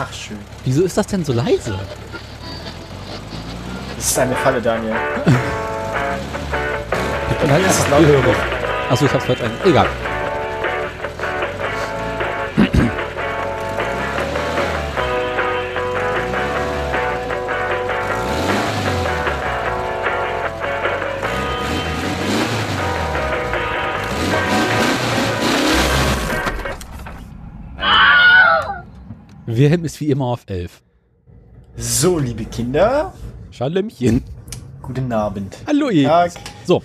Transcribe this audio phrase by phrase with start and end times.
[0.00, 0.38] Ach, schön.
[0.64, 1.78] Wieso ist das denn so leise?
[3.96, 4.94] Das ist eine Falle, Daniel.
[7.30, 7.64] Ich bin halt.
[7.72, 8.34] Zuhörer.
[8.90, 9.50] Achso, ich hab's falsch ein.
[9.64, 9.88] Egal.
[29.58, 30.82] Wilhelm ist wie immer auf 11.
[31.76, 33.12] So, liebe Kinder,
[33.50, 34.22] Schallemchen.
[34.80, 35.56] guten Abend.
[35.66, 36.06] Hallo ihr.
[36.06, 36.32] Tag.
[36.64, 36.80] So,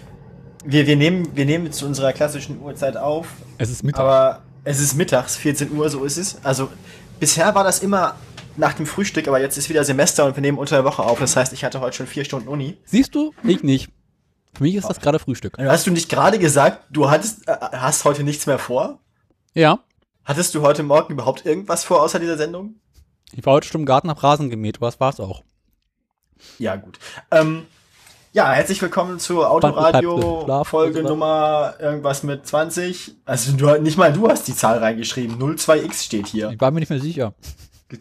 [0.65, 3.27] Wir, wir, nehmen, wir nehmen zu unserer klassischen Uhrzeit auf,
[3.59, 4.01] es ist Mittag.
[4.01, 6.43] aber es ist mittags, 14 Uhr, so ist es.
[6.43, 6.69] Also,
[7.19, 8.15] bisher war das immer
[8.57, 11.19] nach dem Frühstück, aber jetzt ist wieder Semester und wir nehmen unter der Woche auf.
[11.19, 12.77] Das heißt, ich hatte heute schon vier Stunden Uni.
[12.85, 13.33] Siehst du?
[13.43, 13.89] Ich nicht.
[14.55, 15.59] Für mich ist das gerade Frühstück.
[15.59, 18.99] Hast du nicht gerade gesagt, du hattest, äh, hast heute nichts mehr vor?
[19.53, 19.79] Ja.
[20.25, 22.75] Hattest du heute Morgen überhaupt irgendwas vor außer dieser Sendung?
[23.33, 24.79] Ich war heute schon im Garten, hab Rasen gemäht.
[24.79, 25.43] Was war's auch?
[26.59, 26.97] Ja, gut.
[27.29, 27.65] Ähm,
[28.31, 31.03] ja, herzlich willkommen zu Schlaf Autoradio Folge.
[31.03, 33.15] Nummer irgendwas mit 20.
[33.25, 35.37] Also du, nicht mal du hast die Zahl reingeschrieben.
[35.41, 36.51] 02x steht hier.
[36.51, 37.33] Ich war mir nicht mehr sicher.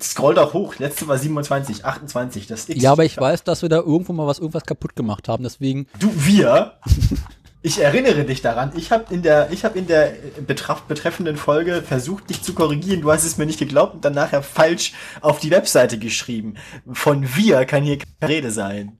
[0.00, 0.76] Scroll doch hoch.
[0.78, 2.46] Letzte war 27, 28.
[2.46, 5.28] Das X Ja, aber ich weiß, dass wir da irgendwo mal was irgendwas kaputt gemacht
[5.28, 5.42] haben.
[5.42, 6.74] Deswegen, Du, wir.
[7.64, 8.72] Ich erinnere dich daran.
[8.76, 12.54] Ich habe in der, ich habe in der äh, betraf, betreffenden Folge versucht, dich zu
[12.54, 13.02] korrigieren.
[13.02, 16.54] Du hast es mir nicht geglaubt und dann nachher falsch auf die Webseite geschrieben.
[16.92, 18.98] Von wir kann hier keine Rede sein.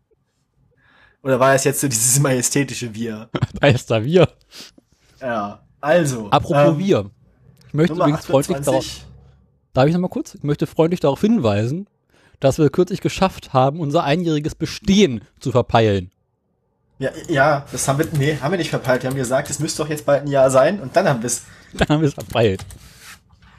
[1.23, 3.29] Oder war es jetzt so dieses majestätische Wir?
[3.61, 4.29] da ist da wir.
[5.21, 5.63] Ja.
[5.81, 6.31] Also.
[6.31, 7.11] Apropos ähm, wir.
[7.67, 9.07] Ich möchte Nummer übrigens freundlich darauf, 28.
[9.73, 10.35] darf ich noch mal kurz?
[10.37, 11.89] Ich möchte freundlich darauf hinweisen,
[12.39, 16.13] dass wir kürzlich geschafft haben, unser einjähriges Bestehen zu verpeilen.
[17.03, 19.03] Ja, ja, das haben wir, nee, haben wir nicht verpeilt.
[19.03, 21.27] Wir haben gesagt, es müsste doch jetzt bald ein Jahr sein und dann haben wir
[21.27, 21.43] es.
[21.75, 22.65] Dann haben wir es verpeilt.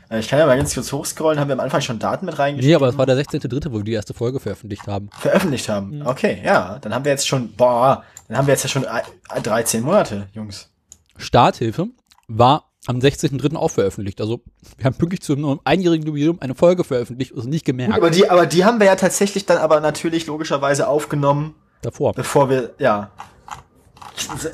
[0.09, 2.37] Äh, Ich kann ja mal ganz kurz hochscrollen, haben wir am Anfang schon Daten mit
[2.37, 2.69] reingeschrieben.
[2.69, 5.09] Nee, aber es war der 16.3., wo wir die erste Folge veröffentlicht haben.
[5.19, 6.03] veröffentlicht haben.
[6.05, 9.03] Okay, ja, dann haben wir jetzt schon, boah, dann haben wir jetzt ja schon ein-
[9.43, 10.69] 13 Monate, Jungs.
[11.17, 11.87] Starthilfe
[12.27, 13.55] war am 16.3.
[13.55, 14.21] auch veröffentlicht.
[14.21, 14.41] Also
[14.77, 17.93] wir haben pünktlich zum einjährigen Jubiläum eine Folge veröffentlicht und es nicht gemerkt.
[17.95, 22.13] Aber die, aber die haben wir ja tatsächlich dann aber natürlich logischerweise aufgenommen, davor.
[22.13, 23.09] bevor wir, ja.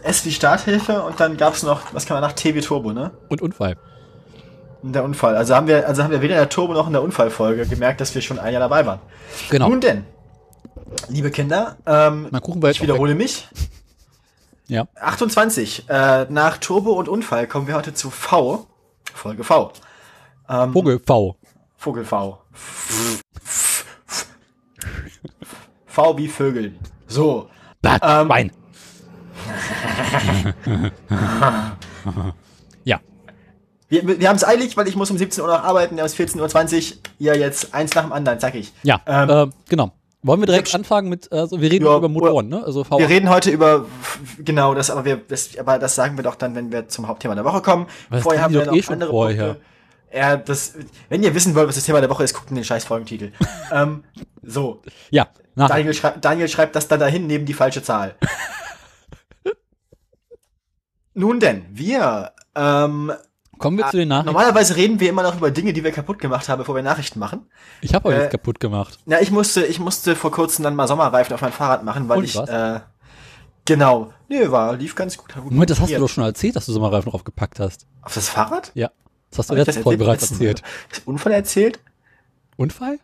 [0.03, 3.11] S wie Starthilfe und dann gab's noch, was kann man nach T wie Turbo, ne?
[3.27, 3.75] Und Unfall.
[4.81, 5.35] Und der Unfall.
[5.35, 7.99] Also haben wir, also haben wir weder in der Turbo noch in der Unfallfolge gemerkt,
[7.99, 8.99] dass wir schon ein Jahr dabei waren.
[9.49, 9.67] Genau.
[9.69, 10.05] Nun denn,
[11.09, 12.29] liebe Kinder, ähm,
[12.69, 13.47] ich wiederhole mich.
[14.67, 14.87] Ja.
[14.95, 15.89] 28.
[15.89, 18.67] Äh, nach Turbo und Unfall kommen wir heute zu V.
[19.13, 19.73] Folge V.
[20.47, 21.35] Ähm, Vogel V.
[21.75, 22.39] Vogel V.
[25.87, 26.75] V wie Vögel.
[27.07, 27.49] So.
[27.81, 28.51] Blatt, Ähm, Schwein.
[32.83, 32.99] ja.
[33.87, 36.07] Wir, wir haben es eilig, weil ich muss um 17 Uhr noch arbeiten, wir haben
[36.07, 36.97] es 14.20 Uhr.
[37.19, 38.71] Ihr jetzt eins nach dem anderen, sag ich.
[38.83, 39.91] Ja, Ähm, äh, genau.
[40.21, 42.61] Wollen wir direkt anfangen mit, also wir reden Ja, über Motoren, ne?
[42.61, 42.99] Also V.
[42.99, 43.85] Wir reden heute über,
[44.37, 47.35] genau, das, aber wir, das, aber das sagen wir doch dann, wenn wir zum Hauptthema
[47.35, 47.87] der Woche kommen.
[48.09, 49.45] Was vorher haben wir noch eh schon andere vorher.
[49.45, 49.61] Punkte.
[50.13, 50.73] Ja, das,
[51.07, 53.31] wenn ihr wissen wollt, was das Thema der Woche ist, guckt in den scheiß Folgentitel.
[53.71, 54.03] ähm,
[54.43, 54.81] so.
[55.09, 55.27] ja.
[55.55, 58.15] Daniel, schrei Daniel schreibt das dann dahin neben die falsche Zahl.
[61.19, 63.11] Nun denn, wir, ähm,
[63.57, 64.27] Kommen wir zu den Nachrichten.
[64.31, 67.19] normalerweise reden wir immer noch über Dinge, die wir kaputt gemacht haben, bevor wir Nachrichten
[67.19, 67.45] machen.
[67.81, 68.99] Ich habe euch äh, kaputt gemacht.
[69.05, 72.19] Na, ich musste, ich musste vor kurzem dann mal Sommerreifen auf mein Fahrrad machen, weil
[72.19, 72.47] Und ich, was?
[72.47, 72.79] äh,
[73.65, 75.33] genau, nee, war, lief ganz gut.
[75.35, 77.85] gut Moment, das hast du doch schon erzählt, dass du Sommerreifen draufgepackt hast.
[78.01, 78.71] Auf das Fahrrad?
[78.75, 78.89] Ja.
[79.29, 80.63] Das hast du letzte Folge bereits erzählt.
[80.89, 81.81] Ist Unfall erzählt?
[82.55, 82.97] Unfall?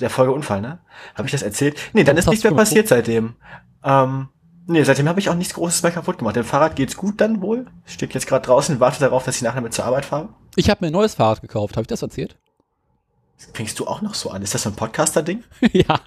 [0.00, 0.80] Der Folge Unfall, ne?
[1.14, 1.78] Habe ich das erzählt?
[1.94, 3.36] Nee, dann Das ist nichts hast mehr passiert seitdem.
[3.82, 4.28] Ähm,
[4.72, 6.36] nee, seitdem habe ich auch nichts Großes mehr kaputt gemacht.
[6.36, 7.66] Dem Fahrrad geht's gut dann wohl.
[7.86, 10.28] Steht jetzt gerade draußen, wartet darauf, dass ich nachher mit zur Arbeit fahre.
[10.56, 11.76] Ich habe mir ein neues Fahrrad gekauft.
[11.76, 12.36] Habe ich das erzählt?
[13.38, 14.42] Das fängst du auch noch so an.
[14.42, 15.44] Ist das so ein Podcaster-Ding?
[15.72, 16.00] ja.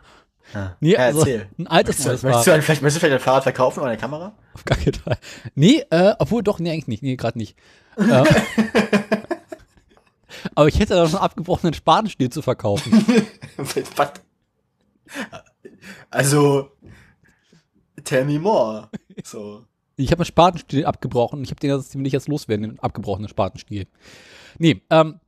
[0.54, 1.50] Ja, Nee, ja, also erzähl.
[1.58, 2.58] ein altes Möchtest du, möchtest, Fahrrad.
[2.58, 4.34] du, vielleicht, möchtest du vielleicht ein Fahrrad verkaufen oder eine Kamera?
[4.54, 5.18] Auf gar keinen Fall.
[5.56, 7.02] Nee, äh, obwohl doch, nee, eigentlich nicht.
[7.04, 7.58] Nee, gerade nicht.
[7.98, 8.04] äh,
[10.56, 13.06] aber ich hätte da schon einen abgebrochenen Spatenstiel zu verkaufen.
[13.96, 14.12] Was?
[16.10, 16.72] Also,
[18.06, 18.90] tell me more.
[19.24, 19.64] So.
[19.98, 21.42] Ich habe einen Spatenstiel abgebrochen.
[21.44, 23.88] Ich habe den jetzt, ich jetzt loswerden, den abgebrochenen Spatenstiel.
[24.58, 25.20] Nee, ähm,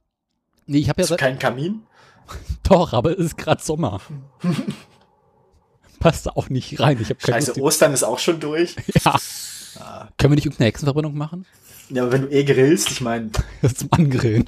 [0.65, 1.83] nee, ich habe ja seit, keinen Kamin?
[2.63, 4.01] doch, aber es ist gerade Sommer.
[5.99, 6.99] Passt da auch nicht rein.
[7.01, 7.61] Ich keine Scheiße, Lust.
[7.61, 8.75] Ostern ist auch schon durch.
[9.03, 10.09] Ja.
[10.17, 11.45] Können wir nicht irgendeine Hexenverbrennung machen?
[11.89, 13.31] Ja, aber wenn du eh grillst, ich meine,
[13.73, 14.43] Zum Angrillen.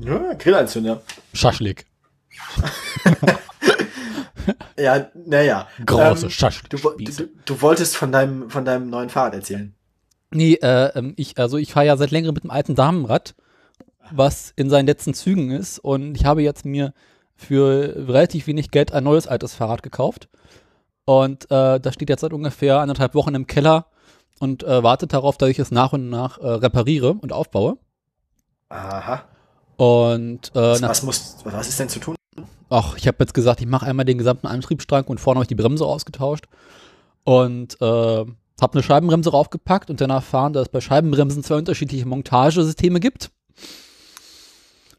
[0.00, 1.02] ja, Grillanzünder.
[1.32, 1.86] Schaschlik.
[4.78, 5.68] Ja, naja.
[5.86, 6.68] Große Ähm.
[6.70, 9.74] Du, du, du wolltest von deinem, von deinem neuen Fahrrad erzählen.
[10.30, 13.34] Nee, äh, ähm, ich, also ich fahre ja seit längerem mit einem alten Damenrad,
[14.10, 15.78] was in seinen letzten Zügen ist.
[15.78, 16.94] Und ich habe jetzt mir
[17.34, 20.28] für relativ wenig Geld ein neues altes Fahrrad gekauft.
[21.04, 23.86] Und äh, das steht jetzt seit ungefähr anderthalb Wochen im Keller
[24.38, 27.76] und äh, wartet darauf, dass ich es nach und nach äh, repariere und aufbaue.
[28.68, 29.24] Aha.
[29.76, 32.14] Und äh, Was, was, muss, was ist denn zu tun?
[32.70, 35.48] Ach, ich habe jetzt gesagt, ich mache einmal den gesamten Antriebsstrang und vorne habe ich
[35.48, 36.46] die Bremse ausgetauscht.
[37.24, 38.24] Und äh,
[38.62, 43.30] habe eine Scheibenbremse raufgepackt und dann erfahren, dass es bei Scheibenbremsen zwei unterschiedliche Montagesysteme gibt.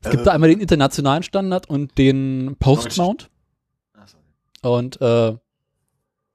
[0.02, 0.26] Es gibt Äh.
[0.26, 3.30] da einmal den internationalen Standard und den Post-Mount.
[4.62, 5.36] Und äh,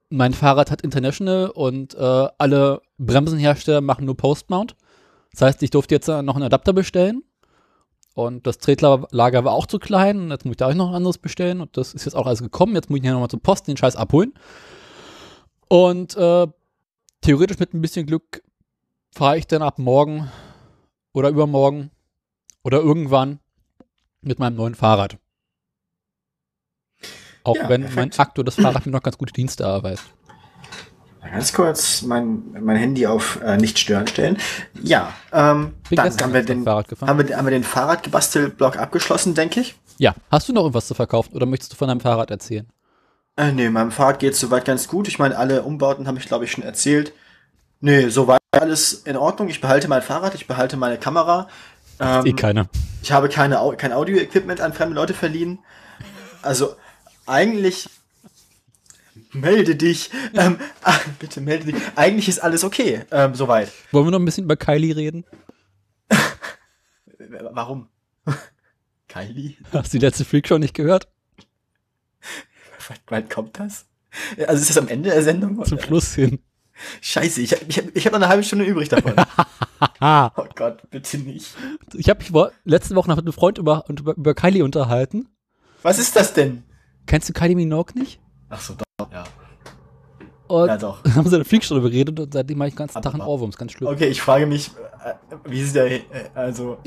[0.09, 4.75] mein Fahrrad hat International und äh, alle Bremsenhersteller machen nur Post-Mount.
[5.31, 7.23] Das heißt, ich durfte jetzt noch einen Adapter bestellen.
[8.15, 10.29] Und das Tretlager war auch zu klein.
[10.29, 11.61] Jetzt muss ich da auch noch ein anderes bestellen.
[11.61, 12.75] Und das ist jetzt auch alles gekommen.
[12.75, 14.33] Jetzt muss ich hier nochmal zur Post den Scheiß abholen.
[15.69, 16.47] Und äh,
[17.21, 18.43] theoretisch mit ein bisschen Glück
[19.11, 20.29] fahre ich dann ab morgen
[21.13, 21.91] oder übermorgen
[22.63, 23.39] oder irgendwann
[24.21, 25.17] mit meinem neuen Fahrrad.
[27.43, 28.19] Auch Ja, wenn mein perfekt.
[28.19, 30.03] aktuelles Fahrrad mir noch ganz gute Dienste erweist.
[31.21, 34.37] Ganz kurz mein, mein Handy auf äh, nicht stören stellen.
[34.81, 37.09] Ja, ähm, dann haben wir, den, Fahrrad gefahren.
[37.09, 39.75] haben, wir, haben wir den Fahrradgebastel-Block abgeschlossen, denke ich.
[39.97, 42.67] Ja, hast du noch irgendwas zu verkaufen oder möchtest du von deinem Fahrrad erzählen?
[43.35, 45.07] Äh, nee, meinem Fahrrad geht soweit ganz gut.
[45.07, 47.13] Ich meine, alle Umbauten habe ich, glaube ich, schon erzählt.
[47.81, 49.49] Nee, soweit alles in Ordnung.
[49.49, 51.47] Ich behalte mein Fahrrad, ich behalte meine Kamera.
[51.99, 52.67] Ähm, eh keiner.
[53.01, 55.59] Ich habe keine, kein Audio-Equipment an fremde Leute verliehen.
[56.41, 56.75] Also
[57.25, 57.89] eigentlich
[59.33, 60.09] melde dich.
[60.33, 61.75] Ähm, ah, bitte melde dich.
[61.95, 63.03] Eigentlich ist alles okay.
[63.11, 63.71] Ähm, soweit.
[63.91, 65.25] Wollen wir noch ein bisschen über Kylie reden?
[67.51, 67.89] Warum?
[69.07, 69.55] Kylie?
[69.73, 71.07] Hast du die letzte Freak schon nicht gehört?
[73.07, 73.85] Wann kommt das?
[74.47, 75.63] Also ist das am Ende der Sendung?
[75.63, 76.39] Zum Schluss hin.
[77.01, 79.13] Scheiße, ich habe ich hab, ich hab noch eine halbe Stunde übrig davon.
[80.01, 81.53] Oh Gott, bitte nicht.
[81.93, 85.27] ich habe mich vor- letzte Woche noch mit einem Freund über, über, über Kylie unterhalten.
[85.83, 86.63] Was ist das denn?
[87.05, 88.19] Kennst du Kylie Minogue nicht?
[88.49, 89.23] Ach so, doch, ja.
[90.47, 91.01] Und Ja, doch.
[91.03, 93.13] dann haben sie eine Freak schon darüber geredet und seitdem mache ich den ganzen Tag
[93.13, 93.49] einen Ohrwurm.
[93.51, 93.87] Ist ganz schlimm.
[93.89, 94.71] Okay, ich frage mich,
[95.05, 95.13] äh,
[95.45, 96.01] wie ist der, äh,
[96.33, 96.77] also,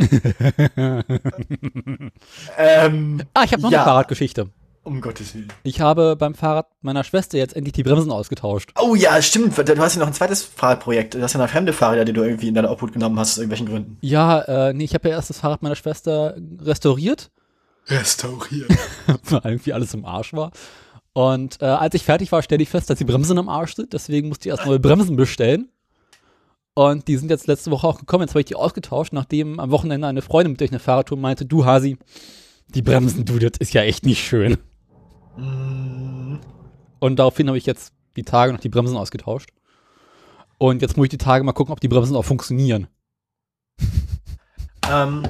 [2.58, 3.78] ähm, Ah, ich habe noch Ja.
[3.82, 4.48] eine Fahrradgeschichte.
[4.84, 5.46] um Gottes Willen.
[5.62, 8.72] Ich habe beim Fahrrad meiner Schwester jetzt endlich die Bremsen ausgetauscht.
[8.80, 11.14] Oh ja, stimmt, du hast ja noch ein zweites Fahrradprojekt.
[11.14, 13.38] Du hast ja noch fremde Fahrräder, die du irgendwie in deine Obhut genommen hast, aus
[13.38, 13.96] irgendwelchen Gründen.
[14.00, 17.30] Ja, äh, nee, ich habe ja erst das Fahrrad meiner Schwester restauriert,
[17.88, 18.70] Restauriert.
[19.24, 20.50] weil irgendwie alles im Arsch war.
[21.14, 23.92] Und äh, als ich fertig war, stellte ich fest, dass die Bremsen im Arsch sind.
[23.92, 25.68] Deswegen musste ich erst neue Bremsen bestellen.
[26.74, 28.22] Und die sind jetzt letzte Woche auch gekommen.
[28.22, 31.44] Jetzt habe ich die ausgetauscht, nachdem am Wochenende eine Freundin mit durch eine Fahrradtour meinte,
[31.44, 31.98] du Hasi,
[32.68, 34.56] die Bremsen, du, das ist ja echt nicht schön.
[35.36, 36.36] Mm,
[36.98, 39.50] Und daraufhin habe ich jetzt die Tage noch die Bremsen ausgetauscht.
[40.56, 42.86] Und jetzt muss ich die Tage mal gucken, ob die Bremsen auch funktionieren.
[44.90, 45.24] ähm,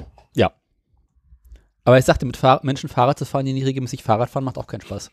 [1.84, 4.58] Aber ich sagte, mit Fahr Menschen Fahrrad zu fahren, die nicht regelmäßig Fahrrad fahren, macht
[4.58, 5.10] auch keinen Spaß.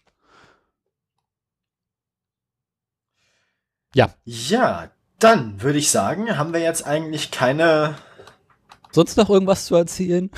[3.96, 7.96] Ja, ja, dann würde ich sagen, haben wir jetzt eigentlich keine.
[8.92, 10.30] sonst noch irgendwas zu erzählen?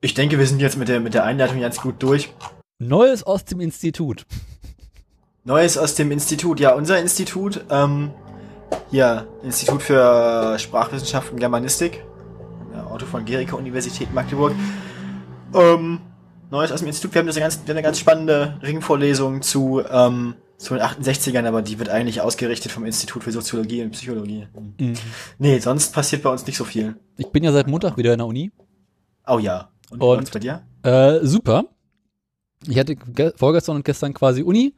[0.00, 2.34] Ich denke, wir sind jetzt mit der, mit der Einleitung ganz gut durch.
[2.80, 4.26] Neues aus dem Institut.
[5.44, 6.58] Neues aus dem Institut.
[6.58, 8.10] Ja, unser Institut, ähm,
[8.90, 12.04] hier, Institut für Sprachwissenschaften und Germanistik,
[12.74, 14.54] der Otto von Gericke Universität Magdeburg.
[15.54, 16.00] Ähm,
[16.50, 17.14] Neues aus dem Institut.
[17.14, 20.82] Wir haben, das eine ganz, wir haben eine ganz spannende Ringvorlesung zu, ähm, zu den
[20.82, 24.46] 68ern, aber die wird eigentlich ausgerichtet vom Institut für Soziologie und Psychologie.
[25.38, 26.96] Nee, sonst passiert bei uns nicht so viel.
[27.16, 28.50] Ich bin ja seit Montag wieder in der Uni.
[29.26, 29.70] Oh ja.
[29.90, 30.62] Und, Und- läuft's bei dir?
[30.82, 31.64] Äh, super.
[32.66, 34.74] Ich hatte ge vorgestern und gestern quasi Uni.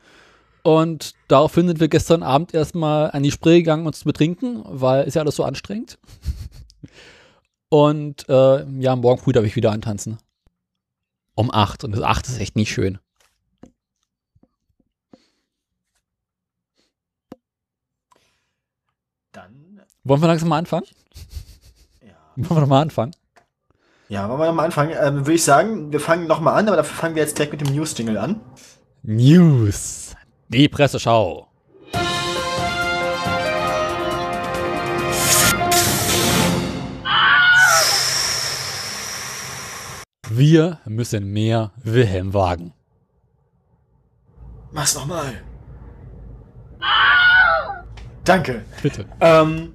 [0.62, 5.04] Und daraufhin sind wir gestern Abend erstmal an die Spree gegangen, uns zu betrinken, weil
[5.04, 5.98] ist ja alles so anstrengend.
[7.68, 10.16] Und äh, ja, morgen früh darf ich wieder antanzen.
[11.34, 11.84] Um acht.
[11.84, 12.98] Und das acht ist echt nicht schön.
[19.32, 20.84] Dann, Wollen wir langsam mal anfangen?
[22.02, 22.12] ja.
[22.36, 23.12] Wollen wir noch mal anfangen?
[24.10, 24.94] Ja, wollen wir nochmal anfangen?
[25.00, 27.66] Ähm, Würde ich sagen, wir fangen nochmal an, aber dafür fangen wir jetzt direkt mit
[27.66, 28.40] dem News-Jingle an.
[29.02, 30.14] News.
[30.48, 31.48] Die Presseschau.
[40.28, 42.74] Wir müssen mehr Wilhelm wagen.
[44.70, 45.40] Mach's nochmal.
[48.24, 48.64] Danke.
[48.82, 49.06] Bitte.
[49.20, 49.72] Ähm.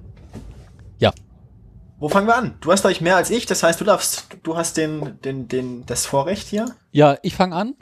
[2.00, 2.56] Wo fangen wir an?
[2.62, 5.84] Du hast euch mehr als ich, das heißt, du darfst, du hast den, den, den,
[5.84, 6.74] das Vorrecht hier.
[6.92, 7.74] Ja, ich fange an.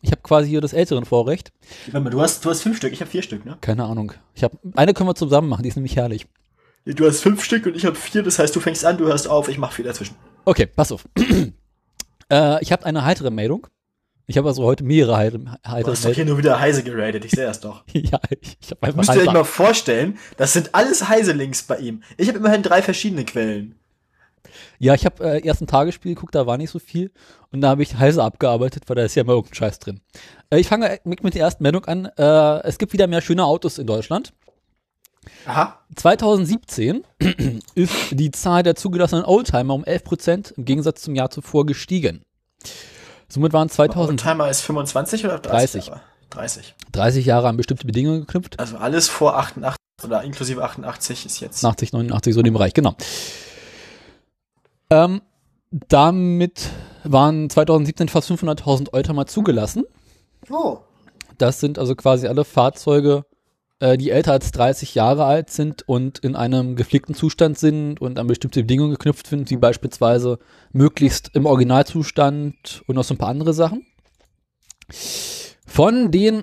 [0.00, 1.52] Ich habe quasi hier das älteren Vorrecht.
[1.86, 3.58] Warte mal, du hast, du hast fünf Stück, ich habe vier Stück, ne?
[3.60, 4.14] Keine Ahnung.
[4.34, 6.26] Ich habe eine können wir zusammen machen, die ist nämlich herrlich.
[6.86, 9.28] Du hast fünf Stück und ich habe vier, das heißt, du fängst an, du hörst
[9.28, 10.16] auf, ich mach vier dazwischen.
[10.46, 11.06] Okay, pass auf.
[12.32, 13.66] äh, ich habe eine heitere Meldung.
[14.30, 17.24] Ich habe also heute mehrere heitere Du heitere hast doch hier nur wieder Heise geratet,
[17.24, 17.82] ich sehe das doch.
[17.94, 21.78] Ja, ich, ich habe einfach Müsst ihr euch mal vorstellen, das sind alles Heise-Links bei
[21.78, 22.02] ihm.
[22.18, 23.74] Ich habe immerhin drei verschiedene Quellen.
[24.78, 27.10] Ja, ich habe äh, erst ein Tagesspiel geguckt, da war nicht so viel.
[27.52, 30.02] Und da habe ich Heise abgearbeitet, weil da ist ja immer irgendein Scheiß drin.
[30.50, 32.04] Äh, ich fange mit, mit der ersten Meldung an.
[32.18, 34.34] Äh, es gibt wieder mehr schöne Autos in Deutschland.
[35.46, 35.80] Aha.
[35.96, 37.02] 2017
[37.74, 42.26] ist die Zahl der zugelassenen Oldtimer um 11% im Gegensatz zum Jahr zuvor gestiegen.
[43.28, 45.84] Somit waren 2030 Timer ist 25 oder 30?
[46.30, 46.66] 30.
[46.70, 46.74] Jahre?
[46.92, 47.26] 30.
[47.26, 48.58] Jahre an bestimmte Bedingungen geknüpft.
[48.58, 51.64] Also alles vor 88 oder inklusive 88 ist jetzt.
[51.64, 52.94] 80, 89, so in dem Bereich, genau.
[54.90, 55.20] Ähm,
[55.70, 56.70] damit
[57.04, 59.84] waren 2017 fast 500.000 Oldtimer zugelassen.
[60.50, 60.78] Oh.
[61.36, 63.24] Das sind also quasi alle Fahrzeuge,
[63.80, 68.26] die älter als 30 Jahre alt sind und in einem gepflegten Zustand sind und an
[68.26, 70.40] bestimmte Bedingungen geknüpft sind, wie beispielsweise
[70.72, 73.86] möglichst im Originalzustand und noch so ein paar andere Sachen.
[75.64, 76.42] Von den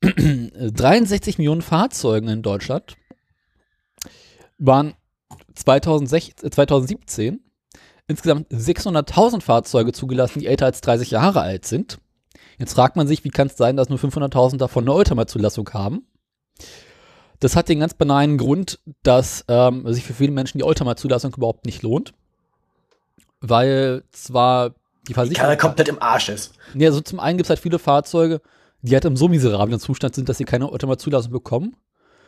[0.00, 2.96] 63 Millionen Fahrzeugen in Deutschland
[4.58, 4.94] waren
[5.54, 7.40] 2006, äh, 2017
[8.08, 11.98] insgesamt 600.000 Fahrzeuge zugelassen, die älter als 30 Jahre alt sind.
[12.58, 16.06] Jetzt fragt man sich, wie kann es sein, dass nur 500.000 davon eine Oldtimer-Zulassung haben?
[17.40, 21.66] Das hat den ganz banalen Grund, dass ähm, sich für viele Menschen die Oldtimer-Zulassung überhaupt
[21.66, 22.14] nicht lohnt.
[23.40, 24.70] Weil zwar
[25.06, 25.58] die Keiner Versicherung.
[25.58, 26.54] komplett im Arsch ist.
[26.74, 28.40] Ja, so zum einen gibt es halt viele Fahrzeuge,
[28.82, 31.76] die halt im so miserablen Zustand sind, dass sie keine Oldtimer-Zulassung bekommen.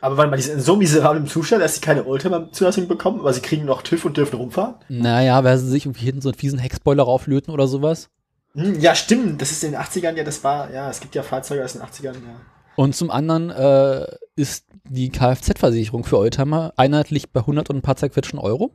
[0.00, 3.32] Aber warte mal, die sind in so miserablem Zustand, dass sie keine Oldtimer-Zulassung bekommen, aber
[3.32, 4.76] sie kriegen noch TÜV und dürfen rumfahren?
[4.88, 8.08] Naja, weil sie sich irgendwie hinten so einen fiesen Heckspoiler rauflöten oder sowas.
[8.54, 9.42] Hm, ja, stimmt.
[9.42, 11.82] Das ist in den 80ern ja, das war, ja, es gibt ja Fahrzeuge aus den
[11.82, 12.40] 80ern, ja.
[12.78, 14.06] Und zum anderen äh,
[14.36, 18.70] ist die Kfz-Versicherung für Oldtimer einheitlich bei 100 und ein paar zerquetschen Euro.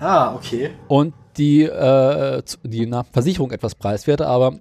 [0.00, 0.72] Ah, okay.
[0.88, 4.58] und die, äh, die na, Versicherung etwas preiswerter, aber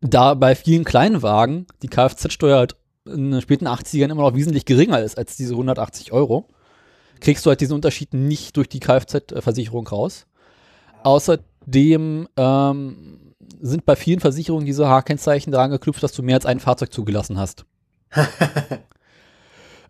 [0.00, 5.02] da bei vielen Kleinwagen die Kfz-Steuer halt in den späten 80ern immer noch wesentlich geringer
[5.02, 6.48] ist als diese 180 Euro,
[7.20, 10.26] kriegst du halt diesen Unterschied nicht durch die Kfz-Versicherung raus.
[11.02, 16.58] Außerdem ähm, sind bei vielen Versicherungen diese H-Kennzeichen daran geknüpft, dass du mehr als ein
[16.58, 17.66] Fahrzeug zugelassen hast.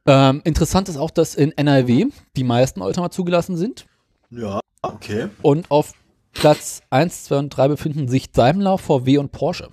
[0.06, 2.06] Ähm, interessant ist auch, dass in NRW
[2.36, 3.86] die meisten Oldtimer zugelassen sind.
[4.30, 5.28] Ja, okay.
[5.42, 5.92] Und auf
[6.32, 9.68] Platz 1, 2 und 3 befinden sich Daimler, VW und Porsche.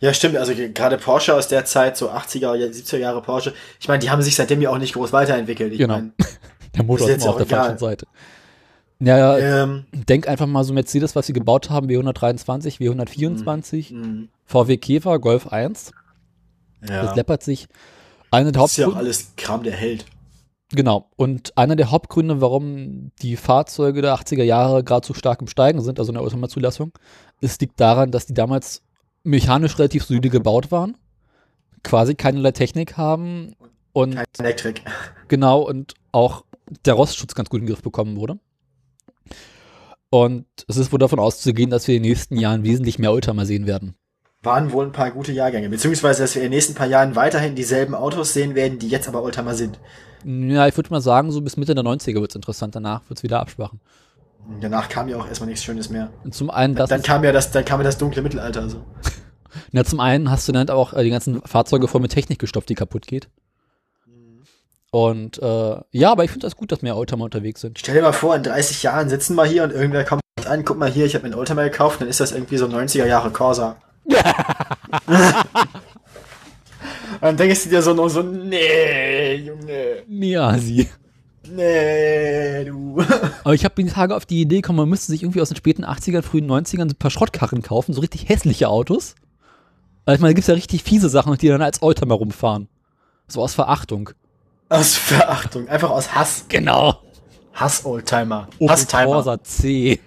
[0.00, 0.36] Ja, stimmt.
[0.36, 3.54] Also ge- gerade Porsche aus der Zeit, so 80er, ja, 70er Jahre Porsche.
[3.80, 5.72] Ich meine, die haben sich seitdem ja auch nicht groß weiterentwickelt.
[5.72, 5.94] Ich Genau.
[5.94, 6.12] mein,
[6.74, 7.60] Der Motor Ist ist auf der egal.
[7.64, 8.06] falschen Seite.
[8.98, 14.28] Ja, ja, ähm, denk einfach mal so Mercedes, was sie gebaut haben, W123, W124, mh,
[14.46, 15.92] VW Käfer, Golf 1.
[16.88, 17.02] ja.
[17.02, 17.66] Das läppert sich.
[18.30, 20.06] Eine der Das ist ja auch alles Kram, der hält.
[20.70, 21.10] genau.
[21.16, 25.82] Und einer der Hauptgründe, warum die Fahrzeuge der 80er Jahre gerade so stark im Steigen
[25.82, 26.92] sind, also in der Automatzulassung,
[27.40, 28.82] ist liegt daran, dass die damals
[29.22, 30.96] mechanisch relativ solide gebaut waren,
[31.82, 33.54] quasi keinerlei Technik haben
[33.92, 34.82] und Kein Elektrik.
[35.28, 36.44] Genau, und auch
[36.86, 38.38] der Rostschutz ganz gut in den Griff bekommen wurde.
[40.10, 43.46] Und es ist wohl davon auszugehen, dass wir in den nächsten Jahren wesentlich mehr Oldtimer
[43.46, 43.94] sehen werden.
[44.42, 45.68] Waren wohl ein paar gute Jahrgänge.
[45.68, 49.08] Beziehungsweise, dass wir in den nächsten paar Jahren weiterhin dieselben Autos sehen werden, die jetzt
[49.08, 49.78] aber Oldtimer sind.
[50.24, 52.74] Ja, ich würde mal sagen, so bis Mitte der 90er wird es interessant.
[52.74, 53.80] Danach wird es wieder abschwachen.
[54.60, 56.10] Danach kam ja auch erstmal nichts Schönes mehr.
[56.24, 58.68] Und zum einen, das dann kam ja das, dann kam ja das dunkle Mittelalter.
[58.68, 58.84] So.
[59.72, 62.70] ja, zum einen hast du dann auch äh, die ganzen Fahrzeuge voll mit Technik gestopft,
[62.70, 63.28] die kaputt geht.
[64.90, 67.78] Und äh, ja, aber ich finde das gut, dass mehr Oldtimer unterwegs sind.
[67.78, 70.78] Stell dir mal vor, in 30 Jahren sitzen wir hier und irgendwer kommt an, guck
[70.78, 73.06] mal hier, ich habe mir einen Oldtimer gekauft, dann ist das irgendwie so ein 90er
[73.06, 73.76] Jahre Corsa.
[77.20, 80.88] Dann denkst du dir so, so nee, Junge, Ja, sie.
[81.48, 83.00] nee, du.
[83.44, 85.56] Aber ich habe die Tage auf die Idee gekommen, man müsste sich irgendwie aus den
[85.56, 89.14] späten 80ern, frühen 90ern so ein paar Schrottkarren kaufen, so richtig hässliche Autos.
[90.04, 92.68] Also ich meine, da gibt's ja richtig fiese Sachen, die dann als Oldtimer rumfahren.
[93.28, 94.10] So aus Verachtung.
[94.68, 96.46] Aus Verachtung, einfach aus Hass.
[96.48, 96.98] Genau.
[97.54, 98.48] Hass-Oldtimer.
[98.66, 99.44] Hasstimer.
[99.44, 100.00] C.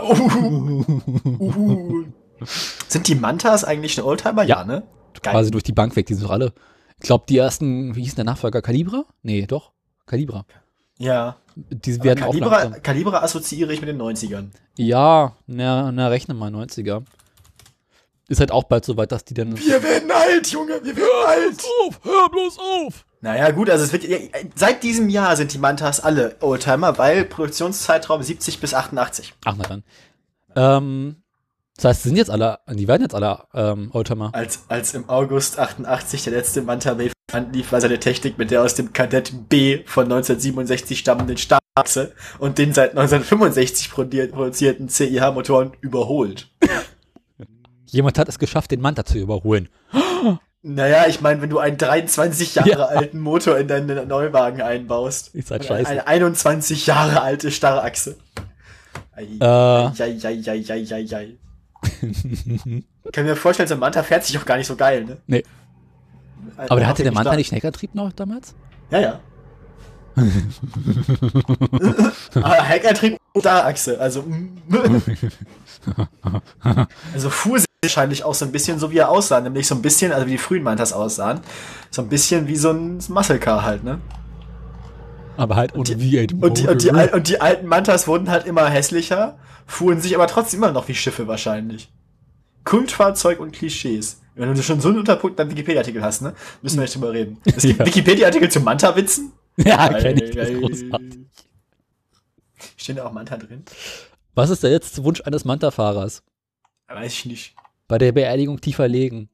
[0.00, 2.04] Uhu.
[2.88, 4.44] Sind die Mantas eigentlich ein Oldtimer?
[4.44, 4.64] Ja.
[4.64, 4.82] ne?
[5.22, 5.32] Geil.
[5.32, 6.52] Quasi durch die Bank weg, die sind doch alle.
[6.98, 8.62] Ich glaube, die ersten, wie hieß denn der Nachfolger?
[8.62, 9.04] Calibra?
[9.22, 9.72] Nee, doch.
[10.06, 10.44] Calibra.
[10.98, 11.36] Ja.
[11.56, 12.82] Die Aber werden auch Calibra, langsam.
[12.82, 14.48] Calibra assoziiere ich mit den 90ern.
[14.76, 17.02] Ja, na, na, rechne mal 90er.
[18.28, 19.56] Ist halt auch bald so weit, dass die dann.
[19.56, 21.64] Wir werden alt, Junge, wir werden alt.
[21.86, 22.00] auf!
[22.02, 23.06] Hör bloß auf!
[23.20, 24.18] Naja, gut, also es wird, ja,
[24.54, 29.34] seit diesem Jahr sind die Mantas alle Oldtimer, weil Produktionszeitraum 70 bis 88.
[29.44, 29.84] Ach, na dann.
[30.56, 31.16] Ähm,
[31.76, 34.30] das heißt, die sind jetzt alle, die werden jetzt alle ähm, Oldtimer.
[34.34, 38.62] Als, als im August 88 der letzte Manta Bay anlief, war seine Technik mit der
[38.62, 45.72] aus dem Kadett B von 1967 stammenden Startachse und den seit 1965 produ- produzierten CIH-Motoren
[45.80, 46.48] überholt.
[47.86, 49.68] Jemand hat es geschafft, den Manta zu überholen.
[50.62, 52.84] Naja, ich meine, wenn du einen 23 Jahre Ja.
[52.86, 55.32] alten Motor in deinen Neuwagen einbaust.
[55.34, 55.88] Ist halt scheiße.
[55.88, 58.16] Eine 21 Jahre alte Starrachse.
[59.14, 59.44] Ei, Äh.
[59.44, 61.38] ei, ei, ei, ei, ei, ei.
[62.02, 65.18] Ich kann mir vorstellen, so ein Manta fährt sich auch gar nicht so geil, ne?
[65.26, 65.44] Nee.
[66.56, 68.54] Aber der hatte der Manta Mann nicht Heckantrieb noch damals?
[68.90, 69.20] Ja, ja.
[72.34, 74.22] Aber Heckantrieb und Starrachse, also.
[74.22, 74.62] mm.
[77.12, 79.40] also fuhr sie wahrscheinlich auch so ein bisschen so, wie er aussah.
[79.40, 81.40] Nämlich so ein bisschen, also wie die frühen Mantas aussahen.
[81.90, 84.00] So ein bisschen wie so ein Muscle Car halt, ne?
[85.36, 88.68] Aber halt ohne V8 Und die, und, die, und die alten Mantas wurden halt immer
[88.68, 91.90] hässlicher, fuhren sich aber trotzdem immer noch wie Schiffe wahrscheinlich.
[92.64, 94.20] Kultfahrzeug und Klischees.
[94.34, 97.38] Wenn du schon so einen Unterpunkt beim Wikipedia-Artikel hast, ne, müssen wir nicht drüber reden.
[97.44, 97.86] Es gibt Ja.
[97.86, 99.32] Wikipedia-Artikel zu Manta-Witzen.
[99.58, 101.18] Ja, kenn ich, das ist großartig.
[102.76, 103.64] Stehen da auch Manta drin?
[104.34, 106.22] Was ist der letzte Wunsch eines Manta-Fahrers?
[106.88, 107.56] Weiß ich nicht.
[107.88, 109.30] Bei der Beerdigung tiefer legen.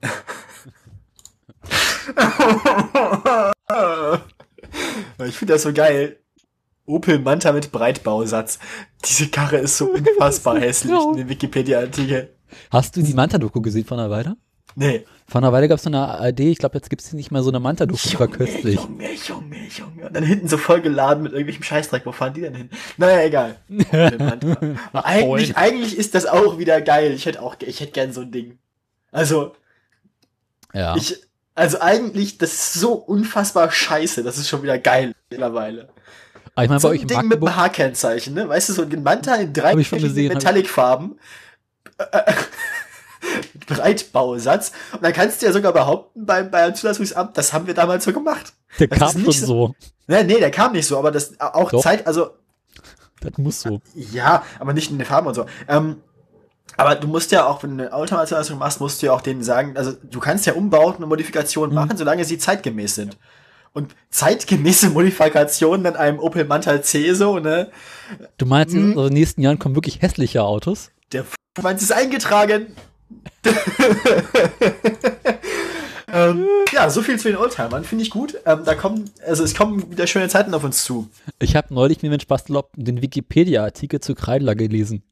[5.26, 6.18] Ich finde das so geil.
[6.86, 8.58] Opel Manta mit Breitbausatz.
[9.04, 12.34] Diese Karre ist so unfassbar hässlich in dem Wikipedia-Artikel.
[12.70, 14.36] Hast du die Manta-Doku gesehen von einer Weile?
[14.76, 15.04] Nee.
[15.26, 17.42] Vor einer Weile gab es so eine ARD, ich glaube, jetzt gibt es nicht mehr
[17.42, 18.74] so eine Manta-Doku, die war köstlich.
[18.74, 20.06] Junge, Junge, Junge.
[20.08, 22.04] Und dann hinten so voll geladen mit irgendwelchem Scheißdreck.
[22.04, 22.70] Wo fahren die denn hin?
[22.98, 23.56] Naja, egal.
[24.92, 27.12] Eigentlich, eigentlich ist das auch wieder geil.
[27.12, 28.58] Ich hätte auch, ich hätte gern so ein Ding.
[29.12, 29.54] Also,
[30.72, 30.96] Ja.
[30.96, 31.16] ich,
[31.54, 34.22] also eigentlich, das ist so unfassbar scheiße.
[34.22, 35.88] Das ist schon wieder geil mittlerweile.
[36.54, 38.48] Aber ich meine, So bei ein euch im Ding mit Magdeburg, einem H-Kennzeichen, ne?
[38.48, 41.18] Weißt du, so ein Manta in drei verschiedenen Metallic-Farben.
[43.54, 44.72] Mit Breitbausatz.
[44.92, 48.12] Und dann kannst du ja sogar behaupten beim, beim Zulassungsamt, das haben wir damals so
[48.12, 48.52] gemacht.
[48.78, 49.74] der das kam schon nicht so.
[50.06, 51.82] Ne, nee, der kam nicht so, aber das auch Doch.
[51.82, 52.30] Zeit, also
[53.20, 53.80] Das muss so.
[53.94, 55.46] ja, aber nicht in den Farben und so.
[55.68, 56.02] Ähm,
[56.76, 59.42] aber du musst ja auch, wenn du eine Automatisierung machst, musst du ja auch denen
[59.42, 61.74] sagen, also du kannst ja Umbauten und Modifikationen Mhm.
[61.76, 63.16] machen, solange sie zeitgemäß sind.
[63.72, 67.70] Und zeitgemäße Modifikationen an einem Opel Manta C so, ne?
[68.38, 68.92] Du meinst, Mhm.
[68.92, 70.90] in den nächsten Jahren kommen wirklich hässliche Autos?
[71.12, 72.74] Der F meint ist eingetragen.
[76.12, 78.36] ähm, ja, so viel zu den Oldtimern, finde ich gut.
[78.46, 81.08] Ähm, da kommen, also es kommen wieder schöne Zeiten auf uns zu.
[81.40, 85.02] Ich habe neulich mit Spaß erlaubt, den Wikipedia-Artikel zu Kreidler gelesen.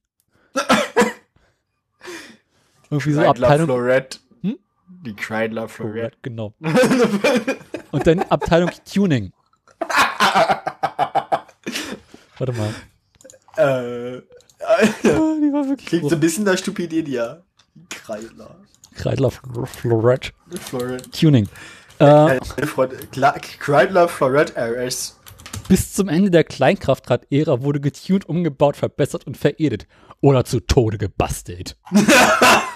[2.93, 3.67] Irgendwie so Kreidler Abteilung.
[3.67, 4.21] Florett.
[4.43, 4.59] Hm?
[5.05, 6.17] Die Kreidler Florett.
[6.23, 6.53] Genau.
[7.91, 9.33] Und dann Abteilung Tuning.
[12.39, 12.71] Warte mal.
[13.57, 14.21] äh,
[15.03, 17.43] Die war wirklich Klingt so ein bisschen nach Stupidedia.
[17.91, 18.57] Kreidler.
[18.95, 20.33] Kreidler Fl- Florett.
[20.61, 21.13] Florett.
[21.19, 21.49] Tuning.
[21.99, 22.41] Äh, Äh,
[23.59, 25.19] Kreidler Florett RS.
[25.69, 29.87] bis zum Ende der Kleinkraftrad-Ära wurde getuned, umgebaut, verbessert und veredet.
[30.21, 31.77] Oder zu Tode gebastelt.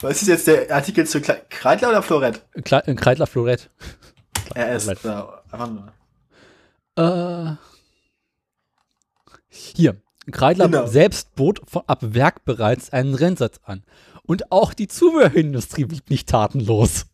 [0.00, 2.42] Was ist jetzt der Artikel zu Kle Kreidler oder Florett?
[2.64, 3.70] Kle äh, Kreidler Florett.
[4.56, 4.84] RS.
[4.84, 5.04] Florett.
[5.04, 5.92] Ja, einfach nur.
[6.96, 7.56] Äh,
[9.48, 9.96] hier.
[10.30, 10.86] Kreidler Genau.
[10.86, 13.82] selbst bot von ab Werk bereits einen Rennsatz an.
[14.22, 17.06] Und auch die Zubehörindustrie blieb nicht tatenlos.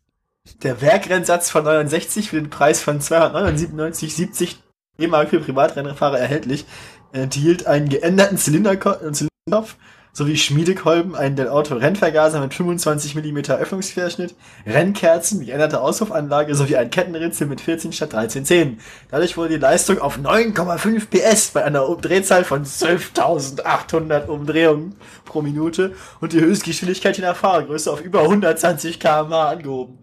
[0.61, 4.55] Der Werkrennsatz von 69 für den Preis von 279,70
[4.99, 6.65] D-Mark für Privatrennfahrer erhältlich
[7.11, 9.77] enthielt einen geänderten Zylinderko- äh, Zylinderkopf
[10.17, 14.33] sowie Schmiedekolben, einen Del Auto Rennvergaser mit 25 mm Öffnungsquerschnitt,
[14.65, 18.79] Rennkerzen, geänderte Auspuffanlage sowie ein Kettenritzel mit 14 statt 13 Zähnen.
[19.11, 25.93] Dadurch wurde die Leistung auf 9,5 PS bei einer Drehzahl von 12.800 Umdrehungen pro Minute
[26.19, 29.99] und die Höchstgeschwindigkeit je nach Fahrergröße auf über 120 km/h angehoben.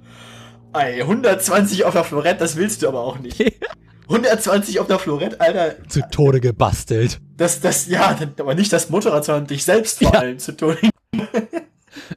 [0.74, 3.40] Ey, 120 auf der Florett, das willst du aber auch nicht.
[4.08, 7.20] 120 auf der Florett, Alter, Zu Tode gebastelt.
[7.36, 10.20] das, das, ja, aber nicht das Motorrad, sondern dich selbst vor Ja.
[10.20, 10.76] allem zu tun.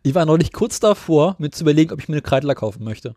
[0.04, 3.16] Ich war neulich kurz davor, mir zu überlegen, ob ich mir eine Kreidler kaufen möchte.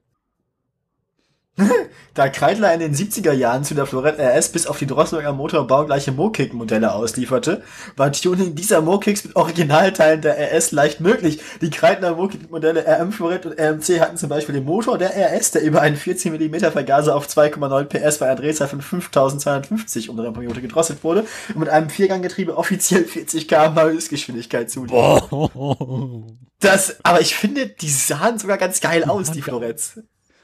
[2.15, 5.87] Da Kreidler in den 70er Jahren zu der Florett RS bis auf die Drosselberger Motorbau
[5.87, 7.63] gleiche Mokick-Modelle auslieferte,
[7.97, 11.41] war Tuning dieser Mokicks mit Originalteilen der RS leicht möglich.
[11.61, 15.63] Die Kreidler Mokick-Modelle RM Florett und RMC hatten zum Beispiel den Motor der RS, der
[15.63, 20.41] über einen 14 mm Vergaser auf 2,9 PS bei einer Drehzahl von 5250 Umdrehungen pro
[20.41, 24.93] Minute gedrosselt wurde und mit einem Vierganggetriebe offiziell 40 km/h Höchstgeschwindigkeit zulief.
[24.93, 26.25] Oh.
[26.59, 30.01] Das, aber ich finde, die sahen sogar ganz geil aus, die Floretts.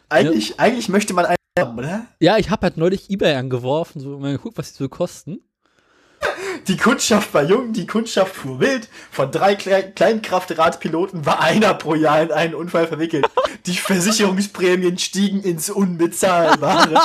[0.09, 2.07] Eigentlich, eigentlich möchte man einen haben, oder?
[2.21, 5.41] Ja, ich habe halt neulich Ebay angeworfen, so mal geguckt, was die so kosten.
[6.69, 8.89] Die Kundschaft war jung, die Kundschaft fuhr wild.
[9.11, 13.27] Von drei Kle Kleinkraftradpiloten war einer pro Jahr in einen Unfall verwickelt.
[13.67, 17.01] Die Versicherungsprämien stiegen ins Unbezahlbare.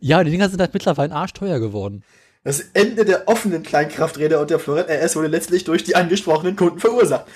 [0.00, 2.04] Ja, die Dinger sind halt mittlerweile arschteuer geworden.
[2.42, 6.80] Das Ende der offenen Kleinkrafträder und der Florett RS wurde letztlich durch die angesprochenen Kunden
[6.80, 7.26] verursacht.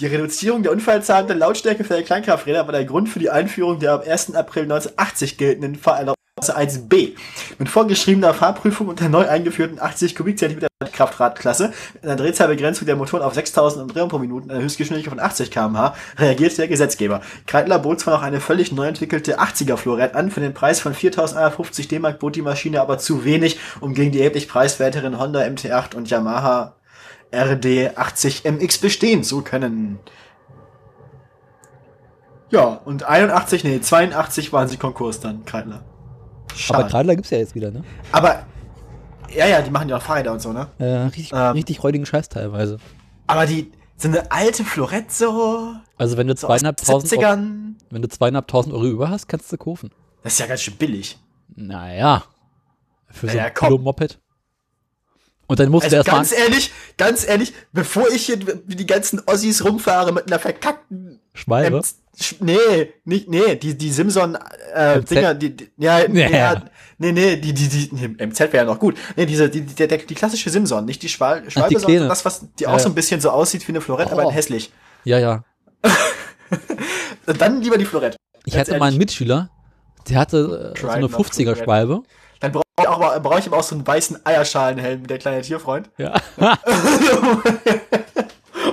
[0.00, 3.94] Die Reduzierung der Unfallzahlen der Lautstärke für Kleinkrafträder war der Grund für die Einführung der
[3.94, 4.34] am 1.
[4.36, 7.16] April 1980 geltenden Fahrerlaubnis 1b.
[7.58, 13.34] Mit vorgeschriebener Fahrprüfung und der neu eingeführten 80 Kubikzentimeter Kraftradklasse einer Drehzahlbegrenzung der Motoren auf
[13.34, 17.20] 6000 Umdrehungen pro Minute einer Höchstgeschwindigkeit von 80 km/h reagierte der Gesetzgeber.
[17.46, 20.94] Kreidler bot zwar noch eine völlig neu entwickelte 80er Florett an, für den Preis von
[20.94, 25.96] 4150 D-Mark bot die Maschine aber zu wenig, um gegen die erheblich preiswerteren Honda MT8
[25.96, 26.77] und Yamaha
[27.32, 29.98] RD80 MX bestehen zu können.
[32.50, 35.84] Ja, und 81, nee, 82 waren sie Konkurs dann, Kreidler.
[36.70, 37.84] Aber Kreidler gibt's ja jetzt wieder, ne?
[38.10, 38.46] Aber,
[39.34, 40.68] ja, ja, die machen ja auch Fahrräder und so, ne?
[40.78, 41.52] Äh, richtig, Ähm.
[41.52, 42.78] richtig räudigen Scheiß teilweise.
[43.26, 48.00] Aber die, so eine alte Florett so, Also wenn du so zweieinhalbtausend Euro, 70ern, wenn
[48.02, 49.90] du zweieinhalbtausend Euro über hast, kannst du kaufen.
[50.22, 51.18] das ist ja ganz schön billig.
[51.54, 52.24] Naja.
[53.10, 53.68] Für so Naja, ein komm.
[53.68, 54.18] Kilo Moped.
[55.48, 58.86] Und dann musst also du erst ganz ehrlich, ganz ehrlich, bevor ich hier wie die
[58.86, 61.82] ganzen Ossis rumfahre mit einer verkackten Schwalbe?
[62.20, 64.36] Sch nee, nicht, nee, die, die Simson
[64.74, 66.62] äh, Dinger, die, die ja, ja, ja,
[66.98, 68.96] nee, nee, die, die, die, nee, MZ wäre ja noch gut.
[69.16, 72.08] Nee, diese, die, die, der, die klassische Simson, nicht die Schwal Schwalbe, Ach, die sondern
[72.08, 74.18] das, was, die ja, auch so ein bisschen so aussieht wie eine Florette, oh.
[74.18, 74.70] aber hässlich.
[75.04, 75.44] Ja, ja.
[77.38, 78.18] dann lieber die Florette.
[78.44, 78.80] Ich hatte ehrlich.
[78.80, 79.48] mal einen Mitschüler,
[80.10, 82.02] der hatte äh, so eine 50er-Schwalbe
[82.86, 85.90] auch brauche ich aber auch so einen weißen Eierschalenhelm, der kleine Tierfreund.
[85.98, 86.14] Ja.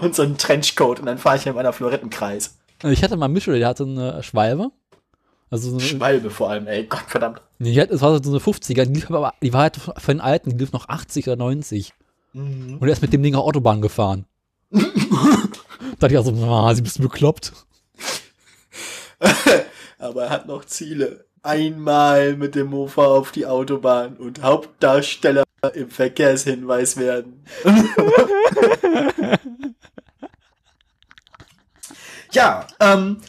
[0.02, 2.58] und so einen Trenchcoat und dann fahre ich in meiner Florettenkreis.
[2.84, 4.72] ich hatte mal einen der hatte eine Schwalbe.
[5.50, 7.42] Also so eine, Schwalbe vor allem, ey, Gott verdammt.
[7.60, 10.58] nee, es war so eine 50er, die, aber, die war halt für den alten, die
[10.58, 11.94] lief noch 80 oder 90.
[12.34, 12.78] Mhm.
[12.80, 14.26] Und er ist mit dem Ding auf Autobahn gefahren.
[14.72, 14.80] da
[16.00, 17.54] dachte ich auch so, ah, sie bist bekloppt.
[20.00, 21.25] Aber er hat noch Ziele.
[21.46, 25.44] Einmal mit dem Mofa auf die Autobahn und Hauptdarsteller
[25.76, 27.46] im Verkehrshinweis werden.
[32.32, 33.22] ja, ähm,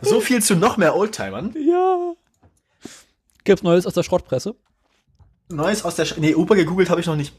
[0.00, 1.54] so viel zu noch mehr Oldtimern.
[1.56, 2.14] Ja.
[3.44, 4.56] Gibt's Neues aus der Schrottpresse?
[5.48, 7.32] Neues aus der Sch Nee, Uber gegoogelt habe ich noch nicht.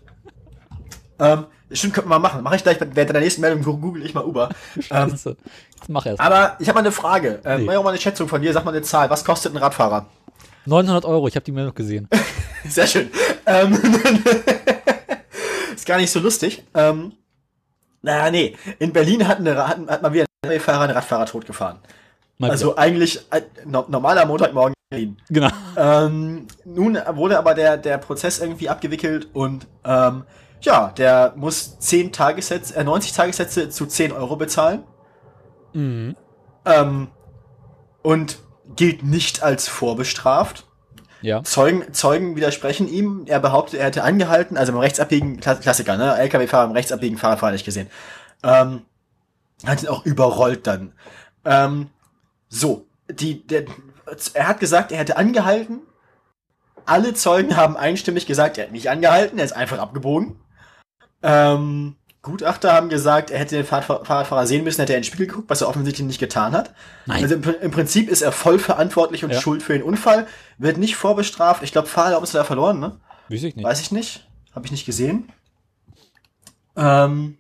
[1.20, 2.44] Ähm, stimmt, könnten wir machen.
[2.44, 4.50] Mache ich gleich während der nächsten Meldung google ich mal Uber.
[4.76, 5.36] ähm, Scheiße.
[5.76, 6.20] Jetzt mach erst.
[6.20, 7.40] aber ich habe mal eine Frage.
[7.46, 7.66] Ähm, Nee.
[7.66, 8.54] Mach auch mal eine Schätzung von dir.
[8.54, 9.10] Sag mal eine Zahl.
[9.10, 10.08] Was kostet ein Radfahrer?
[10.66, 12.08] 900 Euro, ich habe die Meldung noch gesehen.
[12.68, 13.12] Sehr schön.
[13.46, 13.74] Ähm,
[15.76, 16.64] ist gar nicht so lustig.
[16.74, 17.14] Ähm,
[18.02, 18.56] naja, nee.
[18.80, 21.80] In Berlin hat, eine, hat, hat mal wieder ein Fahrer einen Radfahrer totgefahren.
[22.42, 25.18] Also eigentlich äh, no, normaler Montagmorgen in Berlin.
[25.30, 25.50] genau.
[25.78, 30.24] Ähm, nun wurde aber der, der Prozess irgendwie abgewickelt und ähm,
[30.64, 34.84] ja, der muss 10 Tagessätze, äh, 90 Tagessätze zu 10 Euro bezahlen
[35.74, 36.16] Mhm.
[36.66, 37.08] ähm,
[38.02, 38.40] und
[38.76, 40.66] gilt nicht als vorbestraft.
[41.22, 41.42] Ja.
[41.44, 43.24] Zeugen, Zeugen widersprechen ihm.
[43.28, 46.18] Er behauptet, er hätte angehalten, also im rechtsabbiegen, Kla- Klassiker, ne?
[46.18, 47.90] LKW-Fahrer im rechtsabbiegen Fahrradfahrer nicht gesehen.
[48.44, 48.82] Ähm,
[49.66, 50.92] hat ihn auch überrollt dann.
[51.46, 51.90] Ähm,
[52.50, 53.66] so, die, der,
[54.34, 55.80] er hat gesagt, er hätte angehalten.
[56.86, 60.36] Alle Zeugen haben einstimmig gesagt, er hat nicht angehalten, er ist einfach abgebogen.
[61.24, 65.08] Ähm, Gutachter haben gesagt, er hätte den Fahrrad- Fahrradfahrer sehen müssen, hätte er in den
[65.08, 66.74] Spiegel geguckt, was er offensichtlich nicht getan hat.
[67.06, 67.22] Nein.
[67.24, 69.42] Also im, im Prinzip ist er voll verantwortlich und Ja.
[69.42, 71.64] schuld für den Unfall, wird nicht vorbestraft.
[71.64, 73.00] Ich glaube, Fahrerlaubnis hat er verloren, ne?
[73.30, 73.66] Weiß ich nicht.
[73.66, 74.28] Weiß ich nicht.
[74.56, 75.32] Habe ich nicht gesehen.
[76.78, 77.38] Ähm,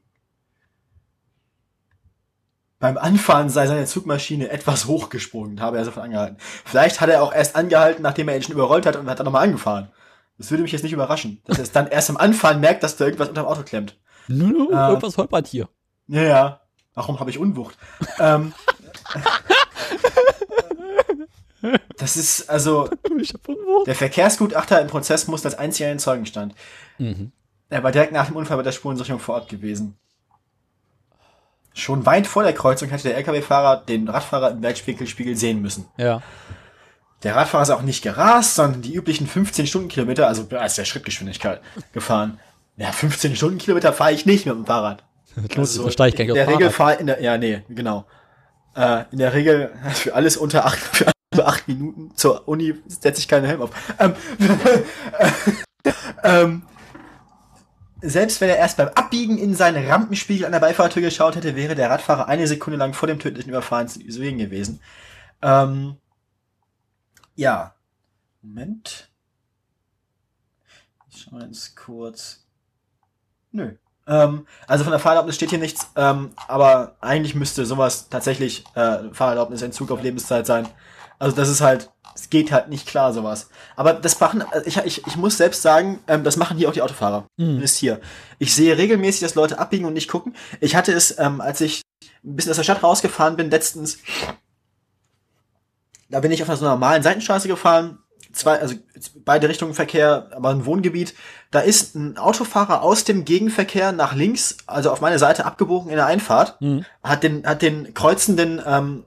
[2.79, 6.37] beim Anfahren sei seine Zugmaschine etwas hochgesprungen, habe er sofort angehalten.
[6.65, 9.25] Vielleicht hat er auch erst angehalten, nachdem er ihn schon überrollt hat und hat dann
[9.25, 9.89] nochmal angefahren.
[10.37, 12.95] Das würde mich jetzt nicht überraschen, dass er es dann erst am Anfahren merkt, dass
[12.97, 13.97] da irgendwas unterm Auto klemmt.
[14.27, 14.89] Nö, Äh.
[14.89, 15.69] irgendwas holpert hier.
[16.07, 16.61] Ja, ja.
[16.95, 17.77] Warum habe ich Unwucht?
[18.19, 18.53] ähm,
[21.97, 23.87] das ist, also, Ich hab Unwucht.
[23.87, 26.53] der Verkehrsgutachter im Prozess muss als einziger in Zeugenstand.
[26.97, 27.31] Mhm.
[27.69, 29.97] Er war direkt nach dem Unfall bei der Spurensicherung vor Ort gewesen.
[31.73, 35.87] Schon weit vor der Kreuzung hätte der LKW-Fahrer den Radfahrer im Werkspiegelspiegel sehen müssen.
[35.97, 36.21] Ja.
[37.23, 41.61] Der Radfahrer ist auch nicht gerast, sondern die üblichen 15 Stundenkilometer, also als der Schrittgeschwindigkeit
[41.93, 42.39] gefahren.
[42.75, 45.03] Ja, 15 Stundenkilometer fahre ich nicht mit dem Fahrrad.
[45.35, 45.55] Ich
[46.27, 48.05] gar in der Regel fahre in der, ja, nee, genau.
[48.75, 50.79] Äh, in der Regel für alles unter acht,
[51.33, 53.71] für acht Minuten zur Uni setze ich keinen Helm auf.
[53.99, 54.13] Ähm,
[56.23, 56.63] ähm,
[58.01, 61.73] selbst wenn er erst beim Abbiegen in seinen Rampenspiegel an der Beifahrertür geschaut hätte, wäre
[61.73, 64.81] der Radfahrer eine Sekunde lang vor dem tödlichen Überfahren zu gewesen.
[65.41, 65.95] Ähm,
[67.35, 67.75] ja.
[68.41, 69.09] Moment.
[71.09, 72.45] Ich schau jetzt kurz.
[73.51, 73.73] Nö.
[74.05, 79.13] Ähm, also von der Fahrerlaubnis steht hier nichts, ähm, aber eigentlich müsste sowas tatsächlich äh,
[79.13, 80.67] Fahrerlaubnisentzug auf Lebenszeit sein.
[81.19, 83.49] Also das ist halt, es geht halt nicht klar, sowas.
[83.75, 86.73] Aber das machen, also ich, ich, ich muss selbst sagen, ähm, das machen hier auch
[86.73, 87.27] die Autofahrer.
[87.37, 87.61] Mhm.
[87.61, 88.01] Ist hier.
[88.39, 90.35] Ich sehe regelmäßig, dass Leute abbiegen und nicht gucken.
[90.59, 91.81] Ich hatte es, ähm, als ich
[92.25, 93.99] ein bisschen aus der Stadt rausgefahren bin, letztens,
[96.13, 97.97] da bin ich auf einer so normalen Seitenstraße gefahren,
[98.31, 98.75] zwei, also
[99.25, 101.13] beide Richtungen Verkehr, aber ein Wohngebiet.
[101.51, 105.95] Da ist ein Autofahrer aus dem Gegenverkehr nach links, also auf meine Seite abgebogen in
[105.97, 106.85] der Einfahrt, Mhm.
[107.03, 109.03] hat den, hat den kreuzenden ähm,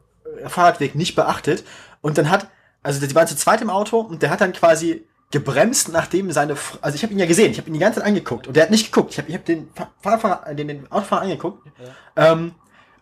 [0.46, 1.64] Fahrradweg nicht beachtet
[2.02, 2.48] und dann hat,
[2.82, 6.52] also die waren zu zweit im Auto und der hat dann quasi gebremst, nachdem seine,
[6.52, 8.54] F- also ich habe ihn ja gesehen, ich habe ihn die ganze Zeit angeguckt und
[8.54, 9.10] der hat nicht geguckt.
[9.12, 11.66] Ich habe ich hab den Fa- Fahrradfahrer, den, den Autofahrer angeguckt.
[12.14, 12.54] Ähm,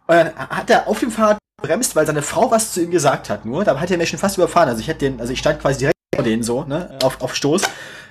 [0.06, 3.30] und dann hat er auf dem Fahrrad bremst, weil seine Frau was zu ihm gesagt
[3.30, 3.44] hat.
[3.44, 4.68] Nur, da hat er mich schon fast überfahren.
[4.68, 7.34] Also ich hätte den, also ich stand quasi direkt vor denen so, ne, auf, auf
[7.34, 7.62] Stoß.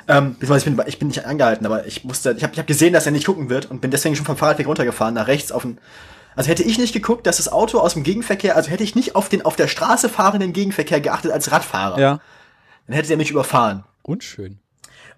[0.07, 2.93] Ähm, ich bin, ich bin nicht angehalten, aber ich musste, ich habe ich hab gesehen,
[2.93, 5.61] dass er nicht gucken wird und bin deswegen schon vom Fahrradweg runtergefahren, nach rechts auf
[5.61, 5.77] den,
[6.35, 9.15] also hätte ich nicht geguckt, dass das Auto aus dem Gegenverkehr, also hätte ich nicht
[9.15, 12.19] auf den auf der Straße fahrenden Gegenverkehr geachtet als Radfahrer, Ja.
[12.87, 13.83] dann hätte er mich überfahren.
[14.01, 14.59] Unschön.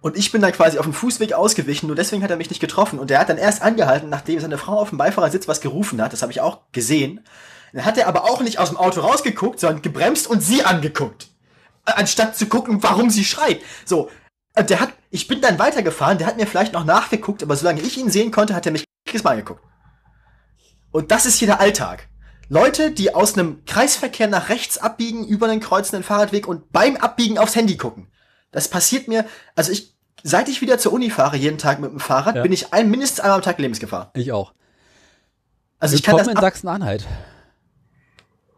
[0.01, 2.59] Und ich bin dann quasi auf dem Fußweg ausgewichen, nur deswegen hat er mich nicht
[2.59, 2.99] getroffen.
[2.99, 6.13] Und der hat dann erst angehalten, nachdem seine Frau auf dem Beifahrersitz was gerufen hat.
[6.13, 7.21] Das habe ich auch gesehen.
[7.73, 11.27] Dann hat er aber auch nicht aus dem Auto rausgeguckt, sondern gebremst und sie angeguckt.
[11.85, 13.61] Äh, Anstatt zu gucken, warum sie schreit.
[13.85, 14.09] So.
[14.57, 17.81] Und der hat, ich bin dann weitergefahren, der hat mir vielleicht noch nachgeguckt, aber solange
[17.81, 19.61] ich ihn sehen konnte, hat er mich jedes Mal angeguckt.
[20.91, 22.07] Und das ist hier der Alltag.
[22.47, 27.37] Leute, die aus einem Kreisverkehr nach rechts abbiegen, über den kreuzenden Fahrradweg und beim Abbiegen
[27.37, 28.07] aufs Handy gucken.
[28.51, 29.25] Das passiert mir,
[29.55, 32.43] also ich, seit ich wieder zur Uni fahre, jeden Tag mit dem Fahrrad, Ja.
[32.43, 34.11] bin ich ein, mindestens einmal am Tag Lebensgefahr.
[34.13, 34.53] Ich auch.
[35.79, 37.05] Also ich kann das Willkommen in Sachsen-Anhalt.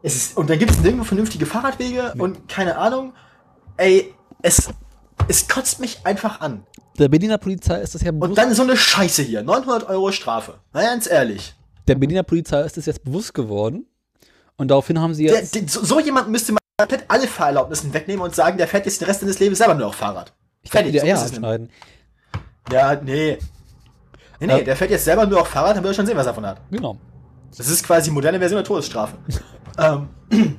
[0.02, 3.12] Ist, und dann gibt es nirgendwo vernünftige Fahrradwege und keine Ahnung.
[3.76, 4.68] Ey, es,
[5.28, 6.64] es kotzt mich einfach an.
[6.98, 9.42] Der Berliner Polizei ist das ja Und bewusst, dann so eine Scheiße hier.
[9.42, 10.54] 900 Euro Strafe.
[10.72, 11.54] Na ganz ehrlich.
[11.86, 13.86] der Berliner Polizei ist das jetzt bewusst geworden.
[14.56, 15.54] Und daraufhin haben sie Der, jetzt.
[15.54, 19.00] der, so, so jemand müsste man komplett alle Fahrerlaubnissen wegnehmen und sagen, der fährt jetzt
[19.00, 20.32] den Rest seines Lebens selber nur auf Fahrrad.
[20.62, 21.22] ich werde die so nämlich.
[21.24, 21.70] abschneiden.
[22.72, 23.38] Ja, nee.
[24.40, 24.64] Nee, nee, Ja.
[24.64, 26.46] der fährt jetzt selber nur auf Fahrrad, dann wird er schon sehen, was er davon
[26.46, 26.60] hat.
[26.70, 26.96] Genau.
[27.56, 29.16] Das ist quasi moderne Version der Todesstrafe.
[29.78, 30.08] ähm,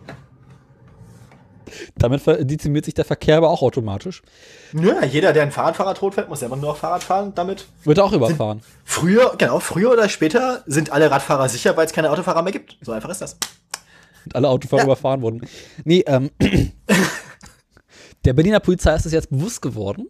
[1.97, 4.23] Damit dezimiert sich der Verkehr aber auch automatisch.
[4.73, 7.33] nö, jeder, der ein Fahrradfahrer tot fährt, muss selber nur auf Fahrrad fahren.
[7.35, 8.61] Damit Wird auch überfahren.
[8.83, 12.77] früher, genau, früher oder später sind alle Radfahrer sicher, weil es keine Autofahrer mehr gibt.
[12.81, 13.37] So einfach ist das.
[14.25, 14.85] Und alle Autofahrer Ja.
[14.87, 15.41] überfahren wurden.
[15.83, 16.31] Nee, ähm.
[18.25, 20.07] der Berliner Polizei ist es jetzt bewusst geworden.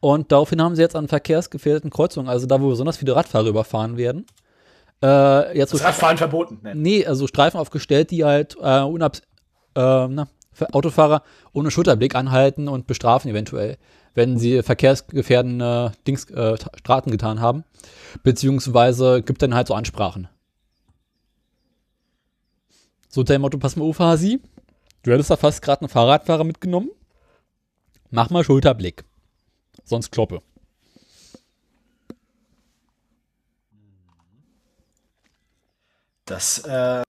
[0.00, 3.96] Und daraufhin haben sie jetzt an verkehrsgefährdeten Kreuzungen, also da, wo besonders viele Radfahrer überfahren
[3.96, 4.24] werden,
[5.02, 6.60] äh, jetzt so Das Radfahren verboten.
[6.62, 6.74] Ne?
[6.74, 9.18] Nee, also Streifen aufgestellt, die halt äh, unab
[9.74, 10.28] äh, na,
[10.72, 13.78] Autofahrer ohne Schulterblick anhalten und bestrafen eventuell,
[14.14, 17.64] wenn sie verkehrsgefährdende Dings, äh, Straßen getan haben.
[18.22, 20.28] Beziehungsweise gibt dann halt so Ansprachen.
[23.08, 24.40] So dem Motto, pass mal auf, Hasi,
[25.02, 26.90] du hättest da fast gerade einen Fahrradfahrer mitgenommen.
[28.10, 29.04] Mach mal Schulterblick.
[29.84, 30.42] Sonst kloppe.
[36.28, 37.02] Das, äh,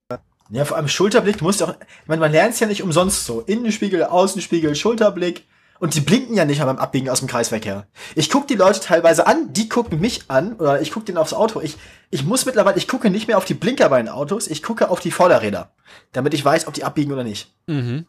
[0.51, 3.25] ja, vor allem Schulterblick, du musst auch, ich meine, man lernt es ja nicht umsonst
[3.25, 3.41] so.
[3.41, 5.45] Innenspiegel, Außenspiegel, Schulterblick.
[5.79, 7.87] Und die blinken ja nicht beim Abbiegen aus dem Kreisverkehr.
[8.15, 11.33] Ich guck die Leute teilweise an, die gucken mich an, oder ich guck denen aufs
[11.33, 11.61] Auto.
[11.61, 11.77] Ich,
[12.09, 14.89] ich muss mittlerweile, ich gucke nicht mehr auf die Blinker bei den Autos, ich gucke
[14.89, 15.71] auf die Vorderräder.
[16.11, 17.53] Damit ich weiß, ob die abbiegen oder nicht.
[17.67, 18.05] Mhm.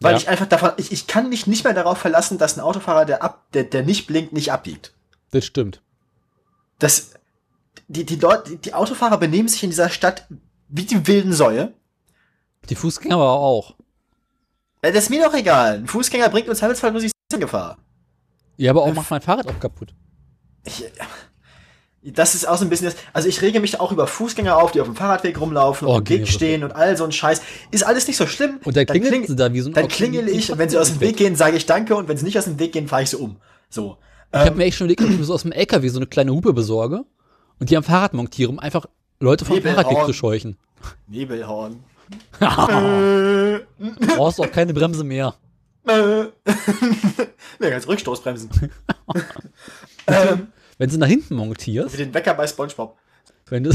[0.00, 0.18] Weil Ja.
[0.18, 3.22] ich einfach davon, ich, ich kann mich nicht mehr darauf verlassen, dass ein Autofahrer, der
[3.22, 4.92] ab, der, der nicht blinkt, nicht abbiegt.
[5.30, 5.80] Das stimmt.
[6.80, 7.10] Das,
[7.88, 10.26] die, die Leute, die Autofahrer benehmen sich in dieser Stadt
[10.68, 11.72] wie die wilden Säue.
[12.68, 13.74] Die Fußgänger aber auch.
[14.82, 15.78] Das ist mir doch egal.
[15.78, 17.78] Ein Fußgänger bringt uns Zweifelsfall nur sich in Gefahr.
[18.56, 19.94] Ja, aber auch macht mein Fahrrad auch kaputt.
[20.64, 20.84] Ich,
[22.02, 24.70] das ist auch so ein bisschen das, also ich rege mich auch über Fußgänger auf,
[24.72, 27.42] die auf dem Fahrradweg rumlaufen Oh, und im Weg stehen und all so ein Scheiß.
[27.70, 28.60] Ist alles nicht so schlimm.
[28.64, 30.68] Und dann Dann klingelt kling- sie da wie so ein Dann klingel ich und wenn
[30.68, 32.72] sie aus dem Weg gehen, sage ich Danke und wenn sie nicht aus dem Weg
[32.72, 33.36] gehen, fahre ich sie um.
[33.68, 33.98] So.
[34.32, 36.06] Ich habe mir echt schon überlegt, ob ich mir so aus dem LKW so eine
[36.06, 37.04] kleine Hupe besorge
[37.58, 38.86] und die am Fahrrad montiere, um einfach
[39.20, 39.84] Leute vom Nebelhorn.
[39.84, 40.56] Fahrradweg zu scheuchen.
[41.06, 41.82] Nebelhorn.
[42.40, 45.34] Du brauchst auch keine Bremse mehr.
[47.60, 48.50] Nee, ganz Rückstoßbremsen.
[50.06, 52.96] ähm, Wenn sie nach hinten montierst, wie den Wecker bei Spongebob.
[53.46, 53.70] wenn du,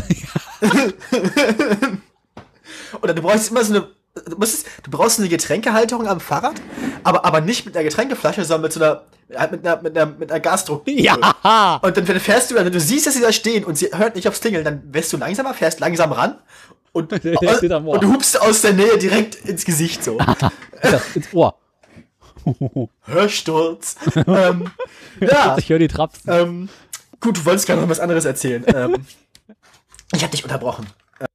[3.02, 3.88] Oder du brauchst immer so eine.
[4.14, 6.62] Du, musst, du brauchst eine Getränkehalterung am Fahrrad,
[7.04, 9.04] aber, aber nicht mit einer Getränkeflasche, sondern mit so einer.
[9.36, 10.84] halt Mit einer, mit einer, mit einer Gasdruck.
[10.88, 14.16] ja, Und dann, fährst du, wenn du siehst, dass sie da stehen und sie hört
[14.16, 16.38] nicht aufs Klingeln, dann wirst du langsamer, fährst langsam ran
[16.92, 17.88] und, Ohr.
[17.88, 20.20] und du hupst aus der Nähe direkt ins Gesicht so.
[21.16, 21.58] ins Ohr.
[23.06, 23.96] Hörsturz.
[24.28, 24.70] ähm,
[25.20, 25.58] ja.
[25.58, 26.30] Ich höre die Trapsen.
[26.32, 26.70] Ähm,
[27.20, 28.64] gut, du wolltest gerade noch was anderes erzählen.
[28.68, 29.06] Ähm,
[30.14, 30.86] ich hab dich unterbrochen.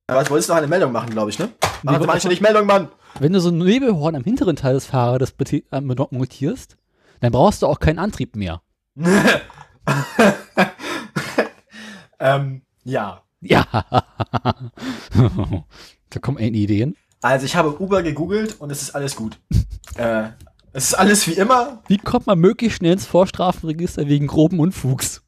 [0.09, 1.51] Äh, was wolltest du noch eine Meldung machen, glaube ich, ne?
[1.83, 2.89] Sie wollte manche nicht Meldung, Mann.
[3.21, 6.79] Wenn du so ein Nebelhorn am hinteren Teil des Fahrrades äh, montierst,
[7.21, 8.63] dann brauchst du auch keinen Antrieb mehr.
[12.19, 13.23] ähm, ja.
[13.41, 13.67] Ja.
[15.13, 16.97] da kommen eine Ideen.
[17.21, 19.39] Also ich habe Uber gegoogelt und es ist alles gut.
[19.97, 20.29] äh,
[20.73, 21.83] es ist alles wie immer.
[21.87, 25.23] Wie kommt man möglichst schnell ins Vorstrafenregister wegen groben Unfugs?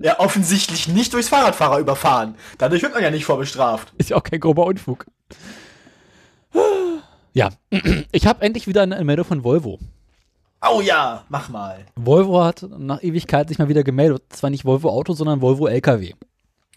[0.00, 2.36] Ja, offensichtlich nicht durchs Fahrradfahrer überfahren.
[2.56, 3.92] Dadurch wird man ja nicht vorbestraft.
[3.98, 5.06] Ist ja auch kein grober Unfug.
[7.32, 7.50] Ja,
[8.12, 9.78] ich habe endlich wieder eine Meldung von Volvo.
[10.60, 11.84] Oh ja, mach mal.
[11.96, 14.22] Volvo hat nach Ewigkeit sich mal wieder gemeldet.
[14.30, 16.14] Zwar nicht Volvo Auto, sondern Volvo LKW.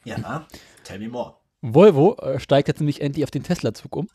[0.04, 0.46] Ja,
[0.84, 1.36] tell me more.
[1.62, 4.08] Volvo äh, steigt jetzt nämlich endlich auf den Tesla-Zug um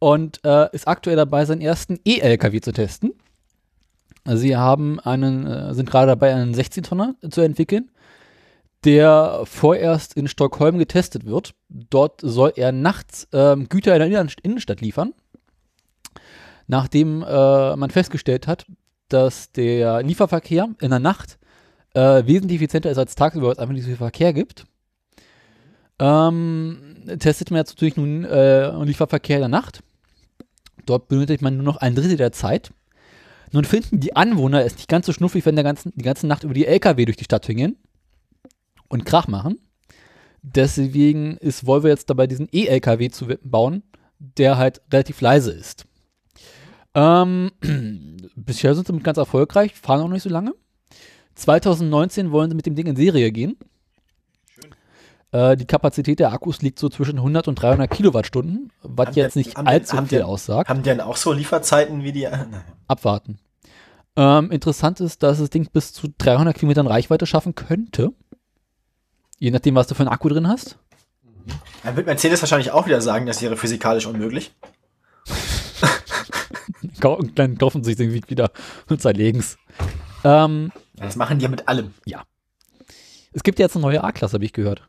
[0.00, 3.12] und äh, ist aktuell dabei, seinen ersten E-LKW zu testen.
[4.24, 7.90] Sie haben einen, äh, sind gerade dabei, einen 16-Tonner zu entwickeln,
[8.84, 11.54] der vorerst in Stockholm getestet wird.
[11.68, 15.12] Dort soll er nachts ähm, Güter in der Innen- Innenstadt liefern,
[16.66, 18.66] nachdem äh, man festgestellt hat,
[19.08, 21.38] dass der Lieferverkehr in der Nacht
[21.94, 24.66] äh, wesentlich effizienter ist als tagsüber, weil es einfach nicht so viel Verkehr gibt.
[25.98, 29.82] Ähm, testet man jetzt natürlich nun äh, Lieferverkehr in der Nacht.
[30.86, 32.70] Dort benötigt man nur noch ein Drittel der Zeit.
[33.52, 36.44] Nun finden die Anwohner es nicht ganz so schnuffig, wenn der ganzen, die ganze Nacht
[36.44, 37.76] über die LKW durch die Stadt hängen
[38.88, 39.58] und Krach machen.
[40.42, 43.82] Deswegen ist Volvo jetzt dabei, diesen E-LKW zu bauen,
[44.18, 45.86] der halt relativ leise ist.
[46.94, 47.50] Ähm,
[48.36, 50.54] bisher sind sie ganz erfolgreich, fahren auch nicht so lange.
[51.34, 53.56] 2019 wollen sie mit dem Ding in Serie gehen.
[55.30, 59.36] Äh, die Kapazität der Akkus liegt so zwischen 100 und 300 Kilowattstunden, was Haben jetzt
[59.36, 60.70] nicht haben allzu haben viel aussagt.
[60.70, 62.22] Haben die denn auch so Lieferzeiten wie die.
[62.30, 62.62] Nein.
[62.86, 63.38] Abwarten.
[64.16, 68.12] Ähm, interessant ist, dass das Ding bis zu 300 Kilometern Reichweite schaffen könnte.
[69.38, 70.78] Je nachdem, was du für einen Akku drin hast.
[71.84, 74.54] Dann wird Mercedes wahrscheinlich auch wieder sagen, das wäre physikalisch unmöglich.
[77.34, 78.50] Dann kaufen sie sich den Weg wieder
[78.88, 79.56] und zerlegen's.
[80.24, 81.94] Ähm, Das machen die ja mit allem.
[83.32, 84.87] es gibt ja jetzt eine neue A-Klasse, habe ich gehört.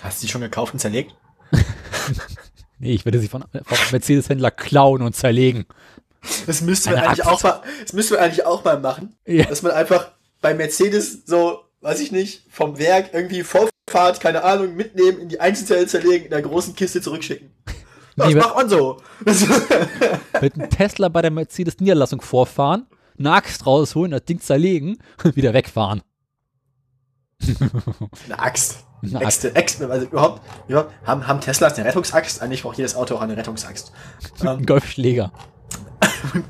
[0.00, 1.14] Hast du die schon gekauft und zerlegt?
[2.78, 5.66] Nee, ich werde sie von, von Mercedes-Händler klauen und zerlegen.
[6.46, 7.32] Das müsste man Eine eigentlich Axt.
[7.32, 9.14] auch mal, das müsste man eigentlich auch mal machen.
[9.24, 9.44] Ja.
[9.44, 14.74] Dass man einfach bei Mercedes so, weiß ich nicht, vom Werk irgendwie Vorfahrt, keine Ahnung,
[14.74, 17.52] mitnehmen, in die Einzelteile zerlegen, in der großen Kiste zurückschicken.
[18.16, 19.00] Das Nee, macht man so.
[20.40, 25.54] Mit einem Tesla bei der Mercedes-Niederlassung vorfahren, eine Axt rausholen, das Ding zerlegen und wieder
[25.54, 26.02] wegfahren.
[28.26, 28.84] eine Axt.
[29.02, 32.40] Äxte, Äxte, also überhaupt, überhaupt haben, haben Teslas eine Rettungsaxt?
[32.40, 33.92] Eigentlich braucht jedes Auto auch eine Rettungsaxt.
[34.40, 35.32] Ein Ähm, Golfschläger.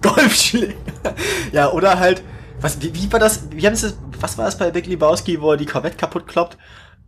[0.02, 0.74] Golfschläger.
[1.52, 2.22] Ja, oder halt,
[2.60, 5.52] was, wie, wie war das, wie haben sie was war das bei Big Lebowski, wo
[5.52, 6.56] er die Corvette kaputt kloppt?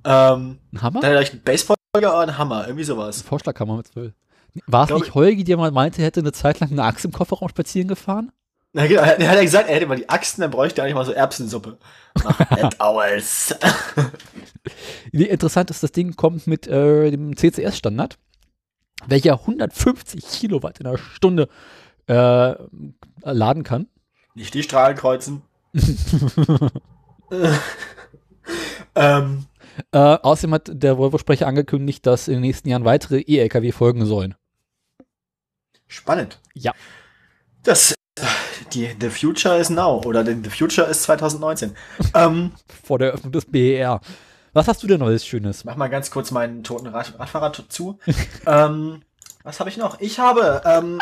[0.05, 1.01] Ähm, Ein Hammer?
[1.01, 3.23] dann hat er einen Baseball oder einen Hammer, irgendwie sowas.
[3.23, 4.13] Vorschlagkammer mit zwölf.
[4.67, 7.13] War es nicht Holgi, der mal meinte, er hätte eine Zeit lang eine Axt im
[7.13, 8.31] Kofferraum spazieren gefahren?
[8.77, 10.97] Na genau, er hat ja gesagt, er hätte mal die Axten, dann bräuchte er eigentlich
[10.97, 11.79] mal so Erbsensuppe.
[12.51, 13.55] Nett aus.
[15.13, 18.19] Nee, Interessant ist, das Ding kommt mit äh, dem CCS-Standard,
[19.07, 21.49] welcher 150 Kilowatt in der Stunde
[22.09, 22.55] äh,
[23.23, 23.87] laden kann.
[24.35, 25.43] Nicht die Strahlen kreuzen.
[28.97, 29.47] ähm,
[29.93, 34.35] Äh, außerdem hat der Volvo-Sprecher angekündigt, dass in den nächsten Jahren weitere E-LKW folgen sollen.
[35.87, 36.41] spannend.
[36.55, 36.73] Ja.
[37.63, 37.95] Das,
[38.73, 41.75] die, the future is now, oder the future is 2019.
[42.15, 42.53] ähm,
[42.85, 44.01] Vor der Öffnung des BER.
[44.53, 45.65] Was hast du denn Neues Schönes?
[45.65, 47.99] mach mal ganz kurz meinen toten Rad Radfahrer zu.
[48.47, 49.03] ähm,
[49.43, 50.01] was habe ich noch?
[50.01, 51.01] Ich habe, ähm,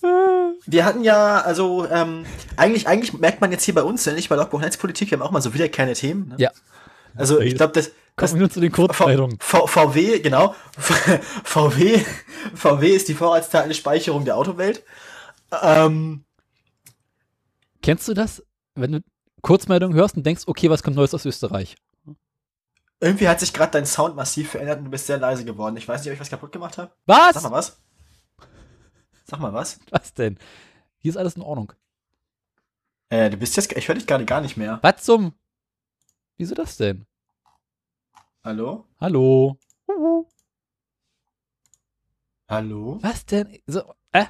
[0.66, 2.24] wir hatten ja, also, ähm,
[2.56, 5.26] eigentlich, eigentlich merkt man jetzt hier bei uns, ja nicht bei Logbuch Netzpolitik, wir haben
[5.26, 6.28] auch mal so wiederkehrende Themen.
[6.28, 6.36] Ne?
[6.38, 6.50] Ja.
[7.16, 9.38] Also, ich glaube, das, Kommen wir zu den Kurzmeldungen.
[9.40, 10.54] VW, genau.
[11.44, 12.00] VW,
[12.54, 14.82] VW ist die Vorratsdatenspeicherung der Autowelt.
[15.62, 16.24] Ähm,
[17.82, 19.00] Kennst du das, wenn du
[19.42, 21.76] Kurzmeldungen hörst und denkst, okay, was kommt Neues aus Österreich?
[23.00, 25.76] irgendwie hat sich gerade dein Sound massiv verändert und du bist sehr leise geworden.
[25.76, 26.92] Ich weiß nicht, ob ich was kaputt gemacht habe.
[27.06, 27.34] Was?
[27.34, 27.80] Sag mal was.
[29.24, 29.78] Sag mal was.
[29.90, 30.38] Was denn?
[30.98, 31.72] Hier ist alles in Ordnung.
[33.10, 34.80] Äh, du bist jetzt, ich höre dich gerade gar nicht mehr.
[34.82, 35.32] Was zum?
[36.36, 37.06] Wieso das denn?
[38.44, 38.86] Hallo?
[39.00, 39.58] Hallo?
[42.48, 42.98] Hallo?
[43.02, 43.58] Was denn?
[43.66, 44.26] So, äh?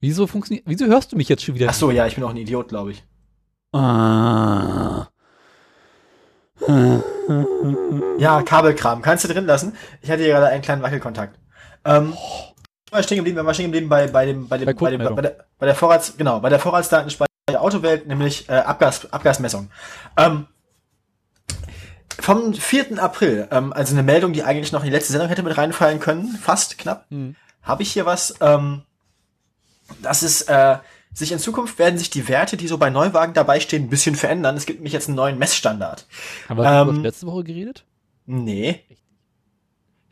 [0.00, 1.66] Wieso funktioniert, wieso hörst du mich jetzt schon wieder?
[1.68, 3.04] Ach so, ja, ich bin auch ein Idiot, glaube ich.
[3.72, 5.06] Ah.
[8.18, 9.02] Ja, Kabelkram.
[9.02, 9.74] Kannst du drin lassen?
[10.02, 11.38] Ich hatte hier gerade einen kleinen Wackelkontakt.
[11.84, 12.14] Ähm,
[12.90, 15.14] waren stehen geblieben, wir waren stehen geblieben bei, bei dem, bei dem, Bei bei, dem,
[15.14, 19.70] bei, der, bei der Vorrats, genau, bei der Vorratsdatenspeicher der Autowelt, nämlich äh, Abgas, Abgasmessung.
[20.16, 20.46] Ähm,
[22.18, 23.02] vom 4.
[23.02, 26.00] April, ähm, also eine Meldung, die eigentlich noch in die letzte Sendung hätte mit reinfallen
[26.00, 27.36] können, fast knapp, Hm.
[27.62, 28.34] habe ich hier was.
[28.40, 28.82] Ähm,
[30.02, 30.78] das ist, äh,
[31.12, 34.14] sich in Zukunft werden sich die Werte, die so bei Neuwagen dabei stehen, ein bisschen
[34.14, 34.56] verändern.
[34.56, 36.06] Es gibt nämlich jetzt einen neuen Messstandard.
[36.48, 37.84] Haben wir darüber Ähm, letzte Woche geredet?
[38.26, 38.84] Nee.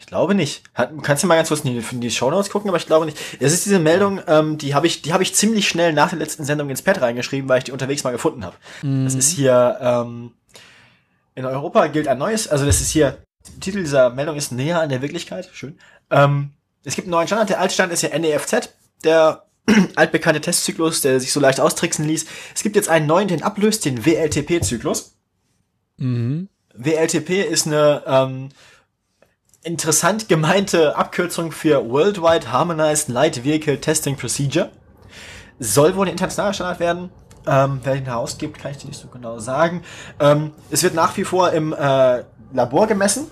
[0.00, 0.62] Ich glaube nicht.
[0.74, 3.06] Hat, kannst du mal ganz kurz in die, in die Shownotes gucken, aber ich glaube
[3.06, 3.18] nicht.
[3.40, 6.18] Es ist diese Meldung, ähm, die habe ich, die habe ich ziemlich schnell nach der
[6.18, 8.56] letzten Sendung ins Pad reingeschrieben, weil ich die unterwegs mal gefunden habe.
[8.82, 10.32] Das ist hier, ähm,
[11.34, 13.18] in Europa gilt ein neues, also das ist hier,
[13.60, 15.48] Titel dieser Meldung ist näher an der Wirklichkeit.
[15.52, 15.78] Schön.
[16.10, 16.52] Ähm,
[16.84, 17.50] es gibt einen neuen Standard.
[17.50, 18.70] Der alte Standard ist ja NEFZ,
[19.04, 19.47] der
[19.96, 22.26] altbekannte Testzyklus, der sich so leicht austricksen ließ.
[22.54, 25.16] Es gibt jetzt einen neuen, den ablöst, den WLTP-Zyklus.
[25.98, 26.48] Mhm.
[26.74, 28.50] WLTP ist eine ähm,
[29.62, 34.70] interessant gemeinte Abkürzung für Worldwide Harmonized Light Vehicle Testing Procedure.
[35.58, 37.10] Soll wohl ein internationaler Standard werden.
[37.46, 39.82] Ähm, wer den herausgibt, kann ich dir nicht so genau sagen.
[40.20, 43.26] Ähm, es wird nach wie vor im äh, Labor gemessen.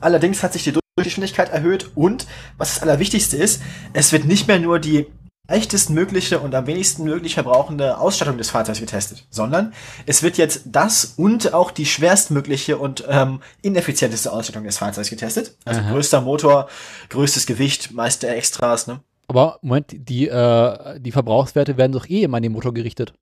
[0.00, 3.60] Allerdings hat sich die Durchgeschwindigkeit erhöht und, was das Allerwichtigste ist,
[3.92, 5.06] es wird nicht mehr nur die
[5.50, 9.74] leichtestmögliche und am wenigsten möglich verbrauchende Ausstattung des Fahrzeugs getestet, sondern
[10.06, 15.56] es wird jetzt das und auch die schwerstmögliche und ähm, ineffizienteste Ausstattung des Fahrzeugs getestet.
[15.64, 15.92] Also Aha.
[15.92, 16.68] größter Motor,
[17.08, 19.00] größtes Gewicht, meiste Extras, ne?
[19.26, 23.12] Aber Moment, die, äh, die Verbrauchswerte werden doch eh immer an den Motor gerichtet.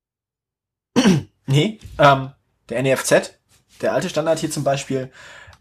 [1.47, 2.33] Nee, ähm,
[2.69, 3.39] der NEFZ,
[3.81, 5.11] der alte Standard hier zum Beispiel,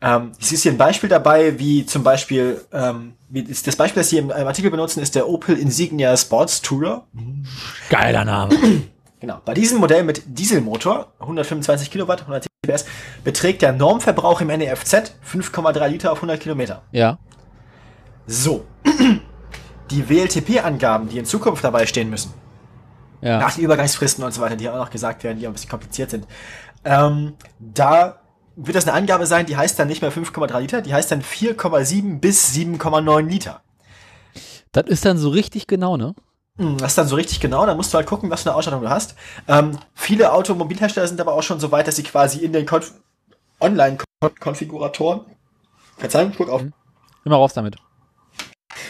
[0.01, 4.09] ähm, es ist hier ein Beispiel dabei, wie zum Beispiel, ähm, wie das Beispiel, das
[4.09, 7.05] Sie im, im Artikel benutzen, ist der Opel Insignia Sports Tourer.
[7.89, 8.55] Geiler Name.
[9.19, 9.41] Genau.
[9.43, 12.85] Bei diesem Modell mit Dieselmotor, 125 Kilowatt, 110 PS,
[13.23, 14.93] beträgt der Normverbrauch im NEFZ
[15.27, 16.83] 5,3 Liter auf 100 Kilometer.
[16.91, 17.17] ja.
[18.27, 18.63] So.
[19.89, 22.31] Die WLTP-Angaben, die in Zukunft dabei stehen müssen,
[23.21, 23.39] Ja.
[23.39, 25.71] nach den Übergangsfristen und so weiter, die auch noch gesagt werden, die auch ein bisschen
[25.71, 26.27] kompliziert sind,
[26.85, 28.19] ähm, da
[28.58, 31.22] wird das eine Angabe sein, die heißt dann nicht mehr 5,3 Liter, die heißt dann
[31.22, 33.62] 4,7 bis 7,9 Liter.
[34.72, 36.14] Das ist dann so richtig genau, ne?
[36.58, 38.58] Hm, Das ist dann so richtig genau, da musst du halt gucken, was für eine
[38.58, 39.16] Ausstattung du hast.
[39.47, 42.93] Ähm, viele Automobilhersteller sind aber auch schon so weit, dass sie quasi in den Konf
[43.60, 45.22] Online-Konfiguratoren,
[45.97, 46.62] Verzeihung, guck auf,
[47.26, 47.76] Immer raus damit.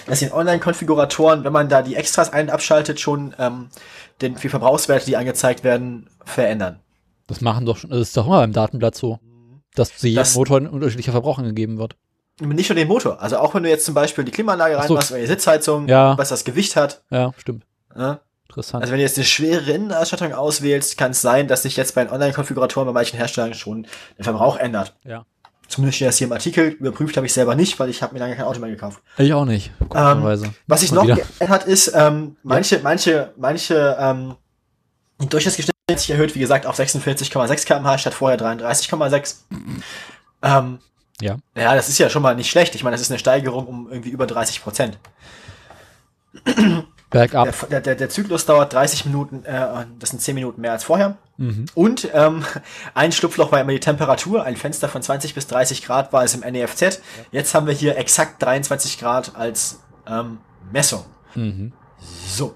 [0.06, 3.70] dass sie in Online-Konfiguratoren, wenn man da die Extras ein- und abschaltet, schon ähm,
[4.22, 6.80] den die Verbrauchswerte, die angezeigt werden, verändern.
[7.28, 9.20] Das machen doch schon, das ist doch immer beim Datenblatt so.
[9.78, 11.96] Dass zu jedem Das- Motor ein unterschiedlicher Verbrauch angegeben wird.
[12.40, 14.94] Nicht nur den Motor, also auch wenn du jetzt zum Beispiel die Klimaanlage Ach so.
[14.94, 16.16] reinmachst oder die Sitzheizung, Ja.
[16.18, 17.02] was das Gewicht hat.
[17.10, 17.66] Ja, stimmt.
[17.96, 18.20] Ne?
[18.48, 18.84] Interessant.
[18.84, 22.04] Also wenn du jetzt eine schwere Innenausstattung auswählst, kann es sein, dass sich jetzt bei
[22.04, 24.96] den Online-Konfiguratoren bei manchen Herstellern schon der Verbrauch ändert.
[25.04, 25.26] ja.
[25.70, 26.68] Zumindest steht das hier im Artikel.
[26.70, 29.02] Überprüft habe ich selber nicht, weil ich habe mir lange kein Auto mehr gekauft.
[29.18, 29.74] Ich auch nicht.
[29.90, 30.54] komischerweise.
[30.66, 34.36] Was sich noch geändert hat, ist, ähm, manche, manche, manche, ähm,
[35.20, 39.36] die Durchschnittsgeschwindigkeit hat sich erhöht, wie gesagt, auf 46,6 km/h statt vorher 33,6.
[40.44, 40.80] ähm,
[41.22, 41.38] Ja.
[41.56, 42.76] ja, das ist ja schon mal nicht schlecht.
[42.76, 45.00] Ich meine, das ist eine Steigerung um irgendwie über 30 Prozent.
[47.10, 47.70] Bergab.
[47.70, 51.18] Der, der, der, Zyklus dauert 30 Minuten, äh, das sind 10 Minuten mehr als vorher.
[51.38, 51.68] Mhm.
[51.74, 52.44] Und ähm,
[52.94, 54.44] ein Schlupfloch war immer die Temperatur.
[54.44, 57.02] Ein Fenster von 20 bis 30 Grad war es im NEFZ.
[57.32, 61.06] Jetzt haben wir hier exakt 23 Grad als ähm, Messung.
[61.34, 61.72] Mhm.
[62.28, 62.56] So.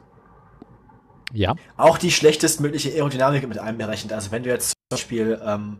[1.34, 1.55] Ja.
[1.77, 4.13] Auch die schlechtestmögliche Aerodynamik mit einberechnet.
[4.13, 5.79] Also wenn du jetzt zum Beispiel ähm,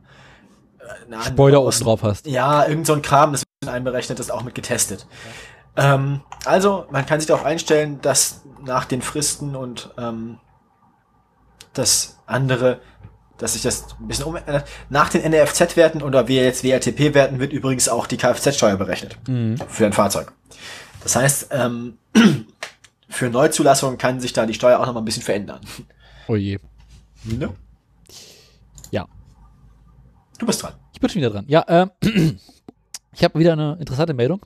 [0.80, 2.26] äh, eine Spoiler oben drauf hast.
[2.28, 5.08] Ja, irgend so ein Kram, das wird einberechnet, das ist auch mit getestet.
[5.76, 10.38] Ähm, also, man kann sich darauf einstellen, dass nach den Fristen und ähm,
[11.74, 12.82] das andere,
[13.38, 14.38] dass sich das ein bisschen um
[14.90, 19.58] nach den NRFZ-Werten oder wie jetzt WLTP-Werten wird übrigens auch die Kfz-Steuer berechnet Mhm.
[19.68, 20.34] für ein Fahrzeug.
[21.04, 21.98] Das heißt, ähm,
[23.12, 25.62] für Neuzulassungen kann sich da die Steuer auch noch mal ein bisschen verändern.
[26.28, 26.58] Oh je.
[27.24, 27.54] Ne?
[28.90, 29.06] Ja.
[30.40, 30.74] Du bist dran.
[30.94, 31.46] Ich bin schon wieder dran.
[31.48, 31.92] Ja, ähm,
[33.14, 34.44] ich habe wieder eine interessante Meldung.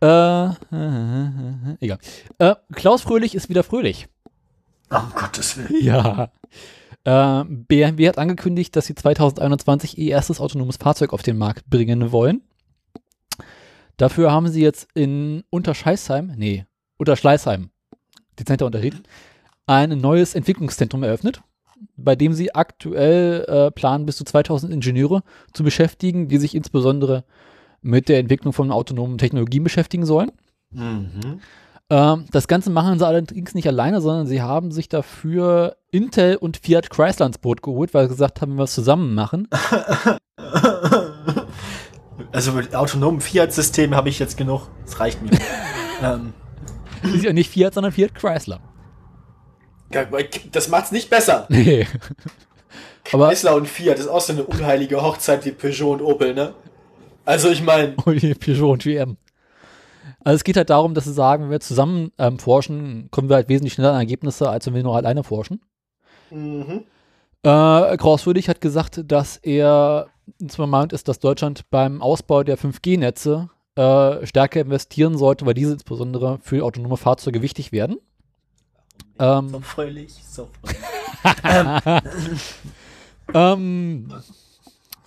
[0.00, 1.98] Äh, äh, äh, äh, egal.
[2.38, 4.06] Äh, Klaus Fröhlich ist wieder fröhlich.
[4.90, 5.84] Um Gottes Willen.
[5.84, 6.30] Ja.
[7.04, 12.12] Äh, BMW hat angekündigt, dass sie 2021 ihr erstes autonomes Fahrzeug auf den Markt bringen
[12.12, 12.42] wollen.
[13.96, 16.67] Dafür haben sie jetzt in Unterscheißheim, nee,
[16.98, 17.70] Unterschleißheim,
[18.38, 19.02] dezenter Unterschied,
[19.66, 21.40] ein neues Entwicklungszentrum eröffnet,
[21.96, 25.22] bei dem sie aktuell äh, planen, bis zu 2000 Ingenieure
[25.52, 27.24] zu beschäftigen, die sich insbesondere
[27.80, 30.32] mit der Entwicklung von autonomen Technologien beschäftigen sollen.
[30.70, 31.40] Mhm.
[31.90, 36.58] Ähm, das Ganze machen sie allerdings nicht alleine, sondern sie haben sich dafür Intel und
[36.58, 39.48] Fiat Chrysler ins Boot geholt, weil sie gesagt haben, wir es zusammen machen.
[42.30, 44.68] Also mit autonomen Fiat-System habe ich jetzt genug.
[44.84, 45.30] Das reicht mir.
[46.02, 46.34] ähm,
[47.02, 48.60] ist ja nicht Fiat, sondern Fiat Chrysler.
[50.52, 51.46] das macht's nicht besser.
[51.50, 51.86] Nee.
[53.12, 56.54] Aber Chrysler und Fiat ist auch so eine unheilige Hochzeit wie Peugeot und Opel, ne?
[57.24, 59.16] Also ich meine, Peugeot und GM.
[60.24, 63.36] Also es geht halt darum, dass sie sagen, wenn wir zusammen ähm, forschen, kommen wir
[63.36, 65.62] halt wesentlich schneller an Ergebnisse, als wenn wir nur alleine forschen.
[66.30, 66.84] mhm.
[67.44, 70.08] Äh, Krauswürdig hat gesagt, dass er
[70.48, 73.48] zwar meint ist, dass Deutschland beim Ausbau der 5G-Netze
[73.78, 78.00] äh, stärker investieren sollte, weil diese insbesondere für autonome Fahrzeuge wichtig werden.
[79.18, 80.82] so Ähm, fröhlich, so fröhlich.
[83.34, 84.12] ähm,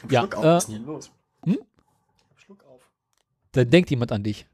[0.10, 1.12] Ja, Schluck auf, äh, was ist denn hier los?
[1.46, 1.58] hm?
[2.38, 2.82] Schluck auf.
[3.52, 4.48] da denkt jemand an dich.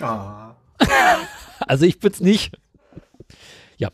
[0.00, 0.56] Ah.
[1.58, 2.60] Also ich bin's nicht.
[3.78, 3.90] Ja.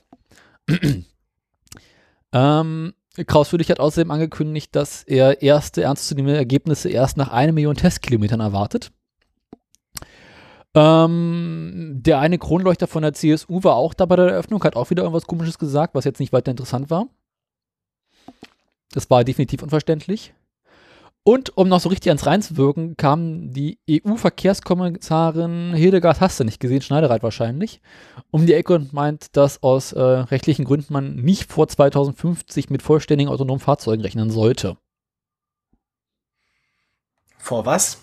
[2.33, 2.93] ähm,
[3.27, 8.91] Krauswürdig hat außerdem angekündigt, dass er erste ernstzunehmende Ergebnisse erst nach einer Million Testkilometern erwartet.
[10.75, 14.89] Ähm, der eine Kronleuchter von der CSU war auch da bei der Eröffnung, hat auch
[14.91, 17.07] wieder irgendwas komisches gesagt, was jetzt nicht weiter interessant war.
[18.93, 20.35] Das war definitiv unverständlich.
[21.25, 26.83] Und um noch so richtig ans reinzuwirken, kam die EU-Verkehrskommissarin Hildegard hast du nicht gesehen,
[26.83, 27.81] Schneidereit wahrscheinlich,
[28.33, 32.83] um die Ecke und meint, dass aus äh, rechtlichen Gründen man nicht vor 2050 mit
[32.83, 34.77] vollständigen autonomen Fahrzeugen rechnen sollte.
[37.39, 38.01] Vor was?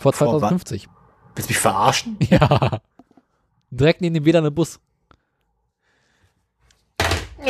[0.00, 0.88] Vor Vor wa- 2050.
[1.40, 2.18] Willst du mich verarschen?
[2.28, 2.80] Ja.
[3.70, 4.78] Direkt neben dem WLAN Bus.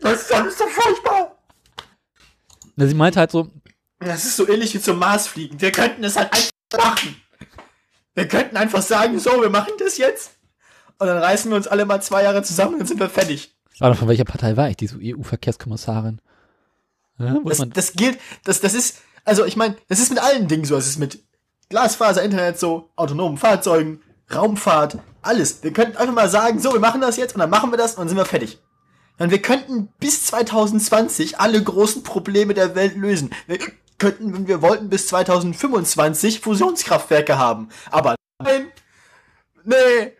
[0.00, 1.36] Das ist alles so furchtbar.
[2.74, 3.48] Na, sie meint halt so,
[4.00, 5.60] Das ist so ähnlich wie zum Mars fliegen.
[5.60, 7.22] Wir könnten es halt einfach machen.
[8.14, 10.32] Wir könnten einfach sagen, so, wir machen das jetzt.
[10.98, 13.54] Und dann reißen wir uns alle mal zwei Jahre zusammen und dann sind wir fertig.
[13.78, 16.20] aber von welcher Partei war ich, diese EU-Verkehrskommissarin?
[17.18, 17.70] Ja, wo ist Das, man?
[17.70, 20.76] das gilt, das, das ist, also ich meine, das ist mit allen Dingen so.
[20.76, 21.22] Es ist mit
[21.72, 25.62] Glasfaser, Internet so, autonomen Fahrzeugen, Raumfahrt, alles.
[25.62, 27.92] Wir könnten einfach mal sagen, so, wir machen das jetzt und dann machen wir das
[27.92, 28.60] und dann sind wir fertig.
[29.18, 33.30] Und wir könnten bis 2020 alle großen Probleme der Welt lösen.
[33.46, 33.58] Wir
[33.96, 37.70] könnten, wenn wir wollten, bis 2025 Fusionskraftwerke haben.
[37.90, 38.66] Aber nein,
[39.64, 40.12] nee,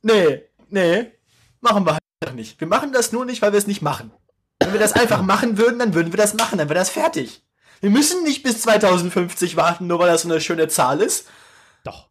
[0.00, 1.12] nee, nee,
[1.60, 2.58] machen wir halt nicht.
[2.58, 4.12] Wir machen das nur nicht, weil wir es nicht machen.
[4.60, 7.45] Wenn wir das einfach machen würden, dann würden wir das machen, dann wäre das fertig.
[7.86, 11.28] Wir müssen nicht bis 2050 warten, nur weil das so eine schöne Zahl ist.
[11.84, 12.08] Doch.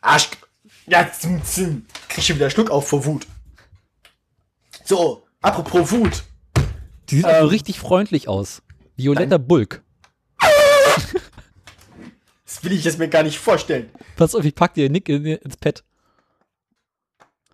[0.00, 0.28] Arsch.
[0.88, 1.86] Ja, zum, zum.
[2.08, 3.24] Krieg schon wieder Schluck auf vor Wut.
[4.84, 6.24] So, apropos Wut.
[7.10, 7.30] Die sieht Ähm.
[7.30, 8.60] also richtig freundlich aus.
[8.96, 9.84] Violetter Bulk.
[12.44, 13.92] Das will ich jetzt mir gar nicht vorstellen.
[14.16, 15.84] Pass auf, ich pack dir Nick in, ins Pad.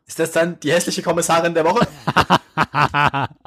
[0.07, 1.87] Ist das dann die hässliche Kommissarin der Woche?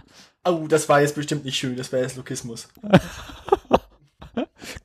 [0.47, 1.75] Oh, das war jetzt bestimmt nicht schön.
[1.75, 2.69] Das war jetzt Lokismus.